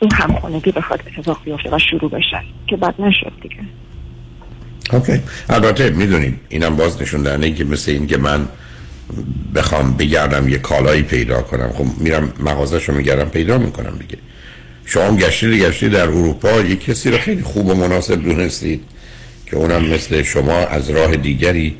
[0.00, 3.60] اون هم خونگی بخواد اتفاق بیفته و شروع بشه که بعد نشد دیگه.
[4.92, 5.20] اوکی.
[5.48, 8.48] البته می‌دونید اینم باز نشون که مثل این که من
[9.54, 11.72] بخوام بگردم یه کالایی پیدا کنم.
[11.72, 14.18] خب میرم مغازش رو میگردم پیدا می‌کنم دیگه.
[14.86, 18.82] شما گشتی گشتی در اروپا یه کسی رو خیلی خوب و مناسب دونستید
[19.46, 21.76] که اونم مثل شما از راه دیگری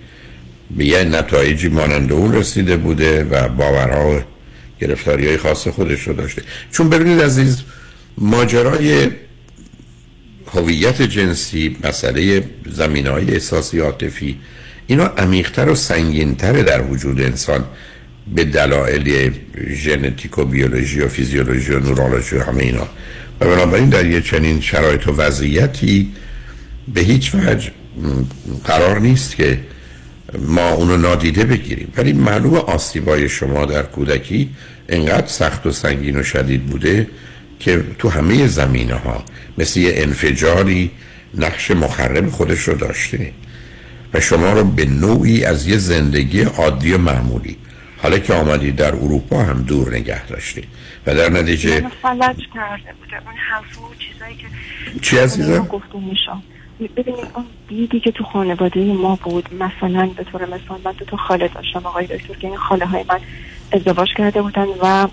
[0.77, 4.21] به یه نتایجی مانند اون رسیده بوده و باورها و
[4.81, 6.43] گرفتاری های خاص خودش رو داشته.
[6.71, 7.63] چون ببینید عزیز
[8.19, 9.09] ماجرای
[10.55, 14.39] هویت جنسی مسئله زمین های احساسی عاطفی
[14.87, 17.65] اینا عمیقتر و سنگینتر در وجود انسان
[18.35, 19.33] به دلایل
[19.71, 22.87] ژنتیک و بیولوژی و فیزیولوژی و نورولوژی و همه اینا.
[23.41, 26.13] و بنابراین در یه چنین شرایط و وضعیتی
[26.95, 27.71] به هیچ وجه
[28.65, 29.59] قرار نیست که
[30.39, 31.93] ما اونو نادیده بگیریم.
[31.97, 34.51] ولی معلوم آسیبای شما در کودکی
[34.89, 37.07] انقدر سخت و سنگین و شدید بوده
[37.61, 39.25] که تو همه زمینه ها
[39.59, 40.91] مثل یه انفجاری
[41.35, 43.33] نقش مخرب خودش رو داشته.
[44.15, 47.57] و شما رو به نوعی از یه زندگی عادی و معمولی.
[48.03, 50.63] حالا که آمدی در اروپا هم دور نگه داشتی.
[51.07, 54.47] و در نتیجه منو فلج کرده بوده اون حرف و چیزایی که
[55.03, 56.43] چی عزیزم؟ گفته میشم.
[56.97, 61.49] ببینید اون دیدی که تو خانواده ما بود مثلا به طور مثال من تا خاله
[61.49, 61.87] داشتم.
[61.87, 63.19] آقای دکتر که این خاله های من
[63.73, 65.09] ازدواج کرده بودن و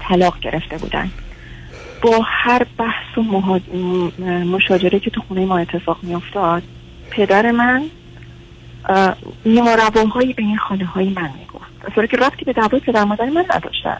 [0.00, 1.10] طلاق گرفته بودن.
[2.02, 3.22] با هر بحث و
[4.44, 6.62] مشاجره که تو خونه ما اتفاق می افتاد
[7.10, 7.82] پدر من
[9.46, 11.94] نارواهایی به این خاله های من می‌گفت.
[11.94, 13.98] صورتی که رفتی به دعوای پدر مادر من نداشتن.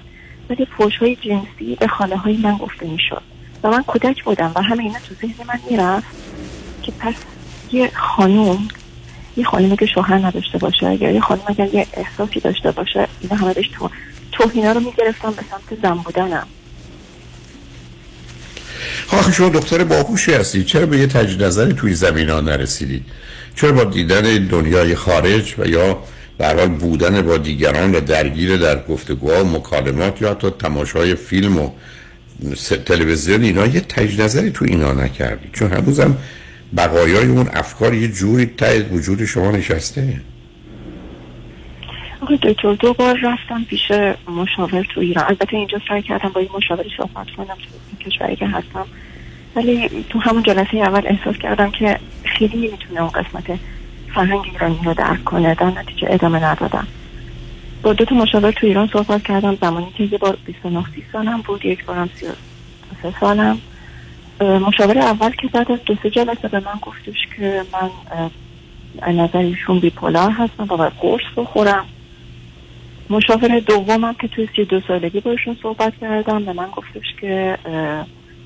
[0.50, 3.22] ولی فوش های جنسی به خاله های من گفته می‌شد.
[3.62, 6.06] و من کودک بودم و همه اینا تو ذهن من می‌رفت
[6.82, 7.14] که پس
[7.72, 8.68] یه خانوم
[9.36, 13.36] یه خانومی که شوهر نداشته باشه یا یه خانوم اگر یه احساسی داشته باشه اینا
[13.36, 13.90] همه بهش تو
[14.32, 16.46] توهینا رو می‌گرفتم به سمت زن بودنم.
[19.12, 23.04] آخه شما دختر باهوشی هستید چرا به یه تجدید نظری توی زمین ها نرسیدید؟
[23.56, 25.98] چرا با دیدن دنیای خارج و یا
[26.40, 31.70] حال بودن با دیگران و درگیر در گفتگوها و مکالمات یا حتی تماشای فیلم و
[32.86, 36.16] تلویزیون اینا یه تجدید نظری تو اینا نکردید چون هنوزم
[36.76, 40.20] بقایای اون افکار یه جوری ته وجود شما نشسته.
[42.20, 43.90] آقای دکتر دو بار رفتم پیش
[44.28, 45.24] مشاور تو ایران.
[45.28, 48.86] البته اینجا سعی کردم با این مشاوری صحبت کنم تو کشوری که هستم.
[49.56, 53.58] ولی تو همون جلسه اول احساس کردم که خیلی نمی‌تونه اون قسمت
[54.14, 55.54] فرهنگ ایرانی رو درک کنه.
[55.54, 56.86] در نتیجه ادامه ندادم.
[57.82, 59.58] با دو تا مشاور تو ایران صحبت کردم.
[59.60, 63.58] زمانی که یه بار 29 30 سالم بود یک بارم 33 سالم.
[64.40, 67.90] مشاور اول که بعد از دو سه جلسه به من گفتش که من
[69.02, 71.86] از نظر ایشون بیپولار هستم و باید قرص بخورم.
[73.10, 77.58] مشاور دومم که توی سی دو سالگی با ایشون صحبت کردم به من گفتش که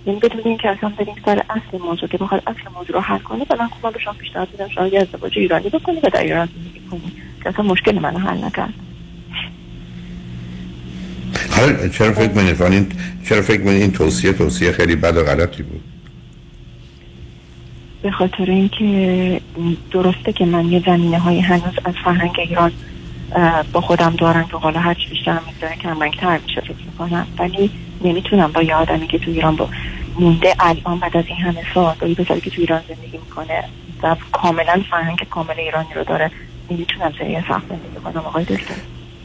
[0.07, 3.45] یعنی بدون اینکه اصلا بریم سر اصل موضوع که بخواد اصل موضوع رو حل کنه
[3.45, 6.49] به من من به شما پیشنهاد میدم شما یه ازدواج ایرانی بکنی و در ایران
[6.57, 8.75] زندگی کنی که اصلا مشکل منو حل نکرد.
[11.51, 12.87] حالا چرا فکر می‌کنید این
[13.29, 15.81] چرا فکر می‌کنید این توصیه توصیه خیلی بد و غلطی بود؟
[18.03, 19.41] به خاطر اینکه
[19.91, 22.73] درسته که من یه زمینه های هنوز از فرهنگ ایران
[23.73, 27.27] با خودم دارم که حالا هرچی بیشتر می‌گذاره کمرنگتر میشه فکر می‌کنم.
[27.39, 27.71] ولی
[28.01, 29.69] نمی‌تونم با یه آدمی که تو ایران با
[30.19, 33.65] مونده الان بعد از این همه سال با یه پسری که تو ایران زندگی می‌کنه
[34.03, 36.31] و کاملا فرهنگ کامل ایرانی رو داره
[36.71, 38.75] نمی‌تونم یه سخت زندگی کنم آقای دکتر.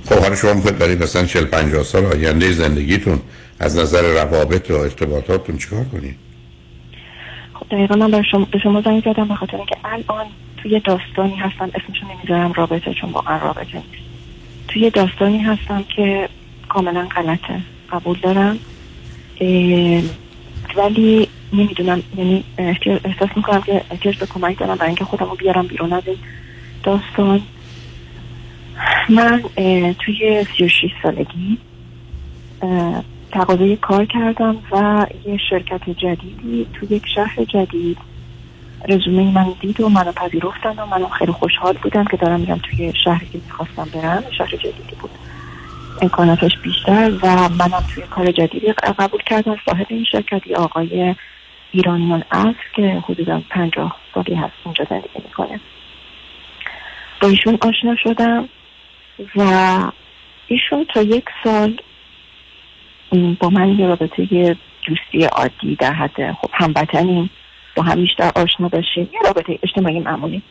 [0.10, 3.22] خب حالا شما می‌خواید برای مثلا 40 50 سال آینده زندگیتون
[3.60, 6.16] از نظر روابط و ارتباطاتون چیکار کنید؟
[7.54, 10.26] خب دقیقا من به شما, به شما زنگ زدم به خاطر اینکه الان
[10.58, 14.06] توی داستانی هستم اسمشو نمی‌ذارم رابطه چون واقعا رابطه نیست.
[14.68, 16.30] توی داستانی هستم که
[16.70, 17.62] کاملا غلطه.
[17.96, 18.60] قبول دارم.
[20.78, 25.68] ولی نمی‌دونم یعنی احساس می‌کنم که احتیاج به کمک دارم برای اینکه خودم رو بیارم
[25.68, 26.18] بیرون از این
[26.84, 27.42] داستان.
[29.10, 29.44] من
[30.00, 31.58] توی 36 سالگی
[33.32, 37.98] تقاضای کار کردم و یه شرکت جدیدی تو یک شهر جدید.
[38.90, 42.94] رزومه من دید و منو پذیرفتن و منو خیلی خوشحال بودم که دارم میرم توی
[43.04, 45.10] شهری که می‌خواستم برم شهر جدیدی بود.
[46.02, 49.58] امکاناتش بیشتر و منم توی کار جدیدی قبول کردم.
[49.66, 51.16] صاحب این شرکت یه آقای
[51.72, 55.60] ایرانیان است که حدودا پنجاه سالی هست اونجا زندگی می‌کنه.
[57.22, 58.50] با ایشون آشنا شدم
[59.36, 59.42] و
[60.48, 61.82] ایشون تا یک سال
[63.40, 64.56] با من یه رابطه
[64.88, 67.30] دوستی عادی در حد خب هموطنیم.
[67.76, 69.10] با هم بیشتر آشنا باشیم.
[69.14, 70.42] یه رابطه اجتماعی معمولی.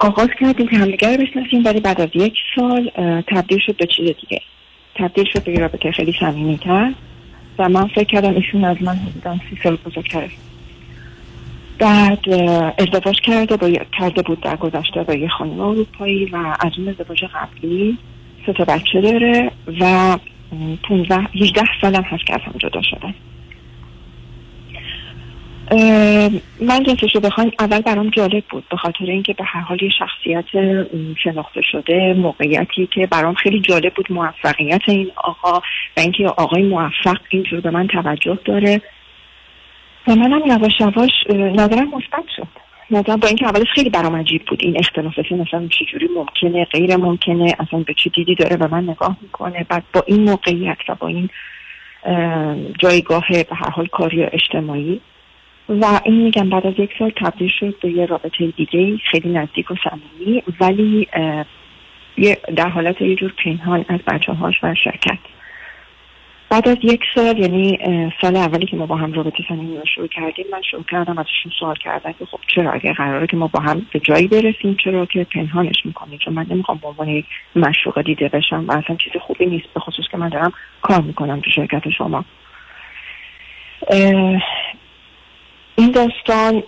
[0.00, 2.90] آغاز کردیم که همدیگر رو بشناسیم ولی بعد از یک سال
[3.28, 4.40] تبدیل شد به چیز دیگه.
[4.94, 6.92] تبدیل شد به رابطه خیلی صمیمیتر.
[7.58, 10.30] و من فکر کردم ایشون از من حدودا سی سال بزرگتره.
[11.78, 12.30] بعد
[12.78, 17.24] ازدواج کرده با کرده بود در گذشته با یه خانم اروپایی و از اون ازدواج
[17.24, 17.98] قبلی
[18.46, 20.16] سه تا بچه داره و
[20.52, 23.14] م، 15 18 سالم هست که از هم جدا شدن.
[26.60, 29.90] من جنسش رو بخواین اول برام جالب بود به خاطر اینکه به هر حال یه
[29.98, 30.44] شخصیت
[31.22, 35.58] شناخته شده موقعیتی که برام خیلی جالب بود موفقیت این آقا
[35.96, 38.82] و اینکه آقای موفق اینجور به من توجه داره.
[40.08, 42.48] و منم یواش یواش نظرم مثبت شد.
[42.90, 47.54] نظرم با اینکه اولش خیلی برام عجیب بود این اختلاف مثلا چجوری ممکنه غیر ممکنه
[47.58, 49.66] اصلا به چه دیدی داره به من نگاه می‌کنه.
[49.68, 51.28] بعد با این موقعیت و با این
[52.04, 55.00] اه، جایگاه به هر حال کاری اجتماعی
[55.70, 59.70] و این میگم بعد از یک سال تبدیل شد به یه رابطه دیگه خیلی نزدیک
[59.70, 61.08] و صمیمی ولی
[62.56, 65.18] در حالت یه جور پنهان از بچه هاش و شرکت.
[66.50, 67.78] بعد از یک سال یعنی
[68.20, 71.52] سال اولی که ما با هم رابطه صمیمی رو شروع کردیم من شروع کردم ازشون
[71.60, 75.06] سوال کردن که خب چرا اگه قراره که ما با هم به جایی برسیم چرا
[75.06, 77.24] که پنهانش می‌کنیم؟ چون من نمی‌خوام به عنوان یک
[77.56, 80.52] مشروع دیده بشم و اصلا چیز خوبی نیست به خصوص که من دارم
[80.82, 82.24] کار می‌کنم تو شرکت شما.
[85.80, 86.62] این داستان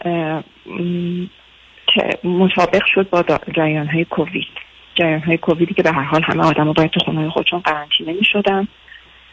[1.87, 3.25] که مطابق شد با
[3.57, 4.49] جریان های کووید.
[4.95, 8.25] جریان های کوویدی که به هر حال همه آدم باید تو خونه خودشون قرنطینه می
[8.25, 8.69] شدن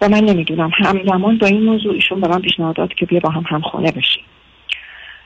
[0.01, 3.30] و من نمی‌دونم همزمان با این موضوع ایشون به من پیشنهاد داد که بیا با
[3.30, 4.23] هم همخونه بشیم.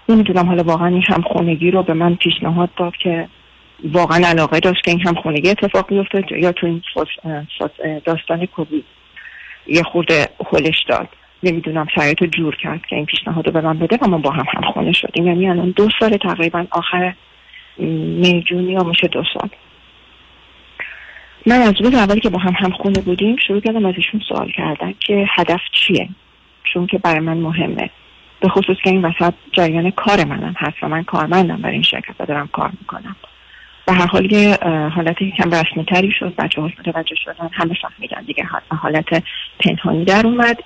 [0.10, 3.28] نمی‌دونم حالا واقعا این همخونگی رو به من پیشنهاد داد که
[3.84, 6.82] واقعا علاقه داشت که این همخونگی اتفاق بیفته یا تو این
[8.06, 8.86] داستان کووید
[9.68, 11.10] یه خورده هلش داد.
[11.44, 14.32] نمی‌دونم شرایط رو جور کرد که این پیشنهاد رو به من بده و ما با
[14.32, 15.28] هم همخونه شدیم.
[15.28, 17.14] یعنی الان دو سال تقریبا آخر
[17.80, 19.50] م، می جون یا میشه دو سال.
[21.46, 24.94] من از روز اولی که با هم همخونه بودیم شروع کردم از ایشون سوال کردن
[25.00, 26.10] که هدف چیه؟
[26.64, 27.90] چون که برای من مهمه.
[28.40, 32.16] به خصوص که این وسط جریان کار منم هست و من کارمندم برای این شرکت
[32.20, 33.16] و دارم کار می‌کنم.
[33.86, 34.58] به هر حال یه
[34.96, 39.24] حالت یکم رسمی تری شد بچه ها متوجه شدن همه فهمیدن دیگه حالت
[39.60, 40.64] پنهانی در اومد.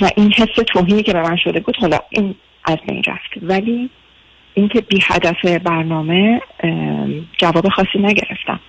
[0.00, 2.34] و این حس توهینی که به من شده بود حالا این
[2.64, 3.30] از بین رفت.
[3.42, 3.90] ولی
[4.54, 8.60] اینکه بی هدف برنامه ام، جواب خاصی نگرفتم.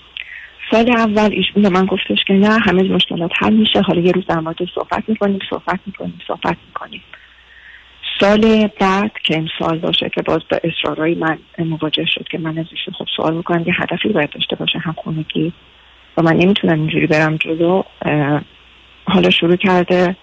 [0.72, 3.82] سال اول ایشون به من گفتش که نه همه مشکلات حل میشه.
[3.82, 7.02] حالا یه روز در مورد صحبت می‌کنیم صحبت می‌کنیم صحبت می‌کنیم.
[8.20, 12.66] سال بعد که امسال باشه که باز با اصرارهای من مواجه شد که من از
[12.72, 15.54] ایشون خب سوال می‌کنم یه هدفی باید داشته باشه هم خونگی.
[16.18, 17.84] و من نمی‌تونم اینجوری برم جلو.
[19.06, 20.16] حالا شروع کرده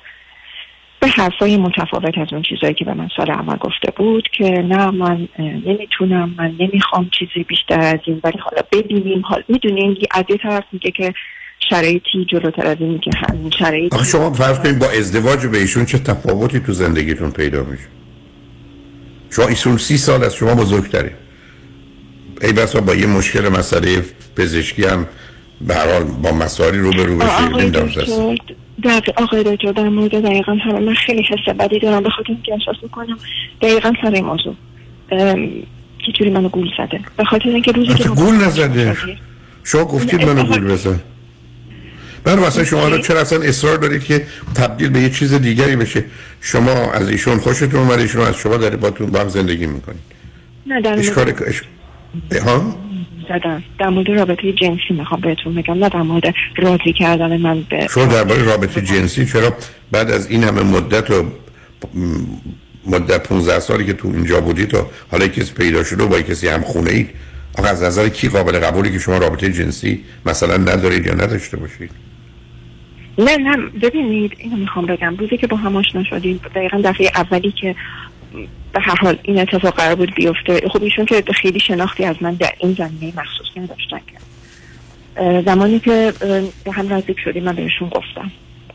[1.02, 4.90] به حرفای متفاوت از اون چیزایی که به من سال اول گفته بود که نه
[4.90, 9.22] من نمی‌تونم من نمی‌خوام چیزی بیشتر از این ولی حالا ببینیم.
[9.24, 11.14] حال می‌دونین از یه طرف میگه که
[11.70, 15.84] شرایطی جلوتر از این که همین شرایط آخه شما فرض کنید با ازدواج به ایشون
[15.84, 17.84] چه تفاوتی تو زندگیتون پیدا میشه؟
[19.30, 21.12] شما ایشون سی سال از شما بزرگتره
[22.42, 24.04] ای بسا با یه مشکل مسئله
[24.36, 25.06] پزشکی هم
[25.60, 28.36] به هر حال با مسائلی رو به رو بشه
[28.82, 32.52] در آقای دکتر در مورد دقیقا همه من خیلی حس بدی دارم به خاطر اینکه
[32.52, 33.18] احساس می‌کنم
[33.60, 34.54] دقیقا سر این موضوع.
[35.10, 35.38] ام،
[36.06, 37.00] یه جوری منو گول زده.
[37.16, 38.96] به خاطر اینکه روزی که گول نزده
[39.64, 41.00] شما گفتید منو گول بزن.
[42.26, 46.04] من مثلا شما رو چرا اصلا اصرار دارید که تبدیل به یه چیز دیگری بشه
[46.40, 50.00] شما از ایشون خوشتون اومد ایشون از شما داره باتون با هم زندگی می‌کنید.
[50.66, 51.62] نه در اشکال مورد اش...
[52.46, 52.74] ها؟
[53.32, 53.62] زدن.
[53.78, 58.04] در مورد رابطه جنسی می‌خوام بهتون بگم نه در مورد راضی کردن من به شما
[58.04, 59.54] درباره رابطه جنسی چرا
[59.92, 61.24] بعد از این همه مدت و
[62.86, 66.48] مدت 15 سالی که تو اینجا بودید تا حالا کسی پیدا شده و با کسی
[66.48, 67.10] هم خونه اید
[67.58, 71.90] آقا از نظر کی قابل قبولی که شما رابطه جنسی مثلا ندارید یا نداشته باشید؟
[73.18, 73.56] نه نه.
[73.56, 75.16] ببینید اینو می‌خوام بگم.
[75.16, 77.74] روزی که با هم آشنا شدیم دقیقا دفعه اولی که
[78.72, 80.68] به هر حال این اتفاق قرار بود بیفته.
[80.72, 84.12] خب ایشون که خیلی شناختی از من در این زمینه مخصوص نداشتن که.
[85.16, 86.12] اه، زمانی که
[86.64, 88.30] به هم نزدیک شدیم من بهشون گفتم.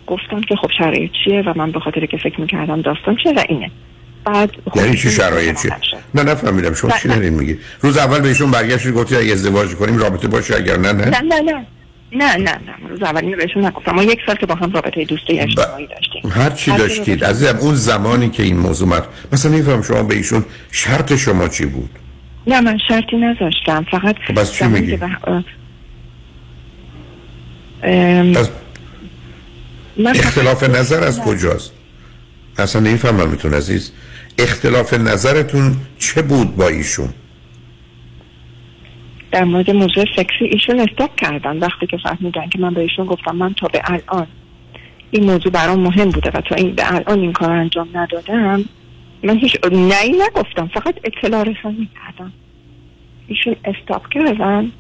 [0.08, 3.44] گفتم که خب شرایط چیه و من به خاطر که فکر می‌کردم داستان چیه و
[3.50, 3.72] اینه.
[4.26, 5.98] بعد خب یعنی چی شرایط چیه؟ شد.
[6.16, 6.74] نه نفهمیدم.
[6.74, 7.08] شما چی.
[7.08, 11.22] دارین میگی روز اول بهشون برگشتید گفتی اگه ازدواج کنیم رابطه باشه اگر نه؟ نه
[11.22, 11.66] نه نه.
[12.12, 13.92] نه نه نه روز اول اینو بهشون نگفتم.
[13.92, 16.32] ما یک سال که با هم رابطه دوستی اجتماعی داشتیم.
[16.32, 20.16] هر چی هر داشتید عزیزم اون زمانی که این موضوع مد مثلا نمیفهم شما به
[20.16, 21.90] ایشون شرط شما چی بود؟
[22.48, 23.86] نه من شرطی نذاشتم.
[23.92, 25.42] فقط خب پس چی میگی؟ اه،
[27.84, 28.50] ام، فقط-
[30.16, 31.72] اختلاف نظر از کجاست؟
[32.58, 33.92] اصلا نمی‌فهمم میتون عزیز.
[34.40, 37.10] اختلاف نظرتون چه بود با ایشون؟
[39.32, 41.58] در مورد موضوع سکسی ایشون استاپ کردن.
[41.58, 44.28] وقتی که فهمیدن که من به ایشون گفتم من تا به الان
[45.12, 48.66] این موضوع برام مهم بوده و تا این به الان این کار انجام ندادم
[49.24, 52.34] من هیچ نه نگفتم فقط اطلاع رسانی کردم.
[53.28, 54.72] ایشون استاپ کردن.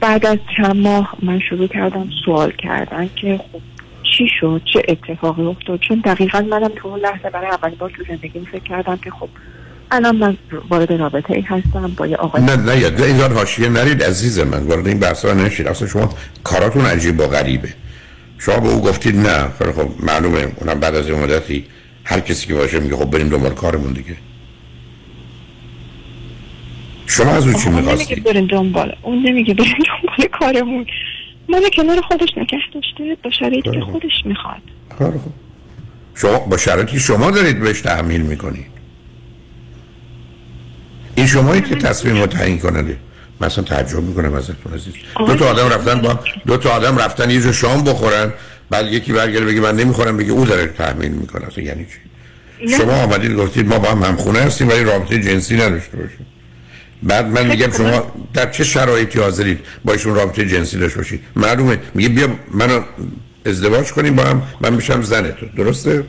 [0.00, 3.60] بعد از چند ماه من شروع کردم سوال کردن که خب
[4.02, 8.04] چی شد؟ چه اتفاقی افتاد؟ چون دقیقا منم تو اون لحظه برای اولین بار تو
[8.04, 9.28] زندگیم فکر کردم که خب
[9.90, 10.36] الان من
[10.70, 14.62] وارد رابطه ای هستم با یه آقای نه نه یا اینجا حاشیه نرید عزیز من
[14.62, 16.14] وارد این بحث ها نشید اصلا شما
[16.44, 17.68] کاراتون عجیب و غریبه.
[18.38, 21.64] شما به او گفتید نه خب معلومه اونم بعد از یه مدتی
[22.04, 24.16] هر کسی که باشه میگه خب بریم دنبال کارمون دیگه.
[27.06, 30.86] شما از او چی اون نمیگه می‌خواستید؟ بریم دنبال اون نمیگه بریم دنبال کارمون.
[31.48, 34.62] من کنار خودش نگه داشته با شرایطی که خودش می‌خواد.
[34.98, 35.32] خوب.
[36.14, 38.69] شما با شرایطی شما دارید بهش تحمیل می‌کنید
[41.14, 42.96] این شمایی که تصمیم رو تعیین کننده.
[43.40, 44.94] من اصلا تعجب می‌کنم ازتون عزیز.
[45.26, 48.32] دو تا آدم رفتن با دو تا آدم رفتن یه جو شام بخورن
[48.70, 51.46] بعد یکی برگرده بگه من نمی‌خورم بگه او داره تحمیل می‌کنه.
[51.46, 52.76] اصلا یعنی چی.
[52.76, 56.26] شما آمدید گفتید ما با هم همخونه هستیم ولی رابطه جنسی نداشته باشیم.
[57.02, 61.78] بعد من میگم شما در چه شرایطی حاضرید با ایشون رابطه جنسی داشته باشید؟ معلومه.
[61.94, 62.80] میگه بیا منو
[63.46, 65.46] ازدواج کنیم با هم من میشم زن تو.
[65.56, 66.04] درسته؟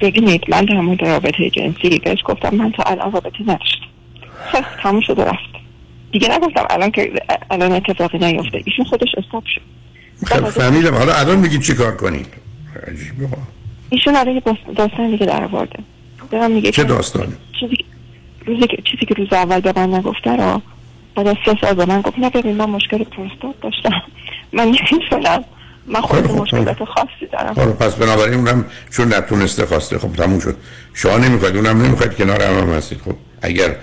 [0.00, 3.86] ببینید من در مورد رابطه جنسی بهش گفتم من تا الان رابطه نداشتم.
[4.52, 5.54] خب تموم شد و رفت.
[6.12, 7.12] دیگه نگفتم الان که
[7.50, 8.62] الان اتفاقی نیفته.
[8.64, 9.60] ایشون خودش استاپ شد.
[10.26, 10.94] خب فهمیدم.
[10.94, 12.26] حالا الان میگید چی کار کنید
[12.88, 13.28] عجیبه.
[13.90, 14.42] ایشون الان
[14.76, 15.78] داستان دیگه در آورده.
[16.30, 17.84] دارم میگه چه که داستانی؟ چیزی که-
[18.46, 20.60] روزی که چیزی که روز اول به من نگفته رو
[21.14, 24.02] بعد از سه سال به من گفت نه ببین من مشکل پروستات داشتم.
[24.52, 25.44] من نمی‌تونم
[25.86, 27.54] من خود خب، مشکلات خاصی دارم.
[27.56, 30.56] حالا پس بنابراین اونم چون نتونسته خواسته خب تموم شد.
[30.94, 33.00] شما نمی‌خواید اونم نمی‌خواید کنار هم, هم هستید.
[33.00, 33.76] خب اگر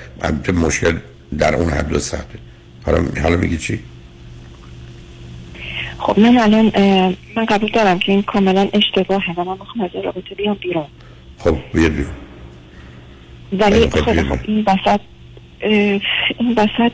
[0.53, 0.97] مشکل
[1.37, 2.37] در اون حد و سطح.
[2.85, 3.79] حالا حالا میگی چی؟
[5.99, 6.65] خب من الان
[7.35, 10.85] من قبول دارم که این کاملا اشتباهه و من می‌خوام از رابطه بیام بیرون.
[11.37, 12.13] خب بیاد بیرون.
[13.59, 14.21] ولی خب،.
[14.23, 14.99] خب این وسط
[16.39, 16.91] این وسط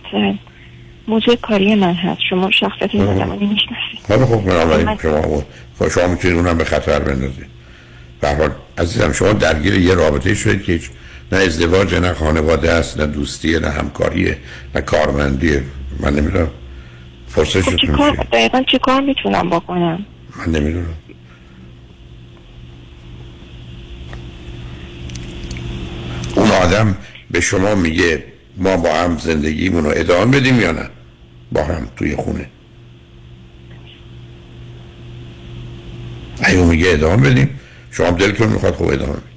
[1.08, 2.22] موضوع کاری من هست.
[2.30, 3.04] شما شخصیت این.
[3.04, 4.00] آدمانی می‌شناسید.
[4.10, 5.44] حالا خب بنابراین شما
[5.80, 7.48] خب شما می‌تونید اونم به خطر بندازید.
[8.22, 10.90] به هر حال عزیزم شما درگیر یه رابطه شدید که هیچ
[11.32, 14.38] نه ازدواج نه خانواده است نه دوستیه نه همکاریه
[14.76, 15.64] نه کارمندیه
[16.00, 16.46] من نمی‌دونم.
[16.46, 16.52] خب
[17.28, 20.06] فرصتشون چی کار دقیقا چی کار می‌تونم بکنم؟
[20.38, 20.94] من نمی‌دونم.
[26.36, 26.98] اون آدم
[27.32, 28.24] به شما میگه
[28.58, 30.90] ما با هم زندگیمون رو ادامه بدیم یا نه؟
[31.52, 32.50] با هم توی خونه.
[36.54, 37.60] اون میگه ادامه بدیم.
[37.92, 39.28] شما هم دلتون می‌خواد خوب ادامه بدیم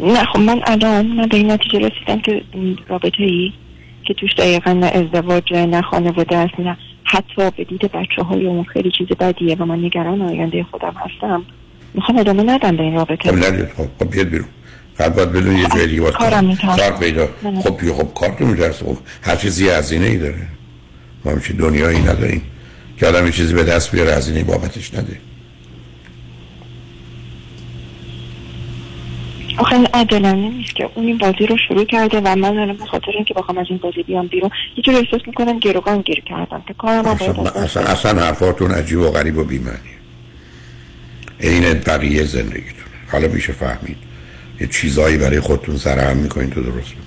[0.00, 2.42] نه خب من الان من به این نتیجه رسیدم که
[2.88, 3.52] رابطه ای
[4.04, 8.64] که توش دقیقا نه ازدواج نه خانواده است نه حتی به دید بچه های اون
[8.64, 11.42] خیلی چیز بدیه و من نگران آینده خودم هستم.
[11.94, 13.32] می‌خوام ادامه ندم به این رابطه.
[13.32, 14.48] خب خب خب بیاد بیرون.
[14.98, 17.28] بعد باید بدون یه جای دیگه کارم کار, پیدا.
[17.42, 17.60] نه.
[17.60, 20.46] خب بیا خب کار تو میترسه خب هر چیزی یه هزینه ای داره.
[21.24, 22.42] ما همچی دنیایی نداریم.
[22.96, 25.16] که آدم یه چیزی به دست بیاره هزینه بابتش نده.
[29.58, 32.86] آخه این عادلانه نیست که اون این بازی رو شروع کرده و من الان به
[32.86, 36.62] خاطر اینکه بخوام از این بازی بیام بیرون یه جور احساس می‌کنم گروگان گیر کردم
[36.68, 39.78] که کارم اصلا, اصلا, اصلا حرفاتون عجیب و غریب و بیمعنی
[41.40, 44.13] عین بقیه زندگیتون حالا میشه فهمید.
[44.60, 47.04] یه چیزایی برای خودتون سرهم می‌کنین تو درست می‌کنین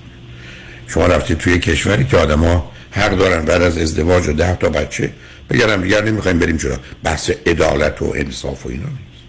[0.86, 5.12] شما رفتید توی کشوری که آدما حق دارن بعد از ازدواج و ده تا بچه
[5.50, 9.22] بگرم دیگر نمی‌خوایم بریم چرا بحث عدالت و انصاف و اینا نیست.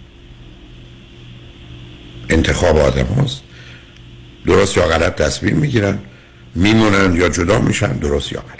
[2.28, 3.40] انتخاب آدم هاست.
[4.46, 5.98] درست یا غلط تصمیم می‌گیرن
[6.54, 8.59] میمونن یا جدا میشن درست یا غلط.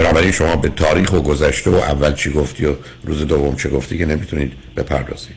[0.00, 2.74] بنابراین شما به تاریخ و گذشته و اول چی گفتی و
[3.04, 5.36] روز دوم چه گفتی که نمی‌تونید بپردازید.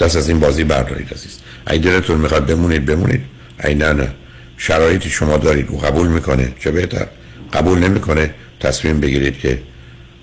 [0.00, 1.38] دست از این بازی بردارید عزیز.
[1.66, 3.20] اگه دلتون می‌خواد بمونید بمونید.
[3.58, 4.08] اگه نه نه.
[4.56, 5.70] شرایطی شما دارید.
[5.70, 6.52] و قبول می‌کنه.
[6.60, 7.06] چه بهتر.
[7.52, 8.34] قبول نمی‌کنه.
[8.60, 9.62] تصمیم بگیرید که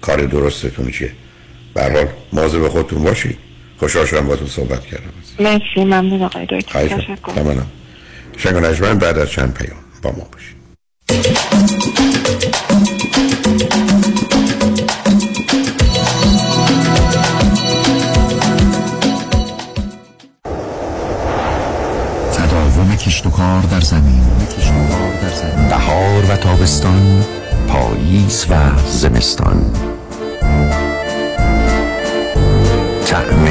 [0.02, 1.12] کار درستتون چیه.
[1.74, 3.38] به حال مواظب خودتون باشید.
[3.80, 5.14] خوشحال شدم با تو صحبت کردم.
[5.40, 5.84] مرسی.
[5.84, 6.88] ممنون آقای دکتر.
[6.88, 7.34] تشکر.
[7.36, 7.66] تمام
[8.38, 11.39] شنگ بعد از چند پیام با ما باشید.
[23.00, 24.22] کشت و کار در زمین.
[25.70, 27.24] بهار و تابستان
[27.68, 28.56] پاییز و
[28.88, 29.74] زمستان.
[33.06, 33.46] طعم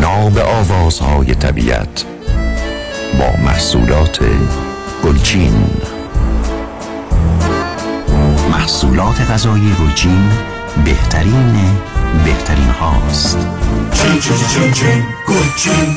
[0.00, 2.04] ناب آوازهای طبیعت
[3.18, 4.20] با محصولات
[5.04, 5.64] گلچین.
[8.50, 10.30] محصولات غذایی گلچین
[10.84, 11.52] بهترین
[12.24, 13.38] بهترین هاست.
[13.92, 15.96] چین چین چین چین گلچین.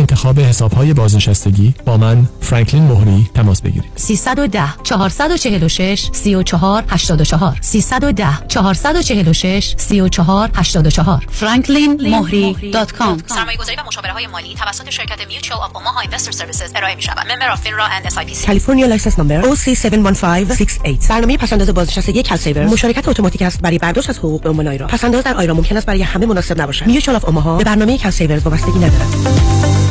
[0.01, 3.91] انتخاب حسابهای بازنشستگی با من فرانکلین مهری تماس بگیرید.
[3.95, 14.55] 310 446 34 84 310 446 34 84 franklinmohri.com سرمایه گذاری و مشاوره های مالی
[14.55, 18.45] توسط شرکت Mutual of Omaha Investor Services ارائه می شود member of FINRA and SIPC
[18.45, 24.41] California license number OC71568 برنامه پس‌انداز بازنشستگی CalSaver مشارکت اتوماتیک است برای برداشت از حقوق
[24.41, 26.87] به عنوان IRA پس‌انداز در IRA ممکن است برای همه مناسب نباشد.
[26.87, 29.90] Mutual of Omaha به برنامه CalSaver وابستگی ندارد.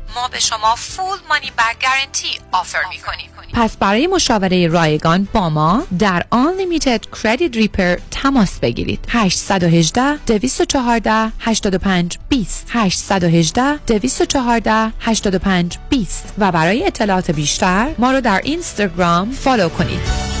[0.15, 5.49] ما به شما full money back guarantee offer می کنیم پس برای مشاوره رایگان با
[5.49, 8.99] ما در Unlimited Credit Repair تماس بگیرید.
[9.09, 18.41] 818 214 85 20 818 214 85 20 و برای اطلاعات بیشتر ما رو در
[18.43, 20.40] اینستاگرام follow کنید.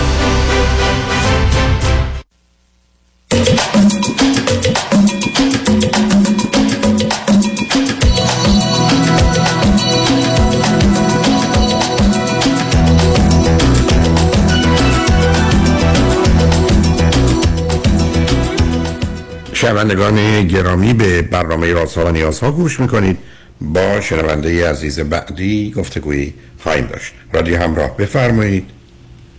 [19.61, 23.17] شنوندگان گرامی به برنامه رازها و نیازها گوش می‌کنید.
[23.61, 27.13] با شنونده عزیز بعدی گفتگویی خواهیم داشت.
[27.33, 28.69] رادیو همراه بفرمایید.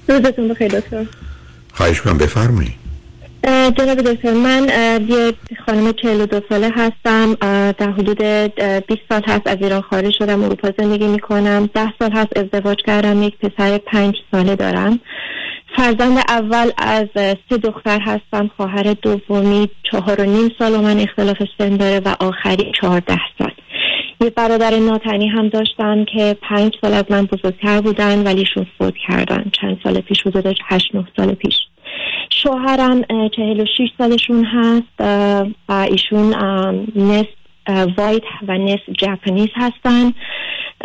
[0.08, 1.04] روزتون بخیر دکتر.
[1.72, 2.72] خواهش کنم بفرمایید.
[3.78, 4.68] جناب دکتر من
[5.08, 5.32] یه
[5.66, 7.34] خانم 42 ساله هستم.
[7.78, 8.22] در حدود
[8.86, 11.70] 20 سال هست از ایران خارج شدم اروپا زندگی می‌کنم.
[11.74, 15.00] 10 سال هست ازدواج کردم یک پسر 5 ساله دارم.
[15.76, 18.50] فرزند اول از سه دختر هستم.
[18.56, 23.50] خواهر دومی چهار و نیم سال و من اختلاف سن داره و آخری چهارده سال.
[24.20, 28.94] یه برادر ناتنی هم داشتم که پنج سال از من بزرگتر بودن ولی ایشون فوت
[29.08, 29.50] کردن.
[29.60, 31.54] چند سال پیش حدود هشت نه سال پیش.
[32.30, 33.02] شوهرم
[33.36, 35.00] چهل و شیش سالشون هست
[35.68, 36.34] و ایشون
[36.96, 37.28] نصف
[37.98, 40.12] وایت و نصف جپنیز هستن.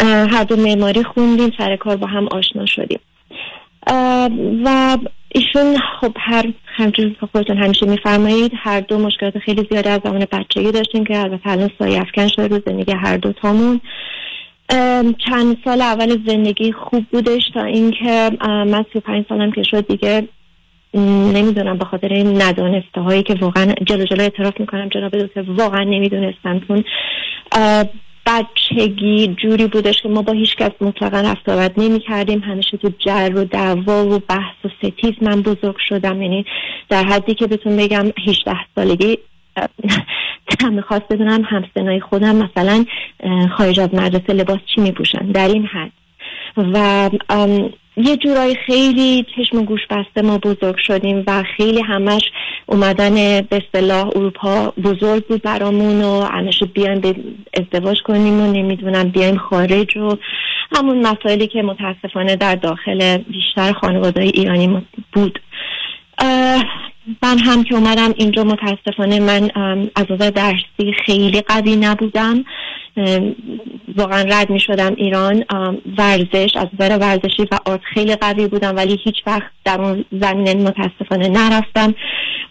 [0.02, 3.00] هر دو معماری خوندیم سر کار با هم آشنا شدیم.
[4.66, 4.98] و
[5.30, 10.72] ایشون خب هر همچون خودتون همیشه میفرمایید هر دو مشکلات خیلی زیاده از زمان بچگی
[10.72, 13.82] داشتیم که البته الان سایه افکن شده رو زندگی هر دو تامون
[14.70, 19.64] ام، چند سال اول زندگی خوب بودش تا اینکه من سی و پنج سالم که
[19.64, 20.28] شد دیگه
[21.34, 25.84] نمی‌دونم به خاطر این ندانسته هایی که واقعا جلو جلو اعتراف می‌کنم جناب دکتر واقعا
[25.84, 26.84] نمی‌دونستم چون
[28.28, 33.32] بچگی جوری بودش که ما با هیچ کس مطلقا رفت نمی کردیم همیشه تو جر
[33.36, 35.14] و دعوا و بحث و ستیز.
[35.22, 36.22] من بزرگ شدم.
[36.22, 36.46] یعنی
[36.90, 39.18] در حدی که بهتون بگم 18 سالگی
[40.48, 42.86] دلم می‌خواست بدونم همسنای خودم مثلا
[43.58, 45.32] خارج از مدرسه لباس چی میپوشن.
[45.32, 45.92] در این حد.
[46.58, 47.10] و
[47.98, 52.22] یه جورایی خیلی چشم گوش بسته ما بزرگ شدیم و خیلی همش
[52.66, 57.16] اومدن به اصطلاح اروپا بزرگ بود برامون و همیشه بیایم به
[57.54, 60.18] ازدواج کنیم و نمی‌دونم بیایم خارج و
[60.76, 65.40] همون مسائلی که متاسفانه در داخل بیشتر خانواده ایرانی بود.
[67.24, 69.50] من هم که اومدم اینجا متاسفانه من
[69.96, 72.44] از نظر درسی خیلی قوی نبودم.
[73.98, 75.44] واقعا رد می شدم ایران
[75.98, 80.54] ورزش از نظر ورزشی و آرت خیلی قوی بودم ولی هیچ وقت در اون زمینه
[80.54, 81.96] متاسفانه نرفتم.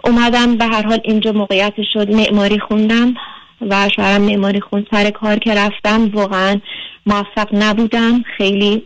[0.04, 3.14] اومدم به هر حال اینجا موقعیت شد معماری خوندم
[3.60, 6.10] و شوهرم معماری خوند سر کار که رفتم.
[6.12, 6.60] واقعا
[7.06, 8.82] موفق نبودم خیلی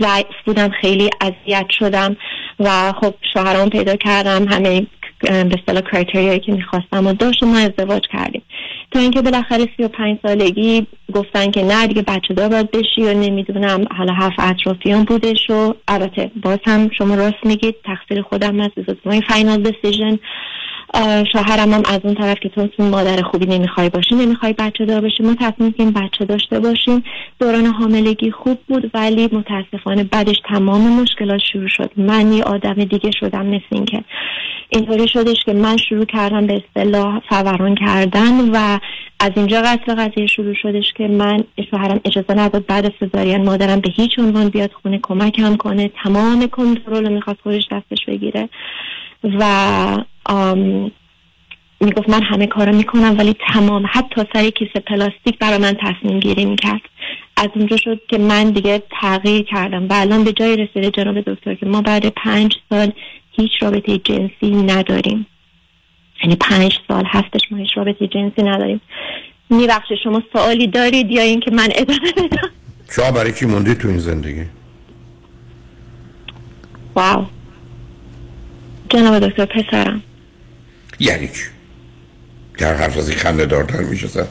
[0.00, 2.16] ضعیف بودم خیلی اذیت شدم.
[2.60, 4.86] و خب شوهرم پیدا کردم همه
[5.20, 8.42] به اصطلاح کرایتریایی که می‌خواستم و داشت ما ازدواج کردیم.
[8.90, 13.02] تا اینکه بالاخره سی و پنج سالگی گفتن که نه دیگه بچه دار باید بشی
[13.02, 18.60] و نمی‌دونم حالا حرف اطرافیان بودش و البته باز هم شما راست میگید تقصیر خودم
[18.60, 18.70] از
[19.06, 20.12] final decision.
[20.12, 20.18] اه،
[21.32, 25.22] شوهرم هم از اون طرف که تو مادر خوبی نمی‌خوای باشی نمی‌خوای بچه دار باشی
[25.22, 27.04] ما تصمیم که بچه داشته باشیم.
[27.40, 31.90] دوران حاملگی خوب بود ولی متاسفانه بعدش تمام مشکلات شروع شد.
[31.96, 34.04] من یه آدم دیگه شدم مثل این که
[34.68, 38.78] اینطوری شدش که من شروع کردم به اصطلاح فوران کردن و
[39.20, 43.90] از اینجا قتل قضیه شروع شدش که من شوهرم اجازه نداد بعد سزارین مادرم به
[43.96, 48.48] هیچ عنوان بیاد خونه کمکم کنه تمام کنترل رو می‌خواست خودش دستش بگیره.
[49.24, 49.44] و
[51.80, 56.44] می‌گفت من همه کارو می‌کنم ولی تمام حتی سر کیسه پلاستیک برای من تصمیم گیری
[56.44, 56.80] می‌کرد.
[57.36, 61.54] از اونجا شد که من دیگه تغییر کردم و الان به جای رسیده جناب دکتر
[61.54, 62.92] که ما بعد پنج سال
[63.30, 65.26] هیچ رابطه جنسی نداریم.
[66.22, 68.80] یعنی پنج سال هستش ما هیچ رابطه جنسی نداریم.
[69.50, 72.48] میبخشه شما سوالی دارید یا اینکه من ادامه بدم؟
[72.90, 74.44] شما برای چی موندی تو این زندگی؟
[76.96, 77.26] واو.
[78.88, 80.02] جناب دکتر پسرم.
[81.00, 81.44] یعنی چی؟
[82.58, 84.28] در حرف از این خنده دارتر میشه زد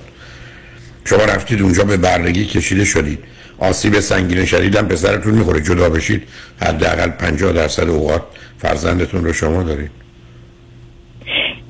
[1.06, 3.20] شما رفتید اونجا به برنگی کشیده شدید.
[3.58, 5.62] آسیب سنگین شدیدم پسرتون می‌خوره.
[5.62, 6.24] جدا بشید.
[6.62, 8.24] حداقل 50 درصد اوقات
[8.58, 9.92] فرزندتون رو شما دارید.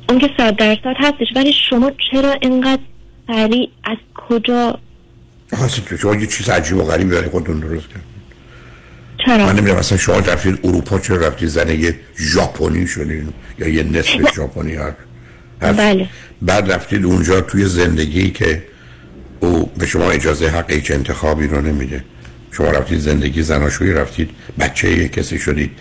[0.10, 2.82] اون که صد درصد هستش ولی شما چرا اینقدر
[3.28, 4.80] سریع از کجا؟
[6.02, 8.19] شما یه چیز عجیب و غریبی برای خودتون درست کرد
[9.30, 13.28] چرا من نمی‌دونم اصلا شما رفتید اروپا چرا رفتید زن یه ژاپنی شدید
[13.60, 14.94] یا یه نصف ژاپنی هر
[15.60, 16.10] بله.
[16.42, 18.64] بعد رفتید اونجا توی زندگی که
[19.40, 22.04] او به شما اجازه حق هیچ انتخابی رو نمیده.
[22.52, 24.30] شما رفتید زندگی زناشویی رفتید
[24.60, 25.72] بچه یه کسی شدید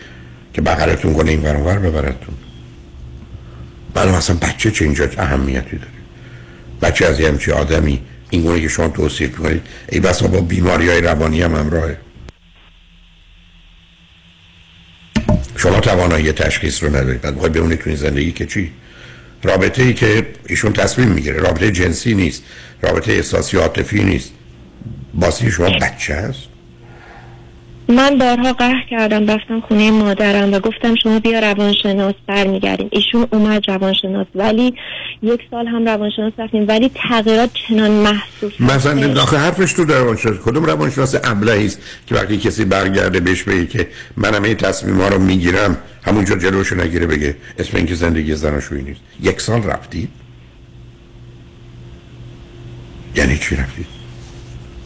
[0.53, 2.35] که بغلتون کنه این ور ببرتون.
[3.95, 5.93] بعد اصلا بچه چه اینجا اهمیتی داره؟
[6.83, 8.01] بچه از یه همچی آدمی
[8.31, 11.97] این گونه که شما توصیف می‌کنید ای بسا با بیماری های روانی هم همراهه.
[15.59, 17.21] شما توانایی تشخیص رو ندارید.
[17.21, 18.73] بعد می‌خواید بمونید تو این زندگی که چی؟
[19.43, 21.37] رابطه ای که ایشون تصمیم می‌گیره.
[21.37, 22.43] رابطه جنسی نیست.
[22.83, 24.31] رابطه احساسی عاطفی نیست.
[25.15, 26.48] باسی شما بچه هست
[27.89, 32.89] من بارها قهر کردم رفتم خونه مادرم و گفتم شما بیا روانشناس برمیگردیم.
[32.93, 34.75] ایشون اومد روانشناس ولی
[35.23, 40.37] یک سال هم روانشناس رفتیم ولی تغییرات چنان محسوس مثلا داخل حرفش تو در روانشناس
[40.45, 45.09] کدوم روانشناس ابلهی است که وقتی کسی برگرده بهش بگه که منم این تصمیم ها
[45.09, 49.01] رو می‌گیرم همونجا جلوشو نگیره بگه اسم اینکه زندگی زناشویی نیست.
[49.23, 50.09] یک سال رفتید
[53.17, 53.87] یعنی چی رفتید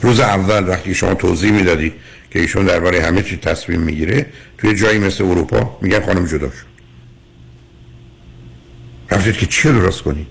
[0.01, 1.93] روز اول وقتی شما توضیح می‌دادی
[2.33, 4.27] که ایشون درباره همه چی تصمیم می‌گیره
[4.59, 6.73] توی جایی مثل اروپا میگن خانم جدا شد
[9.11, 10.27] رفتید که چی درست کنید؟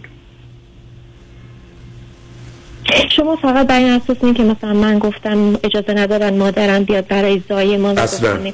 [3.15, 7.41] شما فقط بر این اساس این که مثلا من گفتم اجازه ندارن مادرم بیاد برای
[7.49, 8.52] زای ما اصلا.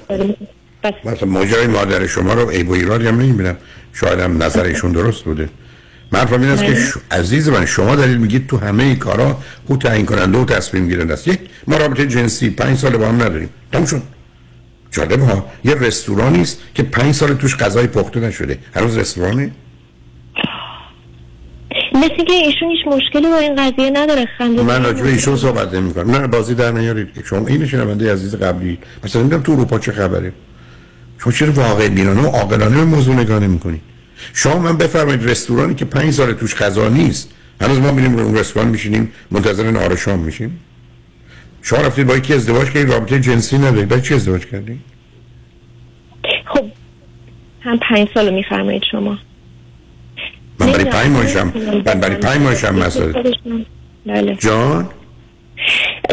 [0.83, 0.93] بس.
[1.05, 3.57] مثلا ماجرای مادر شما رو عیب و ایرادی هم نمی‌بینم.
[3.93, 5.49] شاید هم نظر ایشون درست بوده.
[6.11, 6.85] من این است که بله.
[6.85, 6.93] ش...
[7.11, 11.13] عزیز من شما دارید میگید تو همه این کارا او تعیین کننده و تصمیم گیرنده
[11.13, 11.27] است.
[11.27, 13.49] یک ما رابطه جنسی پنج سال با هم نداریم.
[13.71, 14.01] تموم شد.
[14.91, 18.57] جالب ها یه رستورانی است که پنج سال توش غذای پخته نشده.
[18.75, 19.51] هنوز رستورانه؟
[21.93, 24.25] مثل که ایشون هیچ مشکلی با این قضیه نداره.
[24.37, 27.07] خنده من راجع به ایشون صحبت نمی کنم نه بازی در نیارید.
[27.25, 28.79] شما این شنونده عزیز قبلی.
[29.03, 30.33] مثلا نمی‌دونم تو اروپا چه خبره.
[31.23, 33.81] شما چرا واقع بینانه و عاقلانه به موضوع نگاه نمی‌کنید
[34.33, 37.29] شما من بفرمایید رستورانی که پنج سال توش غذا نیست
[37.61, 40.59] هنوز ما میریم اون رستوران میشینیم منتظر نهار شام میشیم.
[41.61, 44.79] شما رفتید با یکی ازدواج کردید رابطه جنسی ندارید برای چی ازدواج کردید؟
[46.45, 46.65] خب
[47.61, 49.17] هم پنج سال میفرمایید شما.
[50.59, 51.53] من برای پنج ماهشم
[51.85, 53.33] من برای پنج ماهشم مسئله
[54.05, 54.35] بله.
[54.35, 54.89] جان؟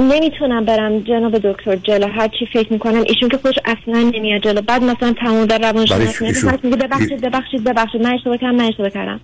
[0.03, 2.07] نمی‌تونم برم جناب دکتر جلو.
[2.09, 4.61] هر چی فکر می‌کنم ایشون که خودش اصلا نمیاد جلو.
[4.61, 8.03] بعد مثلا تمام در ایشون؟ میگه ببخشید ببخشید ببخشید.
[8.03, 9.21] من اشتباه کردم من اشتباه کردم.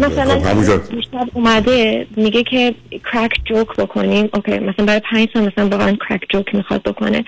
[0.00, 2.74] مثلا خب، همونجا- دیشب اومده میگه که
[3.12, 7.24] کرک جوک بکنیم اوکی مثلا برای پنج سال مثلا واقعا کرک جوک می‌خواد بکنه.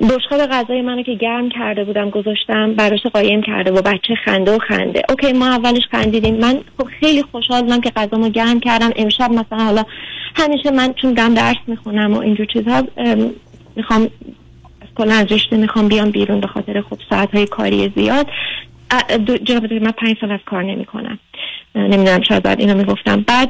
[0.00, 4.58] بشقاب غذای منو که گرم کرده بودم گذاشتم براش قایم کرده و بچه خنده و
[4.58, 5.02] خنده.
[5.08, 6.34] OK ما اولش خندیدیم.
[6.34, 8.90] من خب خیلی خوشحال بودم که غذامو گرم کردم.
[8.96, 9.84] امشب مثلا حالا
[10.36, 13.30] همیشه من چون دارم درس می‌خونم و اینجور چیزها ام،
[13.76, 14.08] می‌خوام
[14.94, 18.26] کلا از رشته می‌خوام بیام بیرون به خاطر خب ساعت های کاری زیاد.
[19.44, 21.18] جناب من پنج ساله کار نمی‌کنم.
[21.74, 23.24] نمی‌دونم شاید بعد اینو می‌گفتم.
[23.26, 23.48] بعد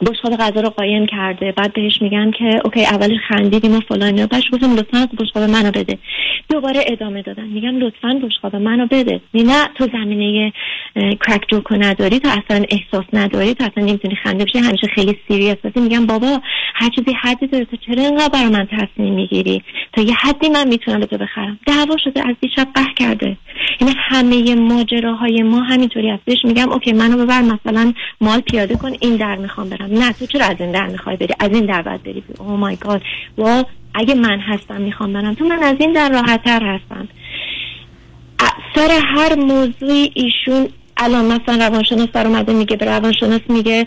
[0.00, 1.52] بشقاب غذا رو قایم کرده.
[1.52, 4.26] بعد بهش میگن که OK اولش خندیدیم و فلان اینا.
[4.26, 5.98] بعدش گفتم لطفا از بشقاب منو بده.
[6.48, 7.46] دوباره ادامه دادن.
[7.46, 10.52] میگن لطفا بشقاب منو بده نه تو زمینه
[10.96, 15.56] کرک جوکو نداری تو اصلا احساس نداری تو اصلا نمی‌تونی خنده بشی همیشه خیلی serious
[15.64, 16.40] هستی میگن بابا
[16.74, 19.62] هر چیزی حدی داره تو چرا اینقدر برای من تصمیم می‌گیری؟
[19.92, 21.58] تا یه حدی من می‌تونم به تو بخرم.
[21.66, 23.36] دعوا شده از دیشب قهر کرده.
[23.80, 26.22] یعنی همه ماجراهای ما همینطوری هست.
[26.24, 29.88] بهش میگم OK منو ببر مثلا mall پیاده کن این در می‌خوام برم.
[29.92, 32.76] نه تو چرا از این در می‌خوای بری؟ از این در باید بری oh my
[32.76, 33.02] God
[33.38, 33.64] وا
[33.98, 37.08] اگه من هستم می‌خوام برم تو من از این در راحتتر هستم.
[38.74, 43.86] سر هر موضوعی ایشون الان مثلا روانشناس در اومده میگه به روانشناس میگه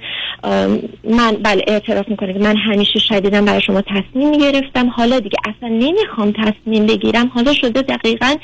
[1.03, 4.89] من بله اعتراف می‌کنه که من همیشه شدیدم برای شما تصمیم می‌گرفتم.
[4.89, 7.27] حالا دیگه اصلا نمی‌خوام تصمیم بگیرم.
[7.27, 8.35] حالا شده دقیقا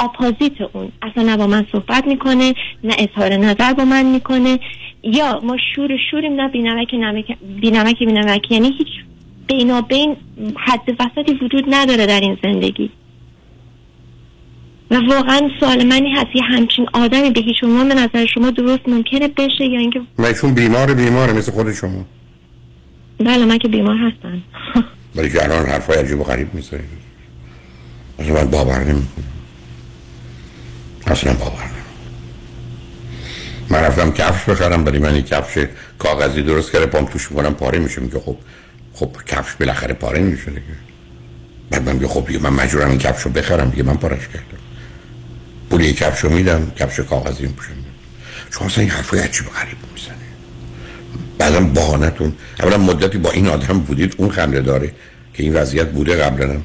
[0.00, 0.92] اپوزیت اون.
[1.02, 4.58] اصلا نه با من صحبت می‌کنه نه اظهار نظر با من می‌کنه.
[5.02, 8.88] یا ما شور شوریم نه بینمک نمک بینمک بینمک یعنی هیچ
[9.46, 10.16] بینابین
[10.56, 12.90] حد وسطی وجود نداره در این زندگی.
[14.90, 18.88] و واقعا سوال منی هست یه همچین آدمی به هیچ عنوان به نظر شما درست
[18.88, 22.04] ممکنه بشه یا اینکه من ایشون بیمار بیماره مثل خود شما.
[23.18, 24.42] بله من که بیمار هستم.
[25.16, 26.84] ولی که الان حرفای عجیب و غریب می‌زنید.
[28.18, 29.24] اصلا من باور نمی‌کنم.
[31.06, 31.70] اصلا باور
[33.70, 35.66] من رفتم کفش بخرم برای من یک کفش
[35.98, 38.00] کاغذی درست کرده پام توش می‌کنم پاره میشه.
[38.00, 38.36] میگه خب
[38.94, 40.62] خب کفش بالاخره پاره میشه دیگه
[41.70, 44.58] بعد من خب دیگه من مجبورم این کفش رو بخرم دیگه من پارش کردم.
[45.70, 47.72] پول یک کفش رو میدم کفش کاغذی میپوشم.
[48.50, 50.14] شما اصلا این حرفای عجیب غریب می‌زنه.
[51.38, 54.92] بعدم بهانتون اولا مدتی با این آدم بودید اون خنده داره
[55.34, 56.60] که این وضعیت بوده قبلا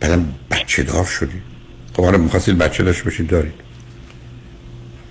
[0.00, 1.42] بعدم بچه دار شدید
[1.96, 3.54] خب حالا می‌خواستید بچه داشته باشید دارید.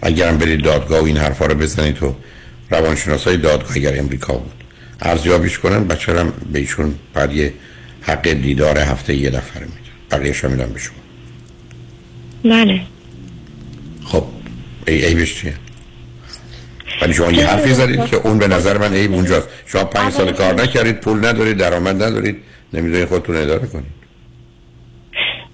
[0.02, 2.16] اگرم برید دادگاه و این حرفا رو بزنید تو
[2.70, 4.61] روانشناس های دادگاه اگر امریکا بود.
[5.02, 7.54] ارزیابیش کنن بچه هم به ایشون بعد یه
[8.02, 9.76] حق دیدار هفته یه دفعه میده
[10.12, 10.96] بقیهش هم میدن به شما.
[12.44, 12.82] بله.
[14.06, 14.24] خب
[14.88, 15.54] ای عیبش چیه؟
[17.02, 19.50] ولی شما یه حرفی زدید که اون به نظر من عیب اونجاست.
[19.66, 22.38] شما پنج سال کار نکردید پول ندارید درآمد ندارید
[22.74, 24.02] نمی‌دونید خودتون اداره کنید.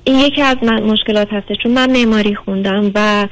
[0.03, 3.27] این یکی از من مشکلات هسته چون من معماری خوندم و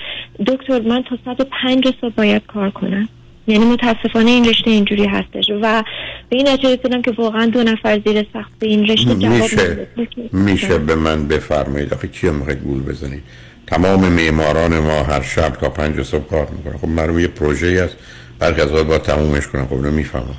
[0.47, 3.09] دکتر من تا ساعت پنج صبح باید کار کنم.
[3.47, 5.83] یعنی متاسفانه این رشته اینجوری هستش و
[6.29, 10.29] به این نتیجه رسیدم که واقعا دو نفر زیر سخت به این رشته جواب میشه.
[10.31, 11.93] میشه به من بفرمایید.
[11.93, 13.23] آخه کیه می‌خواید گول بزنید؟
[13.67, 16.77] تمام معماران ما هر شب تا پنج صبح کار می‌کنن.
[16.77, 17.95] خب من یه پروژه است
[18.39, 20.37] برخی از باید تمومش کنم خب اینو می‌فهمم.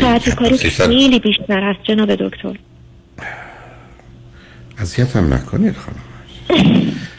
[0.00, 2.54] ساعت کاری خیلی بیشتر است جناب دکتر.
[4.78, 5.98] اذیت هم نکنید خانم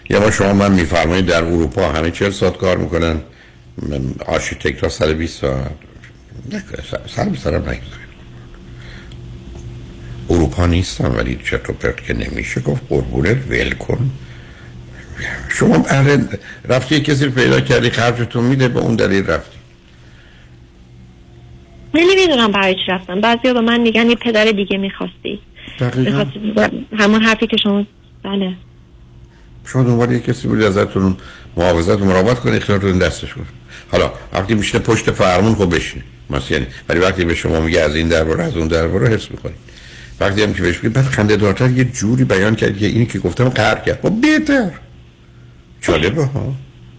[0.10, 3.22] یا با شما من میفرمایید در اروپا همه چهل ساعت کار می‌کنن.
[4.26, 5.72] آرشیتکت ها 120 ساعت
[6.52, 8.06] نکنه، سر- سر به سرم نگذارید
[10.30, 14.12] اروپا نیستم ولی چرت و پرت که نمیشه گفت قربونت ول کن.
[15.50, 16.30] شما بله
[16.66, 19.58] رفتی کسی پیدا کردی خرجتون میده به اون دلیل رفتی.
[21.94, 23.22] من نمی‌دونم برای چی رفتم.
[23.22, 25.40] بعضی به من میگن یه پدر دیگه می‌خواستی.
[26.98, 27.86] همون حرفی که شما
[28.24, 28.54] بله.
[29.66, 31.18] شما دنبال یه کسی بودی ازتون
[31.58, 33.46] محافظت و مراقبت کنه اختیارتون دستش کنه
[33.96, 37.96] حالا وقتی میشینه پشت فرمون خب بشین مثلا یعنی ولی وقتی به شما میگه از
[37.96, 39.56] این درباره از اون درباره حس می‌کنید
[40.20, 43.20] وقتی هم که بهش میگه بعد خنده دارتر یه جوری بیان کرد که اینی که
[43.20, 44.00] گفتم قهر کرد.
[44.02, 44.72] خب بهتر.
[45.82, 46.54] جالبه ها؟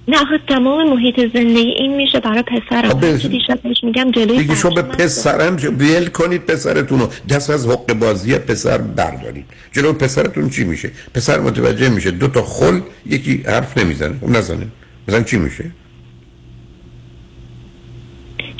[0.09, 2.89] نه آخه تمام محیط زندگی این میشه برای پسرم.
[2.89, 7.66] خب دیشب بهش میگم جلوی دیگه شما به پسرم ول کنید پسرتون رو دست از
[7.66, 9.44] حق بازی پسر بردارید.
[9.73, 14.14] جلو پسرتون چی میشه؟ پسر متوجه میشه دو تا خل یکی حرف نمی‌زنه.
[14.20, 14.66] خب نزنه.
[15.09, 15.64] مثلا چی میشه؟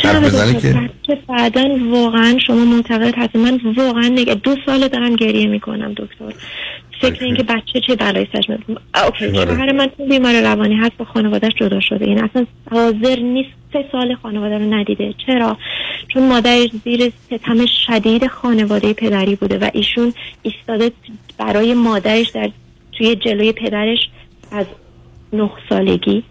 [0.05, 5.93] حرف که؟ بعدا واقعا شما معتقد هستید من واقعا نگه دو سال دارم گریه می‌کنم
[5.97, 6.35] دکتر.
[7.01, 8.44] فکر اینکه بچه چه بلایی سرش
[9.05, 9.31] اوکی.
[9.35, 12.05] شوهر من تو بیمار روانی هست با خانوادهش جدا شده.
[12.05, 15.14] این اصلا حاضر نیست سه سال خانواده رو ندیده.
[15.27, 15.56] چرا؟
[16.09, 20.12] چون مادرش زیر ستم شدید خانواده پدری بوده و ایشون
[20.43, 20.93] ایستاده
[21.39, 22.51] برای مادرش در
[22.98, 23.98] توی جلوی پدرش
[24.52, 24.66] از
[25.36, 26.22] نه سالگی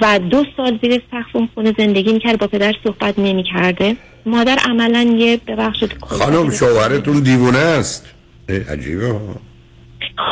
[0.00, 3.96] و دو سال زیر سقف اون خونه زندگی می‌کرد با پدر صحبت نمی‌کرده.
[4.26, 8.06] مادر عملا یه ببخشید خانم شوهرتون دیوونه است.
[8.48, 9.06] عجیبه.
[9.06, 9.20] ها.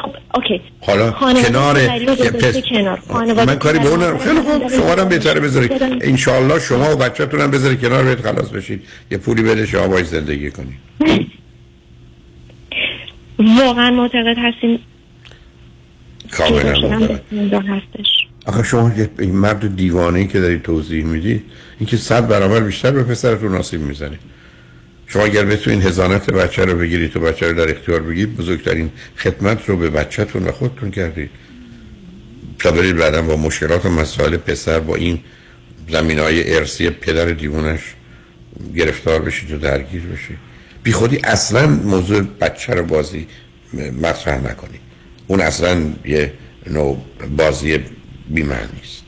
[0.02, 0.60] خب اوکی.
[0.80, 2.98] حالا کنار پس- کنار.
[3.46, 4.18] من کاری به اون.
[4.18, 5.82] خیلی خوب هم بهتره بذارید.
[5.82, 8.82] انشالله شما و بچه‌تون هم بذارید کنار بهت خلاص بشید.
[9.10, 10.78] یه پولی بده شما باید زندگی کنید.
[13.60, 14.78] واقعا معتقد هستیم
[16.32, 17.20] کاملا معتقد.
[17.54, 18.15] هستش.
[18.46, 21.42] آخه شما این مرد دیوانه که دارید توضیح می‌دید
[21.78, 24.18] اینکه صد برابر بیشتر به پسرتون آسیب می‌زنه.
[25.06, 29.68] شما اگر بتونین هزانت بچه رو بگیرید تو بچه رو در اختیار بگیرید بزرگترین خدمت
[29.68, 31.30] رو به بچهتون و خودتون کردید.
[32.58, 35.18] تا برید بعدا با مشکلات و مسائل پسر با این
[35.92, 37.80] زمین های ارسی پدر دیوونش
[38.76, 40.38] گرفتار بشید و درگیر بشید.
[40.82, 43.26] بی خودی اصلا موضوع بچه رو بازی
[44.02, 44.80] مطرح نکنید.
[45.26, 46.32] اون اصلا یه
[46.70, 47.04] نوع
[47.36, 47.78] بازی
[48.30, 49.06] بیمعنی است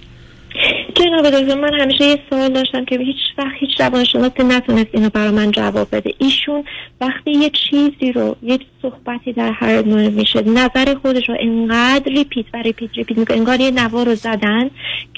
[0.94, 5.30] جناب دکتر من همیشه یه سوال داشتم که هیچ وقت هیچ روانشناسی نتونست اینو برای
[5.30, 6.14] من جواب بده.
[6.18, 6.64] ایشون
[7.00, 12.46] وقتی یه چیزی رو یه صحبتی در هر مورد میشه نظر خودش رو انقدر repeat
[12.54, 13.36] و repeat repeat می‌کنه.
[13.36, 14.70] انگار یه نوار رو زدن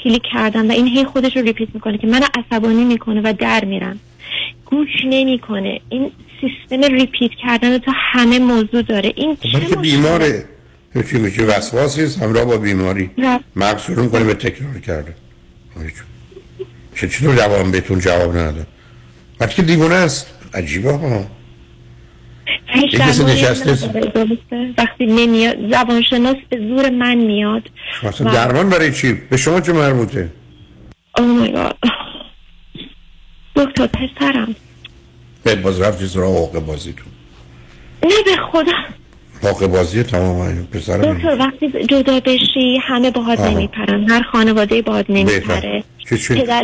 [0.05, 3.65] کلیک کردن و این هی خودش رو repeat می‌کنه که من عصبانی می‌کنه و در
[3.65, 4.01] میرم.
[4.65, 5.81] گوش نمی‌کنه.
[5.89, 6.11] این
[6.41, 9.13] سیستم repeat کردن تو همه موضوع داره.
[9.17, 10.45] این چه بلکه بیماره.
[10.95, 13.11] چی میشه وسواسی است؟ همراه با بیماری.
[13.57, 15.15] مغز شروع کنه به تکرار کرده.
[16.95, 18.67] چه چطور جواب بهتون جواب نداد
[19.41, 21.27] وقتی که دیوانه است عجیبه ها
[22.93, 23.73] کسی نشسته؟
[24.79, 27.63] وقتی نمیاد زبانشناس به زور من میاد.
[28.03, 30.31] مثلا و- درمان برای چی؟ به شما چه مربوطه؟
[31.19, 31.91] Oh my God.
[33.57, 34.55] دکتر پسرم.
[35.45, 37.07] به باز رفتی سراغ حقوق بازیتون.
[38.03, 38.73] نه به خدا.
[39.43, 43.41] حقوق بازی تمام پسر دکتر وقتی جدا بشی همه باهات.
[43.41, 44.11] نمیپرن.
[44.11, 45.85] هر خانواده باهات نمیپره.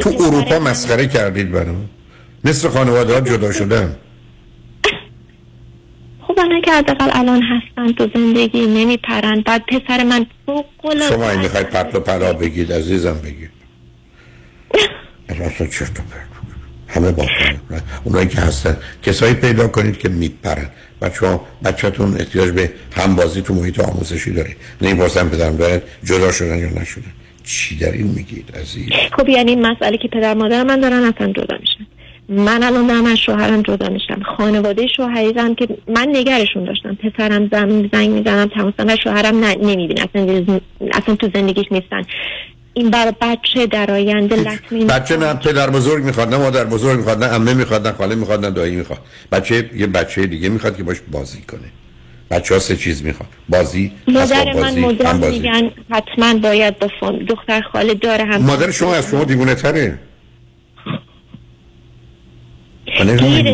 [0.00, 1.88] تو اروپا مسخره کردید برام.
[2.44, 3.96] نصف خانواده ها جدا شدن.
[6.20, 9.40] خب الان که حداقل الان هستن تو زندگی نمیپرن.
[9.40, 10.64] بعد پسر من فوق
[11.08, 13.50] شما این می‌خواید پرت و پلا بگید عزیزم بگید.
[15.28, 16.26] اصلا چرت و پرت
[16.88, 17.26] همه با.
[18.04, 20.70] اونایی که هستن کسایی پیدا کنید که میپرن.
[21.02, 24.56] بچه بچهتون احتیاج به همبازی تو محیط آموزشی داره.
[24.80, 27.12] نه این پرسن پدرم دارد جدا شدن یا نشدن.
[27.44, 31.32] چی در این میگید عزیز؟ خب یعنی این مسئله که پدر مادر من دارن اصلا
[31.32, 31.86] جدا میشن.
[32.28, 34.22] من الان دارم از شوهرم جدا میشم.
[34.36, 36.94] خانواده شوهری هم که من نگرشون داشتم.
[36.94, 37.48] پسرم
[37.92, 40.00] زنگ می‌زنم تماس و شوهرم نه نمی‌بینه.
[40.00, 40.60] اصلا,
[40.92, 42.02] اصلا تو زندگیش نیستن.
[42.76, 47.24] این برای بچه در آینده لطمه بچه نه پدر بزرگ می‌خواد نه مادر بزرگ می‌خواد
[47.24, 48.98] نه عمه می‌خواد نه خاله می‌خواد نه دایی می‌خواد.
[49.32, 51.60] بچه یه بچه دیگه می‌خواد که باش بازی کنه.
[52.30, 53.28] بچه ها سه چیز می‌خواد.
[53.48, 56.88] بازی مادر من مدام میگن حتما باید با
[57.28, 59.98] دختر خاله داره هم مادر شما از شما دیوونه تره.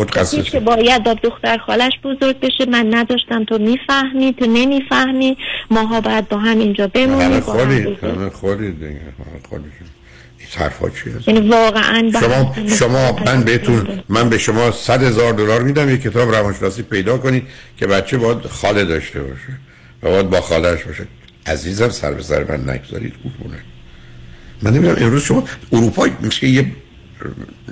[0.01, 5.37] متخصص که باید با دختر خالش بزرگ بشه من نداشتم تو می‌فهمی تو نمی‌فهمی.
[5.71, 8.99] ماها باید با هم اینجا بمونیم خودید این
[10.57, 15.63] حرفا چی هست؟ یعنی واقعا شما شما من بهتون من به شما صد هزار دلار
[15.63, 17.43] میدم یک کتاب روانشناسی پیدا کنید
[17.79, 19.59] که بچه باید خاله داشته باشه
[20.03, 21.07] و باید با خالش باشه.
[21.47, 23.59] عزیزم سر به سر من نگذارید قربونه
[24.63, 26.67] من نمی‌دونم امروز شما اروپا میشه یه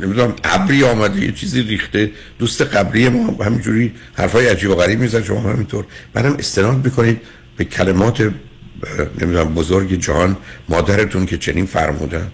[0.01, 5.23] نمی‌دونم ابری آمده یه چیزی ریخته دوست قبلی ما همینجوری حرفای عجیب و غریب میزن
[5.23, 5.85] شما هم همینطور.
[6.13, 7.21] بعدم استناد می‌کنید
[7.57, 8.21] به کلمات
[9.21, 10.37] نمی‌دونم بزرگ جهان
[10.69, 12.31] مادرتون که چنین فرمودن.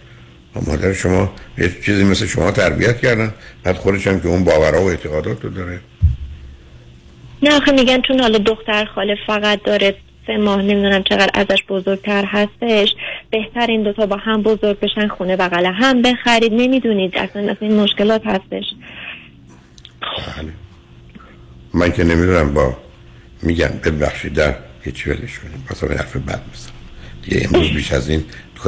[0.57, 4.83] و مادر شما یه چیزی مثل شما تربیت کردن بعد خودش هم که اون باورها
[4.83, 5.81] و اعتقادات رو داره.
[7.43, 9.95] نه آخه میگن چون حالا دختر خاله فقط داره
[10.27, 12.95] سه ماه نمی‌دونم چقدر ازش بزرگتر هستش.
[13.31, 16.53] بهتر این دوتا با هم بزرگ بشن خونه بغل هم بخرید.
[16.53, 18.65] نمی‌دونید اصلا اصلا این مشکلات هستش.
[21.75, 22.77] من که نمی‌دونم با
[23.43, 26.73] میگن ببخشید در هیچ ولش کنیم مثلا حرف بد مثلا
[27.23, 28.25] دیگه امروز بیش از این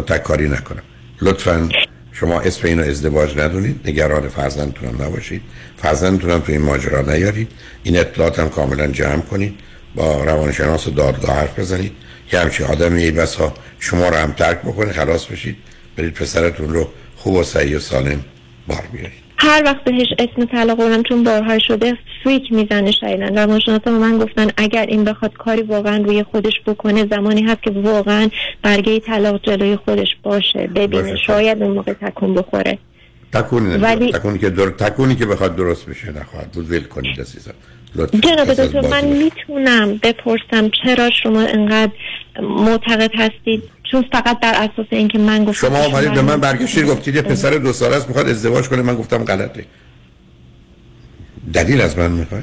[0.07, 0.83] تک کاری نکنم.
[1.23, 1.69] لطفا
[2.13, 3.81] شما اسم اینو ازدواج ندونید.
[3.85, 5.43] نگران فرزندتونم نباشید.
[5.77, 7.53] فرزندتونم تو این ماجرا نیارید.
[7.83, 9.59] این اطلاعات هم کاملا جمع کنید.
[9.95, 11.93] با روانشناس و دادگاه حرف بزنید.
[12.31, 15.57] که همچین آدمی ای بسا شما رو هم ترک بکنه خلاص بشید.
[15.97, 18.25] برید پسرتون رو خوب و صحیح و سالم
[18.67, 19.29] بار بیارید.
[19.39, 24.19] هر وقت بهش اسم طلاق بردم چون بارها شده فریک می‌زنه شایدن روانشناسا به من
[24.19, 28.29] گفتن اگر این بخواد کاری واقعا روی خودش بکنه زمانی هست که واقعا
[28.63, 30.67] برگه طلاق جلوی خودش باشه.
[30.67, 31.17] ببینه.
[31.27, 32.79] شاید اون موقع تکون بخوره.
[33.33, 34.13] تکونی ولی-.
[34.13, 34.71] تکونی که در...
[34.71, 36.73] تکونی که بخواد درست بشه نخواهد بود.
[36.73, 37.55] ول کنید عزیزم.
[37.97, 41.93] جناب دکتر من می‌تونم بپرسم چرا شما انقدر
[42.43, 46.87] معتقد هستید؟ چون فقط در اساس اینکه من گفتم شما که اومدید به من برگشتید
[46.87, 49.65] گفتید یه پسر دو ساله است می‌خواد ازدواج کنه من گفتم غلطه.
[51.53, 52.43] دلیل از من می‌خوای؟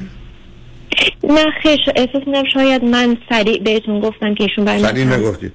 [1.24, 5.52] نه خیش احساس میدم شاید من سریع بهتون گفتم که ایشون برای سریع نگفتید.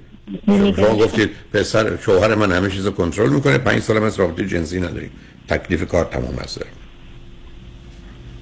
[0.47, 4.79] شما گفتید پسر شوهر من همه چیز رو کنترل می‌کنه پنج سال از رابطه جنسی
[4.79, 5.11] نداریم.
[5.47, 6.61] تکلیف کار تمام است.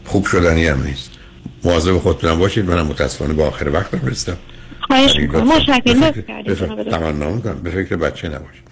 [0.05, 1.18] خوب شدنی هم نیست.
[1.63, 2.65] مواظب خودتونم باشید.
[2.65, 4.37] منم متاسفانه به آخر وقتم رسیدم
[4.81, 5.47] خواهش ولی می‌کنم.
[5.47, 6.13] مشکل.
[6.91, 7.59] تمنا می‌کنم.
[7.63, 8.63] به فکر بچه نباشید.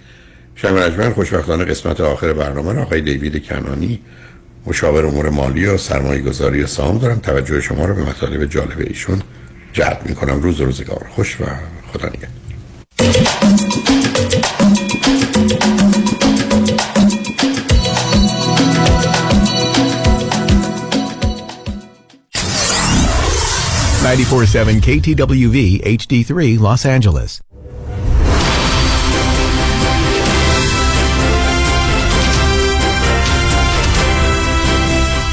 [0.55, 3.99] شنگ رجمن خوشبختانه قسمت آخر برنامه رو آقای دیوید کنانی
[4.65, 7.19] مشاور امور مالی و سرمایه گذاری سام دارم.
[7.19, 9.21] توجه شما رو به مطالب جالب ایشون
[9.73, 10.41] جلب می‌کنم.
[10.41, 11.05] روز روزگار.
[11.09, 11.45] خوش و
[11.93, 12.29] خدا نگهدار.
[24.06, 25.56] Ninety-four-seven KTWV
[25.98, 27.40] HD3 Los Angeles.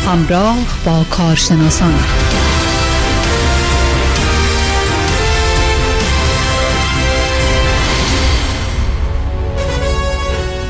[0.06, 1.94] همراه با کارشناسان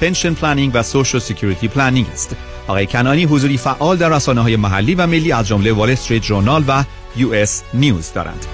[0.00, 2.36] pension planning و Social Security planning است.
[2.66, 6.64] آقای کنعانی حضوری فعال در رسانه های محلی و ملی از جمله وال استریت ژورنال
[6.68, 6.84] و
[7.16, 8.46] US News دارند.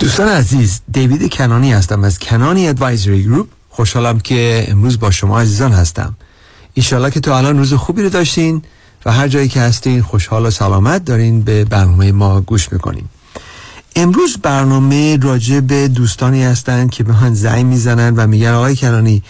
[0.00, 5.72] دوستان عزیز دیوید کنعانی هستم از کنعانی Advisory Group خوشحالم که امروز با شما عزیزان
[5.72, 6.16] هستم
[6.74, 8.62] ایشالله که تا الان روز خوبی رو داشتین
[9.06, 13.04] و هر جایی که هستین خوشحال و سلامت دارین به برنامه ما گوش می‌کنین
[13.96, 19.22] امروز برنامه راجع به دوستانی هستن که به من زنگ می‌زنن و میگن آقای کنعانی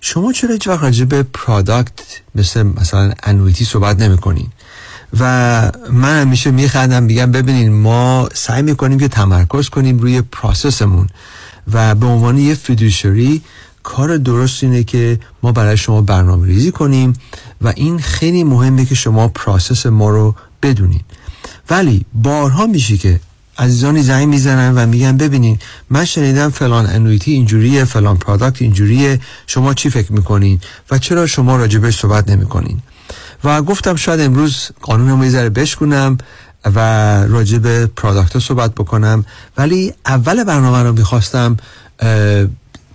[0.00, 1.92] شما چرا هیچ وقت راجع به product
[2.34, 4.46] مثل مثلا annuity صحبت نمی‌کنین؟
[5.20, 11.08] و من همیشه میخندم میگم ببینین ما سعی می‌کنیم که تمرکز کنیم روی process مون
[11.72, 13.42] و به عنوان یه fiduciary
[13.82, 17.12] کار درست اینه که ما برای شما برنامه ریزی کنیم
[17.62, 21.00] و این خیلی مهمه که شما process ما رو بدونین.
[21.70, 23.20] ولی بارها میشه که
[23.58, 25.58] عزیزانی زنگ می‌زنن و میگن ببینین
[25.90, 30.60] من شنیدم فلان annuity اینجوریه فلان product اینجوریه شما چی فکر می‌کنین؟
[30.90, 32.80] و چرا شما راجبش صحبت نمی‌کنین؟
[33.44, 36.18] و گفتم شاید امروز قانونم یه ذره بشکنم
[36.64, 36.78] و
[37.26, 39.24] راجع به پرادکت صحبت بکنم.
[39.58, 41.56] ولی اول برنامه رو می‌خواستم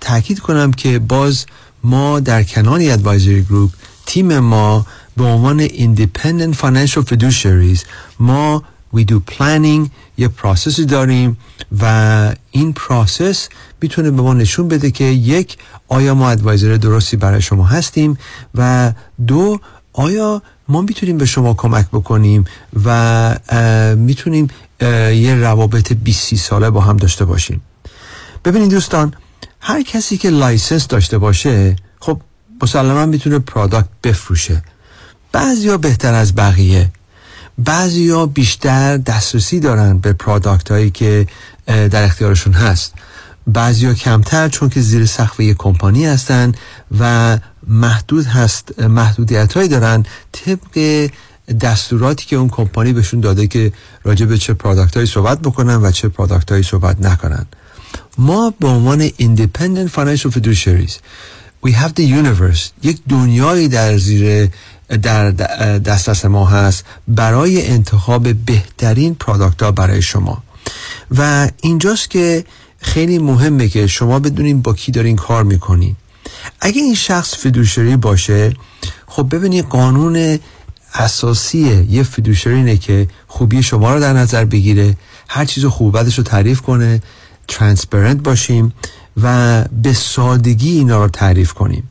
[0.02, 1.46] تاکید کنم که باز
[1.84, 3.72] ما در کنانی ادوایزری گروپ
[4.06, 4.86] تیم ما
[5.18, 7.80] به عنوان Independent Financial Fiduciaries
[8.20, 8.64] ما
[8.96, 9.90] we do planning
[10.22, 11.38] یه پروسسی داریم
[11.82, 13.50] و این process
[13.82, 15.58] می‌تونه به ما نشون بده که یک
[15.88, 18.18] آیا ما advisor درستی برای شما هستیم
[18.56, 18.92] و
[19.28, 19.60] دو
[19.94, 22.46] آیا ما می‌تونیم به شما کمک بکنیم
[22.86, 23.36] و
[23.96, 24.48] می‌تونیم
[25.26, 27.62] یه روابط 20 ساله با هم داشته باشیم.
[28.46, 29.14] ببینید دوستان
[29.60, 32.22] هر کسی که license داشته باشه خب
[32.62, 34.64] مسلما می‌تونه product بفروشه.
[35.32, 36.92] بعضیا بهتر از بقیه.
[37.66, 41.28] بعضیا بیشتر دسترسی دارن به پرادکت هایی که
[41.66, 42.94] در اختیارشون هست.
[43.48, 46.52] بعضیا کمتر چون که زیر سقف یک کمپانی هستن
[47.00, 51.10] و محدود هست محدودیت هایی دارن طبق
[51.62, 53.72] دستوراتی که اون کمپانی بهشون داده که
[54.04, 57.46] راجع به چه پرادکت هایی صحبت بکنن و چه پرادکت هایی صحبت نکنن.
[58.18, 60.94] ما به عنوان independent financial fiduciaries
[61.66, 64.50] we have the universe یک دنیایی در زیر
[64.98, 65.32] در
[65.80, 70.44] دسترس ما هست برای انتخاب بهترین پرادکت ها برای شما.
[71.18, 72.46] و اینجاست که
[72.78, 75.96] خیلی مهمه که شما بدونین با کی دارین کار می‌کنین.
[76.60, 78.54] اگه این شخص فدوشری باشه
[79.08, 80.40] خب ببینید قانون
[80.94, 84.98] اساسی یه فدوشری اینه که خوبی شما رو در نظر بگیره
[85.30, 87.02] هر چیز خوب بدش رو تعریف کنه
[87.48, 88.74] ترانسپرنت باشیم
[89.24, 91.90] و به سادگی اینا رو تعریف کنیم.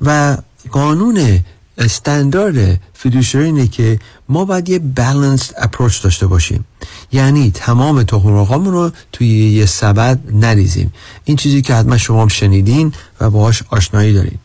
[0.00, 0.36] و
[0.70, 1.44] قانون
[1.80, 3.98] استاندارد fiduciary اینه که
[4.28, 6.64] ما باید یه balanced approach داشته باشیم.
[7.12, 10.92] یعنی تمام تخم رو توی یه سبد نریزیم.
[11.24, 14.38] این چیزی که حتما شما شنیدین و باهاش آشنایی دارین.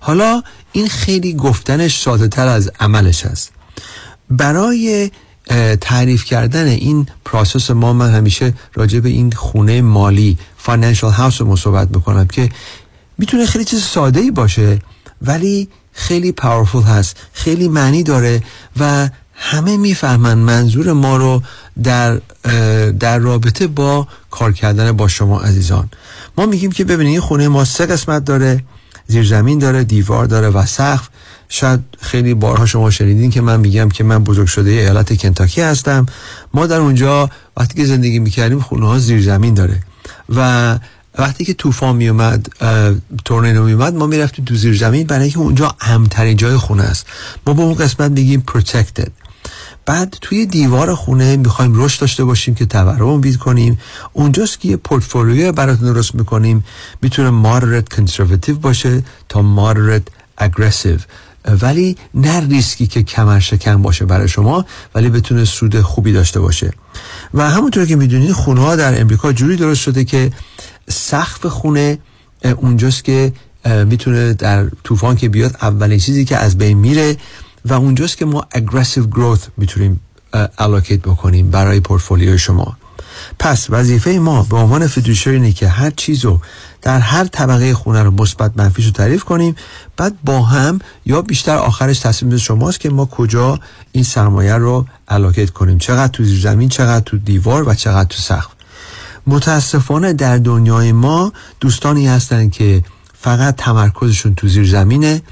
[0.00, 0.42] حالا
[0.72, 3.52] این خیلی گفتنش ساده تر از عملش هست.
[4.30, 5.10] برای
[5.80, 11.56] تعریف کردن این process ما من همیشه راجع به این خونه مالی financial house رو
[11.56, 12.48] صحبت می‌کنم که
[13.18, 14.78] می‌تونه خیلی چیز ساده ای باشه
[15.22, 18.42] ولی خیلی پاورفول هست خیلی معنی داره
[18.80, 21.42] و همه می‌فهمن منظور ما رو
[21.82, 22.20] در
[22.90, 25.90] در رابطه با کار کردن با شما عزیزان.
[26.38, 28.64] ما میگیم که ببینید این خونه ما سه قسمت داره
[29.06, 31.08] زیرزمین داره دیوار داره و سقف.
[31.48, 36.06] شاید خیلی بارها شما شنیدین که من میگم که من بزرگ شده ایالت کنتاکی هستم.
[36.54, 39.80] ما در اونجا وقتی که زندگی می‌کردیم خونه ها زیرزمین داره
[40.36, 40.78] و
[41.20, 42.48] وقتی که طوفان میومد
[43.24, 47.06] تورنیدو میومد ما می‌رفتیم تو زیر زمین برای اینکه اونجا امترین جای خونه است.
[47.46, 49.10] ما به اون قسمت میگیم protected.
[49.86, 53.78] بعد توی دیوار خونه می‌خوایم رشد داشته باشیم که تورم بید کنیم.
[54.12, 56.64] اونجاست که یه پورتفولیو براتون درست می‌کنیم.
[57.02, 61.00] می‌تونه moderate conservative باشه تا moderate aggressive.
[61.62, 66.72] ولی نه ریسکی که کمر شکن باشه برای شما ولی بتونه سود خوبی داشته باشه.
[67.34, 70.32] و همونطور که می‌دونید خونه ها در امریکا جوری درست شده که
[70.90, 71.98] سقف خونه
[72.56, 73.32] اونجاست که
[73.86, 77.16] می‌تونه در طوفان که بیاد اولین چیزی که از بین میره
[77.64, 80.00] و اونجاست که ما aggressive growth می‌تونیم
[80.34, 82.76] allocate بکنیم برای پورتفولیو شما.
[83.38, 86.40] پس وظیفه ما به عنوان فیدوشری اینه که هر چیزو
[86.82, 89.56] در هر طبقه خونه رو مثبت منفیش رو تعریف کنیم
[89.96, 93.60] بعد با هم یا بیشتر آخرش تصمیم شماست که ما کجا
[93.92, 95.78] این سرمایه رو allocate کنیم.
[95.78, 98.48] چقدر تو زمین چقدر تو دیوار و چقدر تو سقف.
[99.26, 102.82] متاسفانه در دنیای ما دوستانی هستن که
[103.20, 105.22] فقط تمرکزشون تو زیر زمینه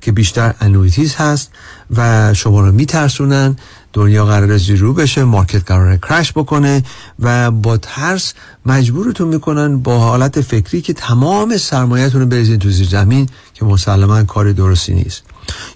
[0.00, 1.50] که بیشتر annuities هست
[1.96, 3.56] و شما رو میترسونن
[3.92, 6.82] دنیا قرار زیر و رو بشه market قرار crash بکنه
[7.18, 8.34] و با ترس
[8.66, 14.24] مجبورتون می‌کنن با حالت فکری که تمام سرمایهتون رو بریزین تو زیر زمین که مسلما
[14.24, 15.22] کار درستی نیست.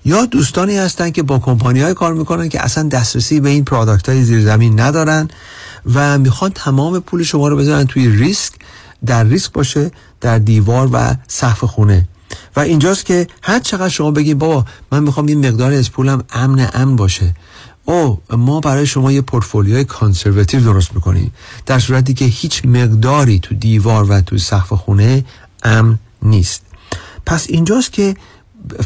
[0.05, 4.09] یا دوستانی هستن که با کمپانی های کار می‌کنن که اصلا دسترسی به این پرادکت
[4.09, 5.29] های زیر زمین ندارن
[5.95, 8.53] و می‌خوان تمام پول شما رو بذارن توی ریسک
[9.07, 9.91] در ریسک باشه
[10.21, 12.09] در دیوار و سقف خونه.
[12.57, 16.69] و اینجاست که هر چقدر شما بگید بابا من می‌خوام این مقدار از پولم امن
[16.75, 17.35] امن باشه.
[17.85, 21.33] او ما برای شما یه پورتفولیوی کانسرواتیو درست می‌کنیم.
[21.67, 25.25] در صورتی که هیچ مقداری تو دیوار و تو سقف خونه
[25.63, 26.63] امن نیست.
[27.27, 28.15] پس اینجاست که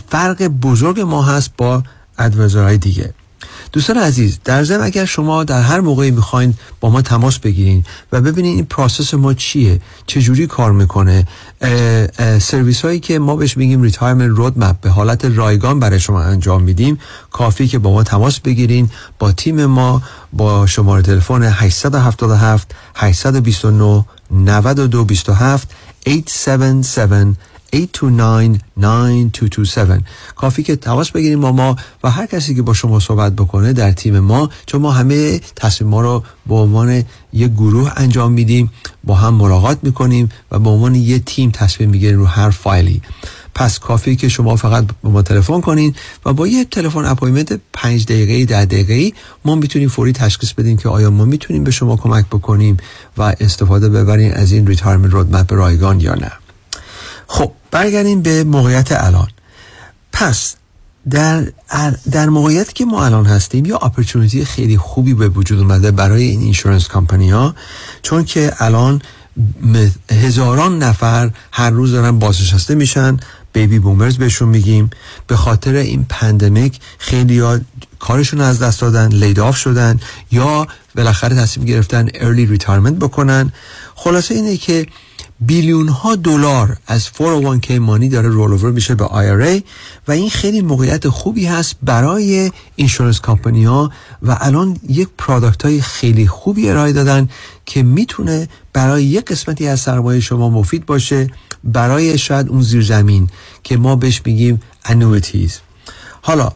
[0.08, 1.82] فرق بزرگ ما هست با
[2.18, 3.14] advisor های دیگه.
[3.72, 8.20] دوستان عزیز در ضمن اگر شما در هر موقعی می‌خواین با ما تماس بگیرین و
[8.20, 11.26] ببینین این process ما چیه چجوری کار می‌کنه
[12.40, 16.98] سرویس هایی که ما بهش میگیم retirement roadmap به حالت رایگان برای شما انجام میدیم
[17.30, 20.02] کافی که با ما تماس بگیرین با تیم ما
[20.32, 25.68] با شماره تلفن 877 829 9227
[26.06, 27.78] 877 829-9227
[30.36, 33.92] کافی که تماس بگیریم با ما و هر کسی که با شما صحبت بکنه در
[33.92, 38.70] تیم ما چون ما همه تصمیم ما رو به عنوان یه گروه انجام میدیم
[39.04, 43.02] با هم ملاقات می‌کنیم و به عنوان یه تیم تصمیم می‌گیریم رو هر فایلی.
[43.54, 45.94] پس کافی که شما فقط با ما تلفن کنین
[46.26, 49.12] و با یه تلفن appointment 5 دقیقه‌ای 10 دقیقه‌ای
[49.44, 52.76] ما می‌تونیم فوری تشخیص بدیم که آیا ما می‌تونیم به شما کمک بکنیم
[53.18, 56.32] و استفاده ببریم از این retirement roadmap رایگان یا نه.
[57.30, 59.28] خب برگردیم به موقعیت الان.
[60.12, 60.54] پس
[61.10, 61.46] در,
[62.10, 66.40] در موقعیت که ما الان هستیم یا opportunity خیلی خوبی به وجود اومده برای این
[66.40, 67.54] insurance company ها
[68.02, 69.02] چون که الان
[70.10, 73.16] هزاران نفر هر روز دارن بازنشسته میشن
[73.52, 74.90] baby boomers بهشون میگیم.
[75.26, 77.58] به خاطر این pandemic خیلی ها
[77.98, 80.00] کارشون از دست دادن laid off شدن
[80.30, 83.52] یا بالاخره تصمیم گرفتن early retirement بکنن.
[83.94, 84.86] خلاصه اینه که
[85.40, 89.62] بیلیون ها دلار از 401k money داره رول اوور میشه به IRA
[90.08, 93.90] و این خیلی موقعیت خوبی هست برای insurance company ها
[94.22, 97.28] و الان یک product های خیلی خوبی ارائه دادن
[97.66, 101.30] که می‌تونه برای یک قسمتی از سرمایه شما مفید باشه
[101.64, 103.28] برای شاید اون زیرزمین
[103.62, 105.60] که ما بهش میگیم انویتیز
[106.22, 106.52] حالا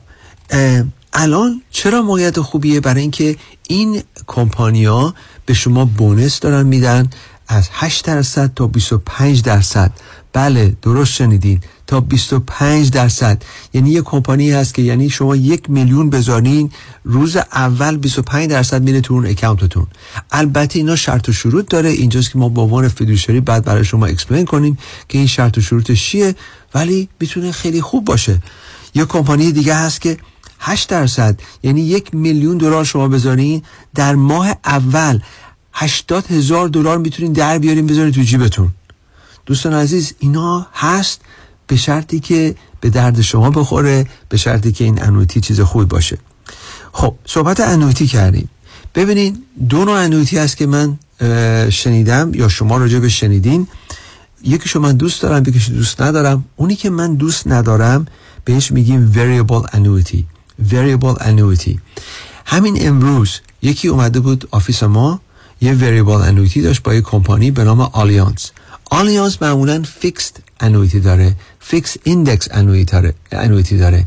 [1.13, 3.37] الان چرا موقعیت خوبیه؟ برای اینکه
[3.69, 5.15] این کمپانیا
[5.47, 7.11] به شما بونس دارن میدن
[7.49, 9.93] از 8 درصد تا 25 درصد.
[10.33, 11.61] بله درست شنیدین.
[11.87, 13.43] تا 25 درصد.
[13.73, 16.71] یعنی یه کمپانی هست که یعنی شما یک میلیون بذارین
[17.05, 19.87] روز اول 25 درصد میره تو اون اکانتتون.
[20.31, 21.89] البته اینا شرط و شروط داره.
[21.89, 25.61] اینجاست که ما به عنوان fiduciary باید برای شما explain کنیم که این شرط و
[25.61, 26.35] شروطش چیه
[26.75, 28.43] ولی می‌تونه خیلی خوب باشه.
[28.95, 30.17] یه کمپانی دیگه هست که
[30.61, 33.63] 8 درصد یعنی یک میلیون دلار شما بذارین
[33.95, 35.21] در ماه اول.
[35.75, 38.69] 80 هزار دلار می‌تونین در بیارین بذارین تو جیبتون.
[39.47, 41.21] دوستان عزیز اینا هست
[41.67, 46.19] به شرطی که به درد شما بخوره به شرطی که این annuity چیز خوبی باشه.
[46.93, 48.49] خب صحبت annuity کردیم.
[48.95, 50.99] ببینین دو نوع annuity هست که من
[51.71, 53.69] شنیدم یا شما راجع به شنیدین.
[54.45, 56.45] یکیشو من دوست دارم یکیشو دوست ندارم.
[56.57, 58.07] اونی که من دوست ندارم
[58.45, 60.19] بهش میگیم variable annuity.
[60.71, 61.79] Variable annuity.
[62.47, 65.21] همین امروز یکی اومده بود office ما.
[65.61, 68.51] یه variable annuity داشت با یه کمپانی به نام Allianz
[68.91, 72.49] Allianz معمولا fixed annuity داره fixed index
[73.33, 74.05] annuity داره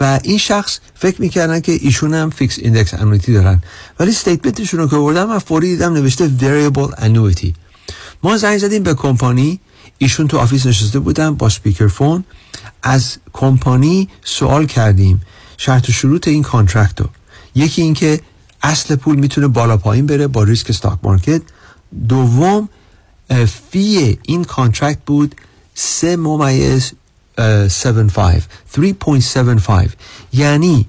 [0.00, 3.62] و این شخص فکر می‌کردن که ایشون هم fixed index annuity دارن.
[4.00, 7.54] ولی statement شون رو که بردم و فوری دیدم نوشته variable annuity
[8.22, 9.60] ما زنگ زدیم به کمپانی.
[9.98, 12.24] ایشون تو office نشسته بودن با speaker phone
[12.82, 15.22] از کمپانی سوال کردیم.
[15.56, 17.08] شرط و شروط این contract رو.
[17.54, 18.20] یکی اینکه
[18.64, 21.42] اصل پول می‌تونه بالا پایین بره با ریسک stock market.
[22.08, 22.68] دوم
[23.70, 25.34] fee این contract بود
[25.74, 26.92] سه ممیز
[27.38, 28.42] 75
[28.74, 29.90] 3.75
[30.32, 30.86] یعنی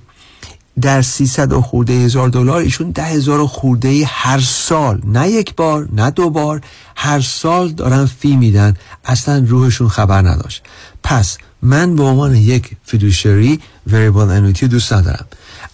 [0.81, 5.89] در 300 و خورده هزار دلار ایشون ده هزار خورده هر سال نه یک بار
[5.93, 6.61] نه دو بار
[6.95, 8.73] هر سال دارن فی میدن.
[9.05, 10.63] اصلا روحشون خبر نداشت.
[11.03, 15.25] پس من به عنوان یک فیدوشری وریبل انویتی دوست ندارم.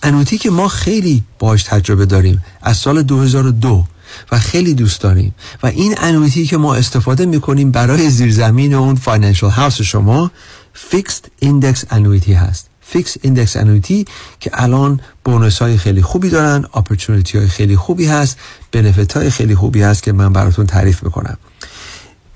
[0.03, 3.85] انویتی که ما خیلی باش تجربه داریم از سال 2002
[4.31, 5.35] و خیلی دوست داریم.
[5.63, 10.31] و این annuity که ما استفاده می‌کنیم برای زیرزمین اون financial house شما
[10.73, 12.67] fixed index annuity هست.
[12.81, 14.05] fixed index annuity
[14.39, 18.37] که الان bonus های خیلی خوبی دارن opportunity های خیلی خوبی هست
[18.71, 21.37] benefit های خیلی خوبی هست که من براتون تعریف می‌کنم.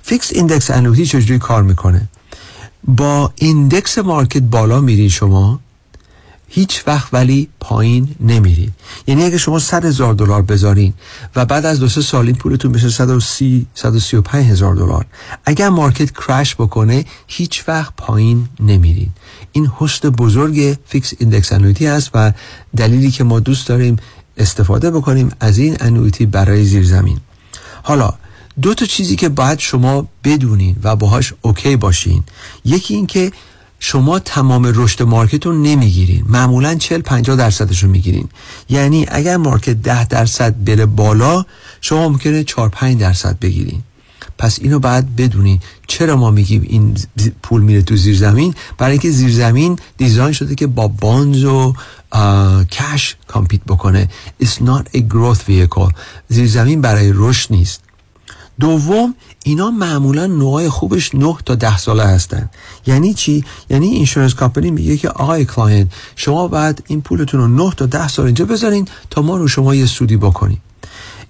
[0.04, 2.10] fixed index annuity چجوری کار می‌کنه؟
[2.84, 5.60] با index market بالا میرین شما.
[6.56, 8.72] هیچ وقت ولی پایین نمیرین.
[9.08, 10.94] یعنی اگه شما 100 هزار دلار بذارین
[11.36, 15.06] و بعد از دو سه سال این پولتون بشه 130 135 هزار دلار.
[15.46, 19.10] اگر market crash بکنه هیچ وقت پایین نمیرین.
[19.52, 22.32] این حسن بزرگ fixed index annuity است و
[22.78, 23.96] دلیلی که ما دوست داریم
[24.38, 27.20] استفاده بکنیم از این annuity برای زیر زمین
[27.84, 28.14] حالا
[28.62, 32.24] دو تا چیزی که باید شما بدونین و باهاش okay باشین.
[32.66, 33.32] یکی این که
[33.80, 36.26] شما تمام رشد market رو نمی‌گیرین.
[36.30, 38.30] معمولا 40 50 درصدش رو می‌گیرین.
[38.70, 41.46] یعنی اگر market 10 درصد بره بالا
[41.82, 43.84] شما ممکنه 4 5 درصد بگیرین.
[44.38, 46.98] پس اینو باید بدونین چرا ما میگیم این
[47.44, 51.74] پول میره تو زیر زمین؟ برای اینکه زیر زمین design شده که با bonds و
[52.72, 54.10] cash compete بکنه.
[54.44, 55.94] It's not a growth vehicle.
[56.30, 57.82] زیر زمین برای رشد نیست.
[58.60, 59.16] دوم
[59.48, 62.50] اینا معمولا نوعای خوبش 9 تا 10 ساله هستن.
[62.88, 67.72] یعنی چی؟ یعنی insurance company میگه که آقای client شما بعد این پولتون رو 9
[67.78, 70.62] تا 10 سال اینجا بذارین تا ما رو شما یه سودی بکنیم.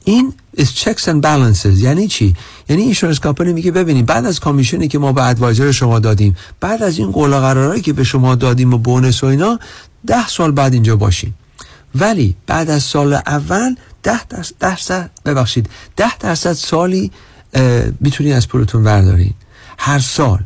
[0.03, 1.77] این is checks and balances.
[1.77, 2.35] یعنی چی؟
[2.69, 6.83] یعنی اینشورنس کمپانی میگه ببینید بعد از کامیشنی که ما به ادوایزر شما دادیم بعد
[6.83, 9.59] از این قول و قرارایی که به شما دادیم و بونس و اینا
[10.07, 11.33] 10 سال بعد اینجا باشین.
[11.95, 14.19] ولی بعد از سال اول ده
[14.59, 17.11] درصد ببخشید ده درصد سالی
[17.99, 19.33] می‌تونی از پولتون بردارین
[19.77, 20.39] هر سال.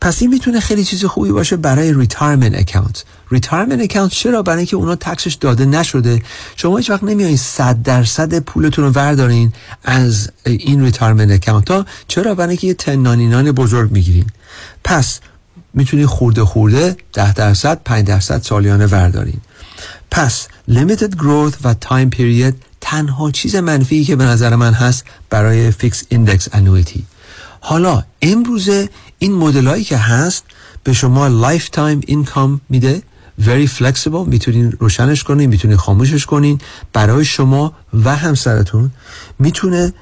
[0.00, 4.76] پس این می‌تونه خیلی چیز خوبی باشه برای retirement account retirement account چرا؟ برای اینکه
[4.76, 6.22] اونا tax ش داده نشده.
[6.56, 9.52] شما هیچ وقت نمیایین 100 درصد پولتون رو بردارین
[9.84, 14.26] از این retirement account ها چرا؟ برای اینکه یه ten ninety-nine بزرگ می‌گیرین.
[14.84, 15.20] پس
[15.74, 19.40] می‌تونی خورده خورده 10 درصد 5 درصد سالیانه بردارین.
[20.10, 25.70] پس limited growth و time period تنها چیز منفی که به نظر من هست برای
[25.70, 27.04] fixed index annuity
[27.60, 28.88] حالا امروزه
[29.18, 30.44] این مدل هایی که هست
[30.84, 33.02] به شما lifetime income میده.
[33.40, 36.60] Very flexible می‌تونین روشنش کنین می‌تونین خاموشش کنین.
[36.92, 37.72] برای شما
[38.04, 38.90] و همسرتون
[39.38, 39.92] می‌تونه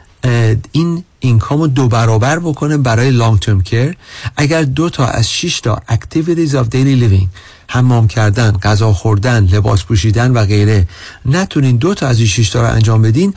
[0.72, 3.96] این income رو دو برابر بکنه برای long term care
[4.36, 7.26] اگر دو تا از 6 تا activities of daily living
[7.68, 10.88] حمام کردن غذا خوردن لباس پوشیدن و غیره.
[11.26, 13.34] نتونین دو تا از این 6 تا رو انجام بدین.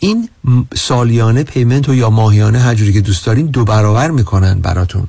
[0.00, 0.28] این
[0.74, 5.08] سالیانه پیمنت و یا ماهیانه هر جوری که دوست دارین دو برابر می‌کنن براتون.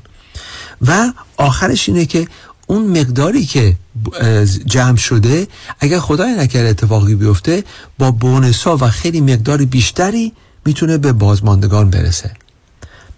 [0.87, 2.27] و آخرش اینه که
[2.67, 3.75] اون مقداری که
[4.65, 5.47] جمع شده
[5.79, 7.63] اگر خدای نکرده اتفاقی بیفته
[7.99, 10.33] با بونس ها و خیلی مقدار بیشتری
[10.65, 12.31] می‌تونه به بازماندگان برسه.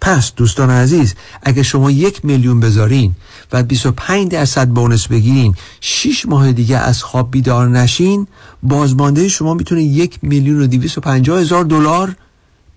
[0.01, 3.15] پس دوستان عزیز اگه شما یک میلیون بذارین
[3.51, 8.27] و 25 درصد بونس بگیرین 6 ماه دیگه از خواب بیدار نشین
[8.63, 12.15] بازمانده شما می‌تونه یک میلیون و 250 هزار دلار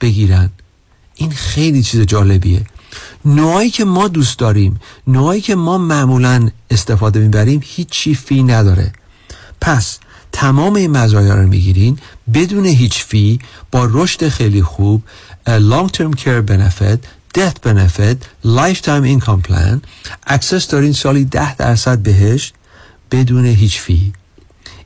[0.01, 0.51] بگیرن.
[1.15, 2.67] این خیلی چیز جالبیه.
[3.25, 8.93] نوعی که ما دوست داریم نوعی که ما معمولا استفاده می‌بریم هیچی فی نداره.
[9.61, 9.99] پس
[10.33, 11.99] تمام این مزایا رو می‌گیرین
[12.35, 13.39] بدون هیچ فی
[13.73, 15.03] با رشد خیلی خوب
[15.49, 16.99] long term care benefit
[17.33, 19.81] death benefit lifetime income plan
[20.27, 22.53] access دارین سالی ده درصد بهش
[23.11, 24.13] بدون هیچ fee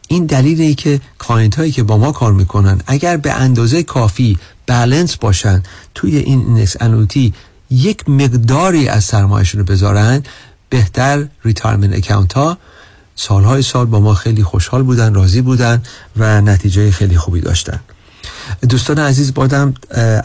[0.09, 5.16] این دلیلی که client هایی که با ما کار می‌کنن اگر به اندازه کافی بالانس
[5.16, 5.62] باشن
[5.94, 7.34] توی این index annuity
[7.70, 10.22] یک مقداری از سرمایهشون رو بذارن
[10.68, 12.59] بهتر retirement account ها.
[13.16, 15.82] سالهای سال با ما خیلی خوشحال بودن راضی بودن
[16.16, 17.80] و نتیجه خیلی خوبی داشتن.
[18.68, 19.74] دوستان عزیز بازم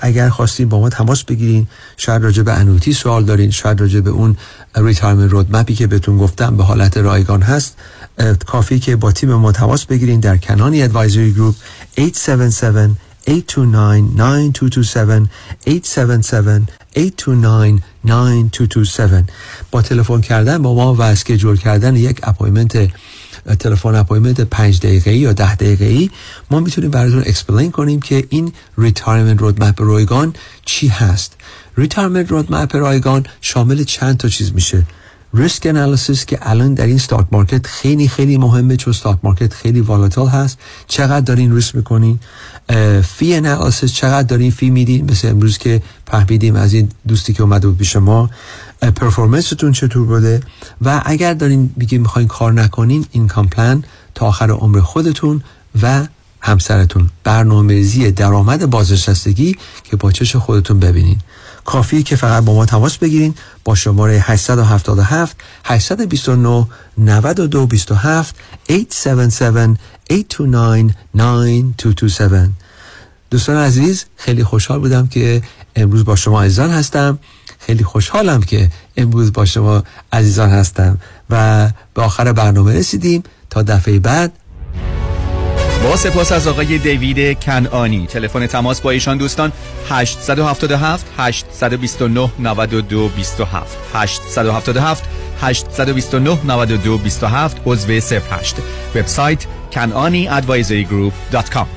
[0.02, 1.68] اگر خواستین با ما تماس بگیرین
[1.98, 4.38] شاید راجع به annuity سوال دارین شاید راجع به اون
[4.76, 7.76] retirement roadmap ی که بهتون گفتم به حالت رایگان هست
[8.46, 11.56] کافی که با تیم ما تماس بگیرین در کنانی Advisory Group
[11.98, 13.32] 877 829-9227
[18.08, 19.32] 877-829-9227
[19.72, 22.90] با تلفن کردن با ما و schedule کردن یک appointment
[23.56, 26.10] تلفن appointment پنج دقیقه یا ده دقیقه ای
[26.52, 30.34] ما می‌تونیم براتون explain کنیم که این retirement roadmap رایگان
[30.66, 31.34] چی هست.
[31.78, 34.84] retirement roadmap رایگان شامل چند تا چیز میشه.
[35.34, 39.82] risk analysis که الان در این stock market خیلی خیلی مهمه چون stock market خیلی
[39.82, 40.58] volatile هست.
[40.88, 42.20] چقدر دارین ریسک می‌کنین؟
[43.04, 47.68] fee analysis چقدر دارین fee میدین؟ مثل امروز که فهمیدیم از این دوستی که اومده
[47.68, 48.30] بود پیش ما.
[48.82, 50.42] پرفورمنستون چطور بوده؟
[50.82, 53.84] و اگر دارین میگه می‌خواین کار نکنین این پلان
[54.16, 55.44] تا آخر عمر خودتون
[55.82, 56.08] و
[56.42, 57.10] همسرتون.
[57.24, 61.18] برنامه‌ریزی درآمد بازنشستگی که با چش خودتون ببینین.
[61.66, 66.68] کافیه که فقط با ما تماس بگیرین با شماره 877 829
[66.98, 68.36] 9227
[68.70, 69.80] 877
[70.12, 72.52] 829 9227
[73.32, 75.42] دوستان عزیز خیلی خوشحال بودم که
[75.76, 77.20] امروز با شما عزیزان هستم.
[77.68, 79.84] خیلی خوشحالم که امروز با شما
[80.14, 80.98] عزیزان هستم
[81.30, 83.24] و به آخر برنامه رسیدیم.
[83.50, 84.32] تا دفعه بعد.
[85.84, 88.08] با سپاس از آقای دیوید کنعانی.
[88.08, 89.52] تلفن تماس با ایشان دوستان
[89.90, 95.04] 877 829 92 27 877
[95.42, 98.56] 829 92 27 عضو 08
[98.96, 101.77] وبسایت kananiadvisorygroup.com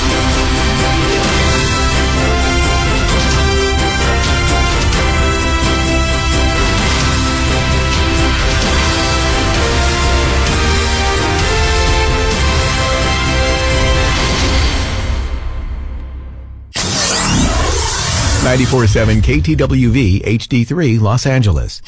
[18.43, 21.81] Ninety-four seven KTWV HD3 Los Angeles.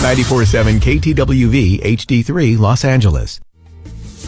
[0.00, 3.40] 94.7 KTWV HD3 Los Angeles.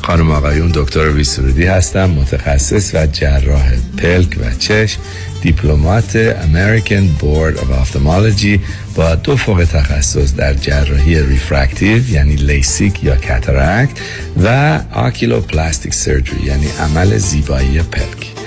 [0.02, 5.00] خانم آقایون دکتر ویسرودی هستم متخصص و جراح پلک و چشم
[5.42, 8.58] دیپلمات American Board of Ophthalmology
[8.94, 13.98] با دو فوق تخصص در جراحی refractive یعنی لیسیک یا cataract
[14.42, 18.30] و oculoplastic surgery یعنی عمل زیبایی پلک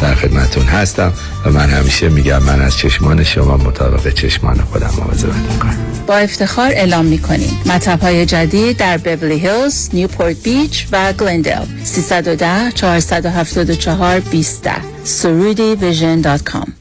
[0.00, 1.12] در خدمتون هستم
[1.44, 5.76] و من همیشه میگم من از چشمان شما مطابق چشمان خودم مواظبت می‌کنم.
[6.06, 7.60] با افتخار اعلام می‌کنیم.
[7.66, 14.70] مطب های جدید در Beverly Hills، Newport Beach و گلندل 310 474 20
[15.04, 16.72] سرودی Vision dot com.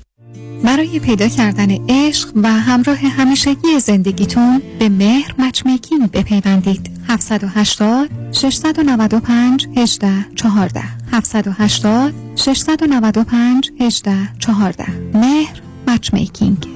[0.63, 6.89] برای پیدا کردن عشق و همراه همیشگی زندگیتون به مهر Matchmaking بپیوندید.
[7.07, 16.67] 780 695 18 14 780 695 18 14 مهر Matchmaking.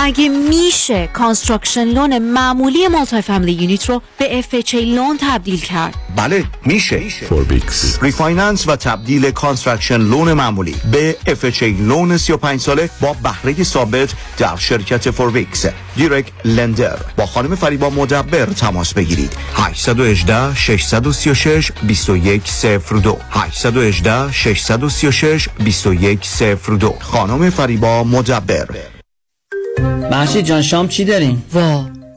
[0.00, 6.44] مگه میشه construction loan معمولی multi family unit رو به FHA loan تبدیل کرد؟ بله
[6.64, 7.00] میشه.
[7.28, 14.14] Forbix refinance و تبدیل construction loan معمولی به FHA loan 35 ساله با بهره ثابت
[14.38, 15.66] در شرکت Forbix
[15.96, 19.32] direct lender با خانم فریبا مدبر تماس بگیرید.
[19.54, 28.97] 818 636 2102 818 636 2102 خانم فریبا مدبر.
[30.10, 31.97] محشید جان شام چی داریم؟ وا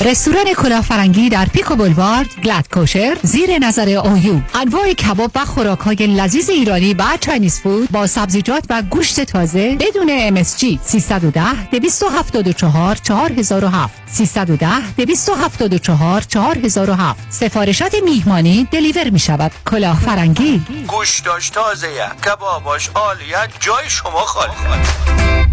[0.00, 5.78] رستوران کلاه فرنگی در Pico Boulevard glatt kosher زیر نظر OU انواع کباب و خوراک
[5.78, 12.96] های لذیذ ایرانی و Chinese food با سبزیجات و گوشت تازه بدون MSG 310 274
[12.96, 20.62] 4007 310 274 4007 سفارشات میهمانی deliver می شود کلاه فرنگی.
[20.88, 21.88] گوشتاش تازه
[22.26, 25.45] کباباش عالیه جای شما خالی.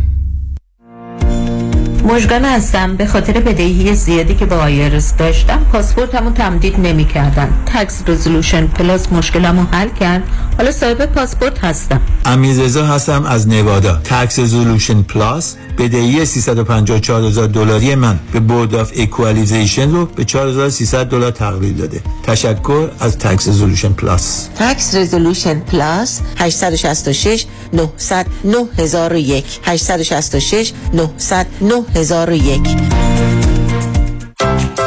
[2.04, 2.96] مشگان هستم.
[2.96, 9.12] به خاطر بدهی زیادی که با IRS داشتم پاسپورتمو تمدید نمی کردن Tax Resolution Plus
[9.12, 10.24] مشکلمو حل کرد.
[10.58, 12.02] حالا صاحب پاسپورت هستم.
[12.26, 14.02] امیررضا هستم از نوادا.
[14.04, 21.32] Tax Resolution Plus بدهی 354000 دلاری من به Board of Equalization رو به 4300 دلار
[21.32, 22.02] تقلیل داده.
[22.24, 31.93] تشکر از Tax Resolution Plus تکس رزولوشن پلاس 866 900 9001 866 900 9001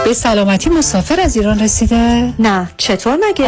[0.05, 3.45] به سلامتی مسافر از ایران رسیده؟ نه چطور مگه